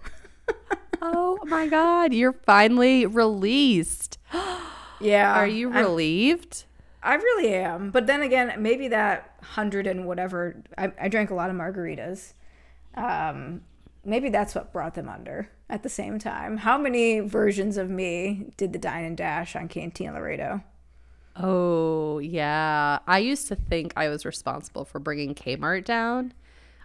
oh 1.02 1.40
my 1.46 1.68
God, 1.68 2.14
you're 2.14 2.34
finally 2.46 3.06
released. 3.06 4.18
Yeah. 5.00 5.36
Are 5.36 5.46
you 5.46 5.72
I'm- 5.72 5.86
relieved? 5.86 6.66
I 7.08 7.16
really 7.16 7.54
am. 7.54 7.92
But 7.92 8.06
then 8.08 8.22
again, 8.22 8.54
maybe 8.62 8.88
that 8.90 9.36
hundred 9.42 9.88
and 9.88 10.06
whatever. 10.06 10.62
I, 10.78 10.92
I 11.02 11.08
drank 11.08 11.30
a 11.30 11.36
lot 11.36 11.50
of 11.50 11.56
margaritas. 11.56 12.34
Um, 12.96 13.62
maybe 14.04 14.30
that's 14.30 14.54
what 14.56 14.74
brought 14.74 14.96
them 14.96 15.08
under. 15.10 15.50
At 15.70 15.84
the 15.84 15.90
same 15.90 16.18
time, 16.20 16.58
how 16.58 16.78
many 16.78 17.20
versions 17.20 17.78
of 17.78 17.90
me 17.90 18.52
did 18.58 18.74
the 18.74 18.80
dine 18.80 19.04
and 19.06 19.18
dash 19.18 19.56
on 19.56 19.68
Canteen 19.68 20.14
Laredo? 20.14 20.64
Oh, 21.36 22.20
yeah. 22.20 23.00
I 23.06 23.20
used 23.20 23.48
to 23.50 23.56
think 23.56 23.94
I 23.96 24.10
was 24.10 24.26
responsible 24.26 24.86
for 24.86 25.00
bringing 25.00 25.36
Kmart 25.36 25.86
down. 25.86 26.34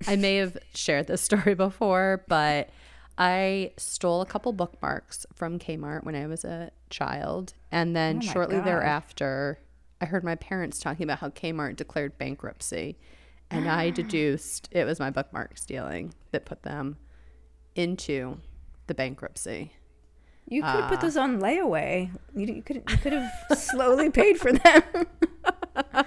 I 0.07 0.17
may 0.17 0.37
have 0.37 0.59
shared 0.75 1.07
this 1.07 1.23
story 1.23 1.55
before, 1.55 2.25
but 2.29 2.69
I 3.17 3.73
stole 3.77 4.21
a 4.21 4.27
couple 4.27 4.53
bookmarks 4.53 5.27
from 5.35 5.59
Kmart 5.59 6.05
when 6.05 6.15
I 6.17 6.27
was 6.27 6.45
a 6.45 6.71
child. 6.91 7.55
And 7.71 7.97
then 7.97 8.19
Oh 8.23 8.27
shortly 8.27 8.57
God. 8.57 8.67
thereafter, 8.67 9.59
I 10.03 10.07
heard 10.07 10.25
my 10.25 10.35
parents 10.35 10.79
talking 10.81 11.05
about 11.05 11.21
how 11.21 11.31
Kmart 11.31 11.77
declared 11.77 12.19
bankruptcy. 12.19 12.99
And 13.51 13.69
I 13.69 13.91
deduced 13.91 14.69
it 14.73 14.85
was 14.85 14.99
my 14.99 15.11
bookmark 15.11 15.59
stealing 15.59 16.15
that 16.31 16.47
put 16.47 16.63
them 16.63 16.97
into 17.75 18.39
the 18.87 18.95
bankruptcy. 18.95 19.73
You 20.49 20.63
could 20.63 20.71
have 20.71 20.85
Ah. 20.85 20.89
put 20.89 21.01
those 21.03 21.17
on 21.19 21.39
layaway. 21.41 22.11
You, 22.35 22.47
you 22.47 22.63
could 22.63 22.77
you 22.77 22.97
could 22.97 23.13
have 23.13 23.31
slowly 23.59 24.11
paid 24.11 24.39
for 24.39 24.53
them. 24.53 24.83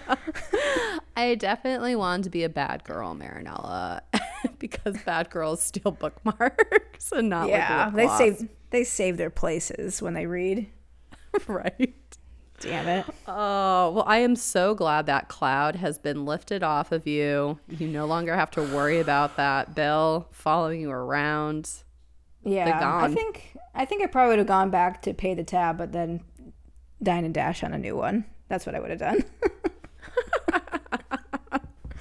I 1.15 1.35
definitely 1.35 1.95
wanted 1.95 2.23
to 2.23 2.29
be 2.29 2.43
a 2.43 2.49
bad 2.49 2.83
girl, 2.83 3.15
Marinella, 3.15 4.01
because 4.59 4.97
bad 5.03 5.29
girls 5.29 5.61
steal 5.63 5.91
bookmarks 5.91 7.11
and 7.11 7.29
not 7.29 7.47
yeah, 7.47 7.91
like 7.93 7.95
they 7.95 8.07
save 8.17 8.49
they 8.71 8.83
save 8.83 9.17
their 9.17 9.29
places 9.29 10.01
when 10.01 10.13
they 10.15 10.25
read. 10.25 10.67
right. 11.47 11.93
Damn 12.59 12.87
it. 12.87 13.05
Oh 13.27 13.91
well, 13.91 14.03
I 14.07 14.17
am 14.17 14.35
so 14.35 14.73
glad 14.75 15.05
that 15.07 15.27
cloud 15.27 15.75
has 15.75 15.97
been 15.97 16.25
lifted 16.25 16.63
off 16.63 16.91
of 16.91 17.05
you. 17.05 17.59
You 17.67 17.87
no 17.87 18.05
longer 18.05 18.35
have 18.35 18.51
to 18.51 18.61
worry 18.61 18.99
about 18.99 19.35
that 19.37 19.75
bill 19.75 20.27
following 20.31 20.81
you 20.81 20.89
around. 20.89 21.69
Yeah, 22.43 22.79
I 23.01 23.13
think 23.13 23.55
I 23.73 23.85
think 23.85 24.03
I 24.03 24.07
probably 24.07 24.31
would 24.31 24.39
have 24.39 24.47
gone 24.47 24.69
back 24.69 25.01
to 25.03 25.13
pay 25.13 25.33
the 25.33 25.43
tab, 25.43 25.77
but 25.77 25.91
then 25.91 26.21
dine 27.03 27.25
and 27.25 27.33
dash 27.33 27.63
on 27.63 27.73
a 27.73 27.77
new 27.77 27.95
one. 27.95 28.25
That's 28.47 28.65
what 28.65 28.75
I 28.75 28.79
would 28.79 28.91
have 28.91 28.99
done. 28.99 29.23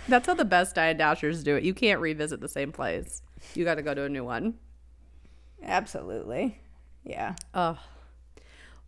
That's 0.07 0.27
how 0.27 0.35
the 0.35 0.45
best 0.45 0.75
diet 0.75 0.99
dashers 0.99 1.43
do 1.43 1.57
it. 1.57 1.65
You 1.65 1.73
can't 1.73 1.99
revisit 2.01 2.41
the 2.41 2.49
same 2.49 2.73
place. 2.73 3.23
You 3.55 3.65
got 3.65 3.77
to 3.77 3.83
go 3.83 3.95
to 3.95 4.05
a 4.05 4.09
new 4.09 4.23
one. 4.23 4.55
Absolutely. 5.63 6.61
Yeah. 7.05 7.37
Oh. 7.55 7.79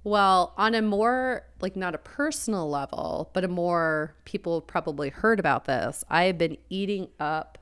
Well, 0.07 0.55
on 0.57 0.77
a 0.77 0.83
more, 0.83 1.43
like, 1.61 1.75
not 1.75 1.97
a 1.97 1.99
personal 1.99 2.71
level, 2.71 3.29
but 3.33 3.43
a 3.43 3.49
more, 3.49 4.15
people 4.25 4.61
probably 4.61 5.09
heard 5.09 5.41
about 5.41 5.65
this. 5.65 6.05
I 6.09 6.27
have 6.27 6.39
been 6.39 6.59
eating 6.71 7.09
up 7.19 7.59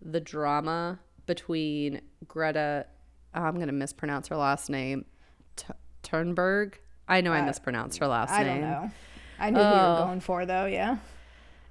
the 0.00 0.20
drama 0.20 1.00
between 1.26 2.00
Greta, 2.28 2.86
oh, 3.34 3.40
I'm 3.40 3.56
going 3.56 3.66
to 3.66 3.72
mispronounce 3.72 4.28
her 4.28 4.36
last 4.36 4.70
name, 4.70 5.06
T- 5.56 5.72
Turnberg. 6.04 6.78
I 7.08 7.20
know 7.20 7.32
I 7.32 7.40
uh, 7.40 7.46
mispronounced 7.46 7.98
her 7.98 8.06
last 8.06 8.30
I 8.30 8.44
name. 8.44 8.58
I 8.58 8.60
don't 8.60 8.70
know. 8.70 8.90
I 9.40 9.50
knew 9.50 9.58
who 9.58 9.64
you 9.64 9.70
were 9.70 9.96
oh. 9.98 10.04
going 10.04 10.20
for 10.20 10.46
though, 10.46 10.66
yeah. 10.66 10.98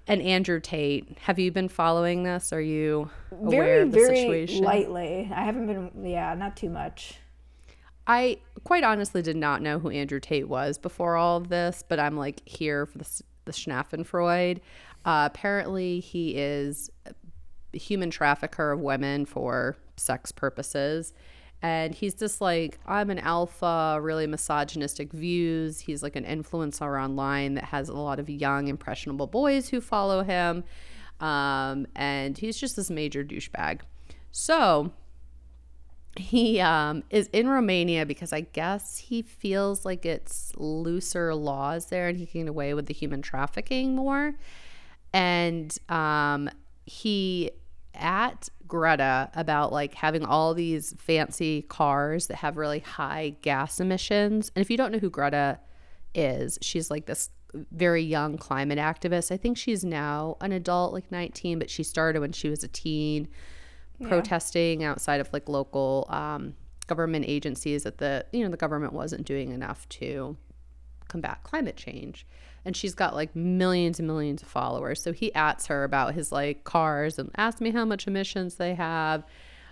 And 0.08 0.22
Andrew 0.22 0.60
Tate. 0.60 1.20
Have 1.20 1.40
you 1.40 1.54
been 1.54 1.70
following 1.70 2.24
this? 2.24 2.52
Are 2.52 2.60
you 2.60 3.10
aware 3.32 3.64
Very, 3.64 3.82
of 3.84 3.92
the 3.94 3.98
very 3.98 4.18
situation? 4.18 4.62
lightly. 4.66 5.32
I 5.34 5.46
haven't 5.46 5.68
been 5.68 6.06
yeah, 6.06 6.34
not 6.34 6.58
too 6.58 6.70
much. 6.70 7.14
I 8.06 8.40
quite 8.64 8.84
honestly 8.84 9.22
did 9.22 9.38
not 9.38 9.62
know 9.62 9.80
who 9.80 9.90
Andrew 9.90 10.20
Tate 10.20 10.48
was 10.48 10.78
before 10.78 11.16
all 11.16 11.38
of 11.38 11.50
this, 11.50 11.84
but 11.88 12.00
I'm 12.00 12.18
like 12.18 12.48
here 12.48 12.86
for 12.86 12.98
the, 12.98 13.22
the 13.46 13.52
Schnaffenfreud. 13.52 14.60
Uh, 15.04 15.30
apparently, 15.32 16.00
he 16.00 16.36
is 16.36 16.90
a 17.06 17.78
human 17.78 18.10
trafficker 18.10 18.72
of 18.72 18.80
women 18.80 19.26
for 19.26 19.78
sex 19.98 20.32
purposes. 20.32 21.14
And 21.64 21.94
he's 21.94 22.16
just 22.16 22.42
like, 22.42 22.80
I'm 22.88 23.12
an 23.12 23.20
alpha, 23.20 24.00
really 24.02 24.26
misogynistic 24.26 25.14
views. 25.14 25.80
He's 25.80 26.02
like 26.02 26.16
an 26.16 26.26
influencer 26.26 27.02
online 27.02 27.54
that 27.54 27.66
has 27.66 27.88
a 27.88 27.94
lot 27.94 28.20
of 28.20 28.30
young, 28.30 28.68
impressionable 28.68 29.28
boys 29.28 29.70
who 29.70 29.80
follow 29.80 30.24
him. 30.24 30.64
Um, 31.20 31.86
and 31.96 32.36
he's 32.36 32.58
just 32.58 32.76
this 32.76 32.90
major 32.90 33.24
douchebag. 33.24 33.82
So, 34.32 34.92
he 36.18 36.60
um, 36.60 37.04
is 37.10 37.28
in 37.28 37.48
Romania 37.48 38.06
because 38.06 38.34
I 38.34 38.42
guess 38.42 38.98
he 38.98 39.22
feels 39.22 39.86
like 39.86 40.06
it's 40.06 40.52
looser 40.58 41.34
laws 41.34 41.86
there 41.88 42.08
and 42.08 42.18
he 42.18 42.26
can 42.26 42.42
get 42.42 42.50
away 42.50 42.74
with 42.74 42.88
the 42.88 42.94
human 42.94 43.22
trafficking 43.22 43.96
more. 43.96 44.34
And 45.14 45.76
um, 45.90 46.50
he 46.86 47.52
at 47.94 48.50
Greta 48.68 49.30
about 49.36 49.72
like 49.72 49.94
having 49.94 50.26
all 50.26 50.54
these 50.54 50.94
fancy 50.98 51.62
cars 51.64 52.28
that 52.28 52.38
have 52.38 52.58
really 52.58 52.80
high 52.80 53.36
gas 53.42 53.80
emissions. 53.80 54.52
And 54.56 54.62
if 54.62 54.70
you 54.70 54.78
don't 54.78 54.92
know 54.92 55.00
who 55.00 55.10
Greta 55.10 55.60
is, 56.14 56.58
she's 56.62 56.92
like 56.92 57.06
this 57.06 57.30
very 57.54 58.04
young 58.04 58.38
climate 58.38 58.80
activist. 58.80 59.32
I 59.32 59.38
think 59.38 59.58
she's 59.58 59.84
now 59.84 60.38
an 60.42 60.52
adult, 60.52 60.94
like 60.94 61.12
19, 61.12 61.60
but 61.60 61.70
she 61.70 61.84
started 61.84 62.20
when 62.20 62.32
she 62.32 62.50
was 62.50 62.64
a 62.64 62.68
teen 62.68 63.28
protesting 64.08 64.84
outside 64.84 65.22
of 65.22 65.32
like 65.34 65.48
local 65.50 66.06
um, 66.10 66.56
government 66.88 67.26
agencies 67.28 67.84
that 67.84 67.98
the 68.00 68.26
you 68.32 68.44
know 68.44 68.50
the 68.50 68.58
government 68.58 68.94
wasn't 68.94 69.26
doing 69.26 69.52
enough 69.52 69.88
to 69.90 70.36
combat 71.12 71.40
climate 71.44 71.76
change. 71.76 72.26
And 72.64 72.76
she's 72.76 72.94
got 72.94 73.16
like 73.16 73.36
millions 73.36 74.00
and 74.00 74.08
millions 74.08 74.42
of 74.42 74.48
followers. 74.48 75.02
So 75.02 75.12
he 75.14 75.34
asks 75.34 75.68
her 75.68 75.84
about 75.84 76.14
his 76.14 76.32
like 76.32 76.64
cars 76.64 77.18
and 77.20 77.32
asked 77.36 77.60
me 77.60 77.72
how 77.72 77.86
much 77.86 78.08
emissions 78.08 78.56
they 78.56 78.76
have. 78.76 79.24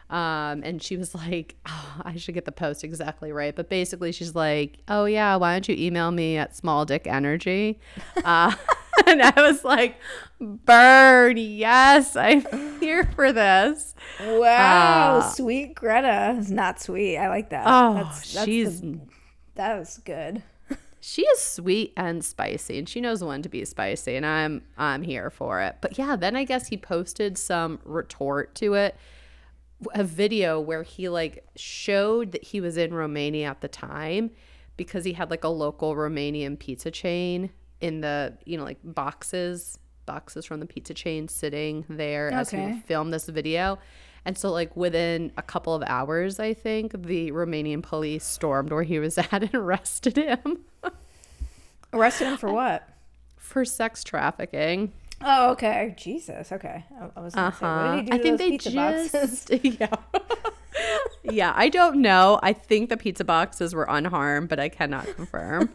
Um, 0.10 0.64
and 0.64 0.82
she 0.82 0.98
was 0.98 1.14
like 1.14 1.56
oh, 1.68 2.02
i 2.04 2.16
should 2.16 2.34
get 2.34 2.46
the 2.46 2.52
post 2.52 2.84
exactly 2.84 3.32
right. 3.32 3.56
But 3.56 3.70
basically 3.70 4.12
she's 4.12 4.36
like 4.36 4.80
oh 4.88 5.06
yeah 5.06 5.36
why 5.36 5.54
don't 5.54 5.70
you 5.70 5.76
email 5.78 6.12
me 6.12 6.38
at 6.38 6.56
small 6.56 6.86
dick 6.86 7.08
energy? 7.08 7.80
Uh, 8.26 8.54
and 9.12 9.22
i 9.22 9.34
was 9.42 9.64
like 9.64 9.96
burn 10.40 11.36
yes 11.38 12.16
i'm 12.16 12.46
here 12.80 13.04
for 13.16 13.32
this 13.34 13.96
Wow, 14.22 15.20
Ah. 15.22 15.34
sweet 15.36 15.76
Greta 15.76 16.36
is 16.38 16.52
not 16.52 16.82
sweet. 16.82 17.18
I 17.18 17.30
like 17.30 17.52
that. 17.52 17.64
oh 17.66 17.94
that's, 17.96 18.34
that's 18.34 18.46
she's 18.46 18.82
the, 18.82 19.00
that 19.56 19.78
was 19.80 20.00
good. 20.04 20.44
she 21.00 21.22
is 21.24 21.40
sweet 21.42 21.94
and 21.96 22.24
spicy 22.26 22.78
and 22.78 22.88
she 22.90 23.00
knows 23.00 23.24
when 23.24 23.42
to 23.42 23.48
be 23.50 23.64
spicy 23.66 24.16
and 24.16 24.26
i'm 24.26 24.62
i'm 24.78 25.02
here 25.02 25.30
for 25.30 25.62
it 25.62 25.78
but 25.80 25.98
yeah 25.98 26.16
then 26.18 26.36
i 26.36 26.44
guess 26.44 26.68
he 26.68 26.76
posted 26.78 27.38
some 27.38 27.80
retort 27.86 28.54
to 28.56 28.74
it 28.74 28.96
a 29.94 30.04
video 30.04 30.60
where 30.60 30.84
he 30.84 31.08
like 31.08 31.46
showed 31.56 32.34
that 32.34 32.44
he 32.44 32.60
was 32.60 32.76
in 32.76 32.94
romania 32.94 33.48
at 33.50 33.62
the 33.62 33.70
time 33.70 34.30
because 34.76 35.06
he 35.06 35.14
had 35.14 35.30
like 35.32 35.46
a 35.46 35.50
local 35.50 35.96
romanian 35.96 36.60
pizza 36.60 36.92
chain 36.92 37.50
in 37.82 38.02
the 38.02 38.38
you 38.46 38.58
know 38.58 38.64
like 38.64 38.80
boxes 38.84 39.78
boxes 40.06 40.46
from 40.46 40.60
the 40.60 40.66
pizza 40.66 40.94
chain 40.94 41.28
sitting 41.28 41.86
there 41.90 42.32
as 42.32 42.52
we 42.52 42.74
film 42.88 43.12
this 43.12 43.28
video 43.28 43.78
and 44.26 44.38
so 44.38 44.52
like 44.52 44.76
within 44.76 45.32
a 45.38 45.42
couple 45.42 45.74
of 45.74 45.84
hours 45.86 46.40
i 46.40 46.54
think 46.54 46.92
the 47.04 47.32
romanian 47.32 47.82
police 47.84 48.26
stormed 48.26 48.72
where 48.72 48.84
he 48.84 48.98
was 49.00 49.18
at 49.32 49.32
and 49.34 49.54
arrested 49.54 50.18
him 50.18 50.60
Arrested 51.94 52.26
him 52.28 52.38
for 52.38 52.52
what? 52.52 52.88
for 53.36 53.66
sex 53.66 54.04
trafficking. 54.04 54.94
Oh, 55.22 55.52
okay. 55.52 55.96
Jesus. 55.98 56.52
Okay. 56.52 56.86
I, 57.02 57.10
I 57.16 57.20
was 57.20 57.34
gonna 57.34 57.52
say, 57.52 57.66
what 57.66 58.06
did 58.06 58.06
he 58.06 58.10
do 58.10 58.12
Uh-huh. 58.12 58.14
I 58.14 58.18
to 58.18 58.38
think 58.38 58.62
those 58.62 59.12
they 59.12 59.58
just 59.58 59.80
yeah. 59.82 59.96
yeah, 61.24 61.54
I 61.56 61.70
don't 61.70 62.02
know. 62.02 62.40
I 62.44 62.54
think 62.54 62.90
the 62.90 62.98
pizza 62.98 63.26
boxes 63.26 63.74
were 63.74 63.88
unharmed, 63.90 64.50
but 64.50 64.60
I 64.60 64.70
cannot 64.70 65.08
confirm. 65.16 65.74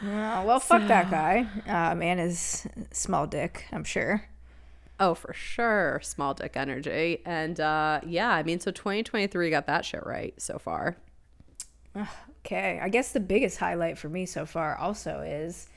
Well, 0.00 0.60
fuck 0.60 0.86
that 0.88 1.10
guy. 1.10 1.46
Uh, 1.66 1.94
man 1.94 2.18
is 2.18 2.66
small 2.92 3.26
dick. 3.26 3.66
I'm 3.72 3.84
sure. 3.84 4.24
oh, 5.00 5.14
for 5.14 5.32
sure, 5.32 6.00
small 6.02 6.34
dick 6.34 6.56
energy. 6.56 7.20
And 7.24 7.60
uh 7.60 8.00
yeah, 8.06 8.30
I 8.30 8.42
mean 8.42 8.60
so 8.60 8.70
2023 8.70 9.50
got 9.50 9.66
that 9.66 9.84
shit 9.84 10.04
right 10.06 10.34
so 10.40 10.58
far. 10.58 10.96
Okay. 12.40 12.80
I 12.82 12.88
guess 12.88 13.12
the 13.12 13.20
biggest 13.20 13.58
highlight 13.58 13.98
for 13.98 14.08
me 14.08 14.24
so 14.26 14.46
far 14.46 14.76
also 14.76 15.20
is 15.20 15.68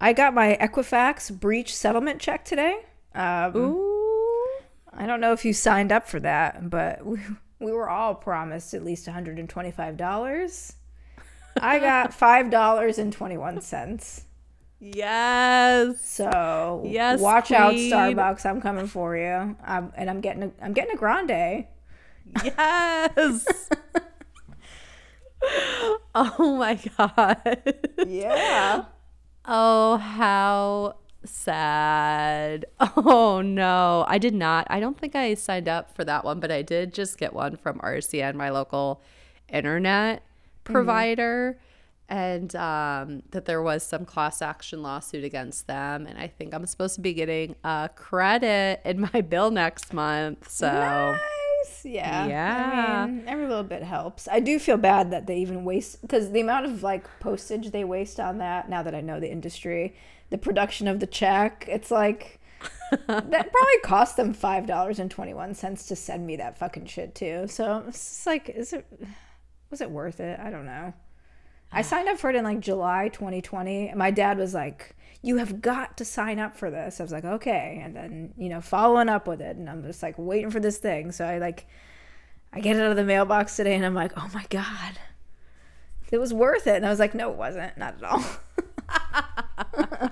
I 0.00 0.12
got 0.12 0.34
my 0.34 0.56
Equifax 0.60 1.38
breach 1.38 1.74
settlement 1.74 2.20
check 2.20 2.44
today. 2.44 2.84
Um, 3.14 3.56
Ooh. 3.56 4.48
I 4.92 5.06
don't 5.06 5.20
know 5.20 5.32
if 5.32 5.44
you 5.44 5.52
signed 5.52 5.92
up 5.92 6.08
for 6.08 6.20
that, 6.20 6.70
but 6.70 7.04
we, 7.04 7.18
we 7.60 7.72
were 7.72 7.88
all 7.88 8.14
promised 8.14 8.74
at 8.74 8.84
least 8.84 9.06
$125. 9.06 10.74
I 11.60 11.78
got 11.78 12.10
$5.21. 12.10 14.22
Yes. 14.80 16.04
So 16.04 16.82
Yes, 16.84 17.20
watch 17.20 17.52
out. 17.52 17.74
Starbucks. 17.74 18.44
I'm 18.44 18.60
coming 18.60 18.86
for 18.86 19.16
you. 19.16 19.56
I'm, 19.64 19.92
and 19.96 20.10
I'm 20.10 20.20
getting 20.20 20.42
a, 20.42 20.50
I'm 20.60 20.72
getting 20.72 20.94
a 20.94 20.98
grande. 20.98 21.66
Yes. 22.44 23.70
oh 26.14 26.56
my 26.58 26.78
god. 26.98 27.72
Yeah. 28.06 28.84
Oh, 29.46 29.96
how 29.98 30.96
sad. 31.24 32.66
Oh 32.80 33.40
no. 33.42 34.04
I 34.08 34.18
did 34.18 34.34
not. 34.34 34.66
I 34.68 34.80
don't 34.80 34.98
think 34.98 35.14
I 35.14 35.34
signed 35.34 35.68
up 35.68 35.94
for 35.94 36.04
that 36.04 36.24
one, 36.24 36.40
but 36.40 36.50
I 36.50 36.62
did 36.62 36.92
just 36.92 37.16
get 37.16 37.32
one 37.32 37.56
from 37.56 37.78
RCN, 37.78 38.34
my 38.34 38.50
local 38.50 39.00
internet 39.48 40.24
provider. 40.64 41.58
And 42.06 42.54
um, 42.54 43.22
that 43.30 43.46
there 43.46 43.62
was 43.62 43.82
some 43.82 44.04
class 44.04 44.42
action 44.42 44.82
lawsuit 44.82 45.24
against 45.24 45.66
them. 45.66 46.06
And 46.06 46.18
I 46.18 46.26
think 46.26 46.52
I'm 46.52 46.66
supposed 46.66 46.96
to 46.96 47.00
be 47.00 47.14
getting 47.14 47.56
a 47.64 47.88
credit 47.94 48.82
in 48.84 49.08
my 49.12 49.20
bill 49.28 49.50
next 49.50 49.92
month. 49.94 50.50
So, 50.50 50.68
Nice. 50.70 51.84
Yeah. 51.84 52.26
Yeah. 52.26 53.04
I 53.04 53.06
mean, 53.06 53.24
every 53.26 53.46
little 53.46 53.64
bit 53.64 53.82
helps. 53.82 54.28
I 54.28 54.40
do 54.40 54.58
feel 54.58 54.76
bad 54.76 55.10
that 55.12 55.26
they 55.26 55.38
even 55.38 55.64
waste 55.64 56.02
because 56.02 56.30
the 56.30 56.40
amount 56.40 56.66
of 56.66 56.82
like 56.82 57.06
postage 57.20 57.70
they 57.70 57.84
waste 57.84 58.20
on 58.20 58.38
that. 58.38 58.68
Now 58.68 58.82
that 58.82 58.94
I 58.94 59.00
know 59.00 59.20
the 59.20 59.30
industry, 59.30 59.94
the 60.30 60.38
production 60.38 60.88
of 60.88 61.00
the 61.00 61.06
check, 61.06 61.64
it's 61.68 61.90
like 61.90 62.40
that 62.90 63.28
probably 63.30 63.78
cost 63.82 64.16
them 64.16 64.32
five 64.32 64.66
dollars 64.66 64.98
and 64.98 65.10
twenty 65.10 65.34
one 65.34 65.54
cents 65.54 65.86
to 65.86 65.96
send 65.96 66.26
me 66.26 66.36
that 66.36 66.58
fucking 66.58 66.86
shit 66.86 67.14
too. 67.14 67.46
So 67.48 67.84
it's 67.88 68.26
like, 68.26 68.48
is 68.48 68.72
it 68.72 68.86
was 69.74 69.80
it 69.80 69.90
worth 69.90 70.20
it? 70.20 70.38
I 70.38 70.50
don't 70.50 70.66
know. 70.66 70.94
I 71.72 71.80
ah. 71.80 71.82
signed 71.82 72.08
up 72.08 72.16
for 72.16 72.30
it 72.30 72.36
in 72.36 72.44
like 72.44 72.60
July 72.60 73.08
2020. 73.12 73.88
and 73.88 73.98
My 73.98 74.12
dad 74.12 74.38
was 74.38 74.54
like, 74.54 74.94
"You 75.20 75.38
have 75.38 75.60
got 75.60 75.96
to 75.96 76.04
sign 76.04 76.38
up 76.38 76.56
for 76.56 76.70
this." 76.70 77.00
I 77.00 77.02
was 77.02 77.10
like, 77.10 77.24
"Okay," 77.24 77.80
and 77.82 77.96
then 77.96 78.34
you 78.38 78.48
know, 78.48 78.60
following 78.60 79.08
up 79.08 79.26
with 79.26 79.40
it, 79.40 79.56
and 79.56 79.68
I'm 79.68 79.82
just 79.82 80.00
like 80.00 80.14
waiting 80.16 80.52
for 80.52 80.60
this 80.60 80.78
thing. 80.78 81.10
So 81.10 81.24
I 81.24 81.38
like, 81.38 81.66
I 82.52 82.60
get 82.60 82.76
it 82.76 82.82
out 82.82 82.92
of 82.92 82.96
the 82.96 83.02
mailbox 83.02 83.56
today, 83.56 83.74
and 83.74 83.84
I'm 83.84 83.94
like, 83.94 84.12
"Oh 84.16 84.30
my 84.32 84.44
god, 84.48 85.00
it 86.12 86.18
was 86.18 86.32
worth 86.32 86.68
it." 86.68 86.76
And 86.76 86.86
I 86.86 86.90
was 86.90 87.00
like, 87.00 87.16
"No, 87.16 87.32
it 87.32 87.36
wasn't. 87.36 87.76
Not 87.76 87.96
at 87.96 88.04
all." 88.04 88.24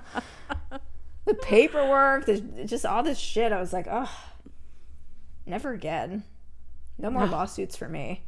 the 1.24 1.34
paperwork, 1.34 2.26
the, 2.26 2.40
just 2.66 2.84
all 2.84 3.04
this 3.04 3.18
shit. 3.18 3.52
I 3.52 3.60
was 3.60 3.72
like, 3.72 3.86
"Oh, 3.88 4.10
never 5.46 5.72
again. 5.72 6.24
No 6.98 7.10
more 7.10 7.26
lawsuits 7.28 7.76
for 7.76 7.88
me." 7.88 8.24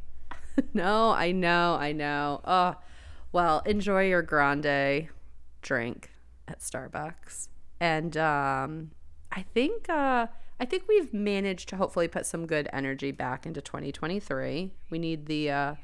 no, 0.73 1.11
I 1.11 1.31
know, 1.31 1.75
I 1.79 1.91
know. 1.91 2.41
Oh, 2.45 2.75
well, 3.31 3.61
enjoy 3.65 4.07
your 4.07 4.21
grande 4.21 5.09
drink 5.61 6.11
at 6.47 6.59
Starbucks. 6.59 7.49
And 7.79 8.15
um, 8.17 8.91
I 9.31 9.41
think 9.53 9.89
uh, 9.89 10.27
I 10.59 10.65
think 10.65 10.83
we've 10.87 11.13
managed 11.13 11.67
to 11.69 11.75
hopefully 11.75 12.07
put 12.07 12.25
some 12.25 12.47
good 12.47 12.69
energy 12.71 13.11
back 13.11 13.45
into 13.45 13.61
2023. 13.61 14.71
We 14.89 14.99
need 14.99 15.25
the 15.25 15.51
uh, 15.51 15.75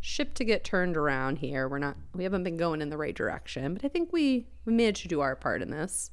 ship 0.00 0.34
to 0.34 0.44
get 0.44 0.62
turned 0.62 0.96
around 0.96 1.38
here. 1.38 1.68
We're 1.68 1.78
not 1.78 1.96
we 2.14 2.22
haven't 2.24 2.44
been 2.44 2.56
going 2.56 2.80
in 2.80 2.90
the 2.90 2.96
right 2.96 3.14
direction, 3.14 3.74
but 3.74 3.84
I 3.84 3.88
think 3.88 4.12
we 4.12 4.46
we 4.64 4.72
managed 4.72 5.02
to 5.02 5.08
do 5.08 5.20
our 5.20 5.34
part 5.34 5.62
in 5.62 5.70
this. 5.70 6.12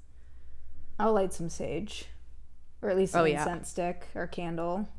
I'll 1.00 1.14
light 1.14 1.32
some 1.34 1.50
sage, 1.50 2.06
or 2.82 2.90
at 2.90 2.98
least 2.98 3.14
an 3.14 3.22
Oh, 3.22 3.26
yeah. 3.26 3.40
incense 3.44 3.70
stick 3.70 4.08
or 4.16 4.26
candle. 4.26 4.90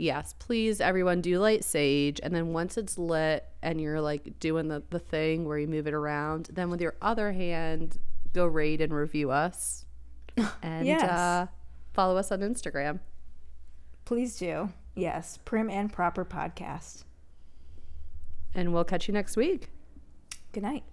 Yes, 0.00 0.34
please, 0.38 0.80
everyone, 0.80 1.20
do 1.20 1.38
light 1.38 1.62
sage. 1.62 2.20
And 2.22 2.34
then 2.34 2.54
once 2.54 2.78
it's 2.78 2.96
lit 2.96 3.44
and 3.62 3.78
you're 3.78 4.00
like 4.00 4.40
doing 4.40 4.68
the, 4.68 4.82
the 4.88 4.98
thing 4.98 5.44
where 5.44 5.58
you 5.58 5.66
move 5.68 5.86
it 5.86 5.92
around, 5.92 6.48
then 6.52 6.70
with 6.70 6.80
your 6.80 6.94
other 7.02 7.32
hand, 7.32 7.98
go 8.32 8.46
rate 8.46 8.80
and 8.80 8.92
review 8.94 9.30
us. 9.30 9.84
And 10.62 10.86
Yes. 10.86 11.02
uh, 11.02 11.46
follow 11.92 12.16
us 12.16 12.32
on 12.32 12.40
Instagram. 12.40 13.00
Please 14.06 14.38
do. 14.38 14.70
Yes, 14.94 15.38
prim 15.44 15.68
and 15.68 15.92
proper 15.92 16.24
podcast. 16.24 17.04
And 18.54 18.72
we'll 18.72 18.84
catch 18.84 19.06
you 19.06 19.12
next 19.12 19.36
week. 19.36 19.68
Good 20.52 20.62
night. 20.62 20.84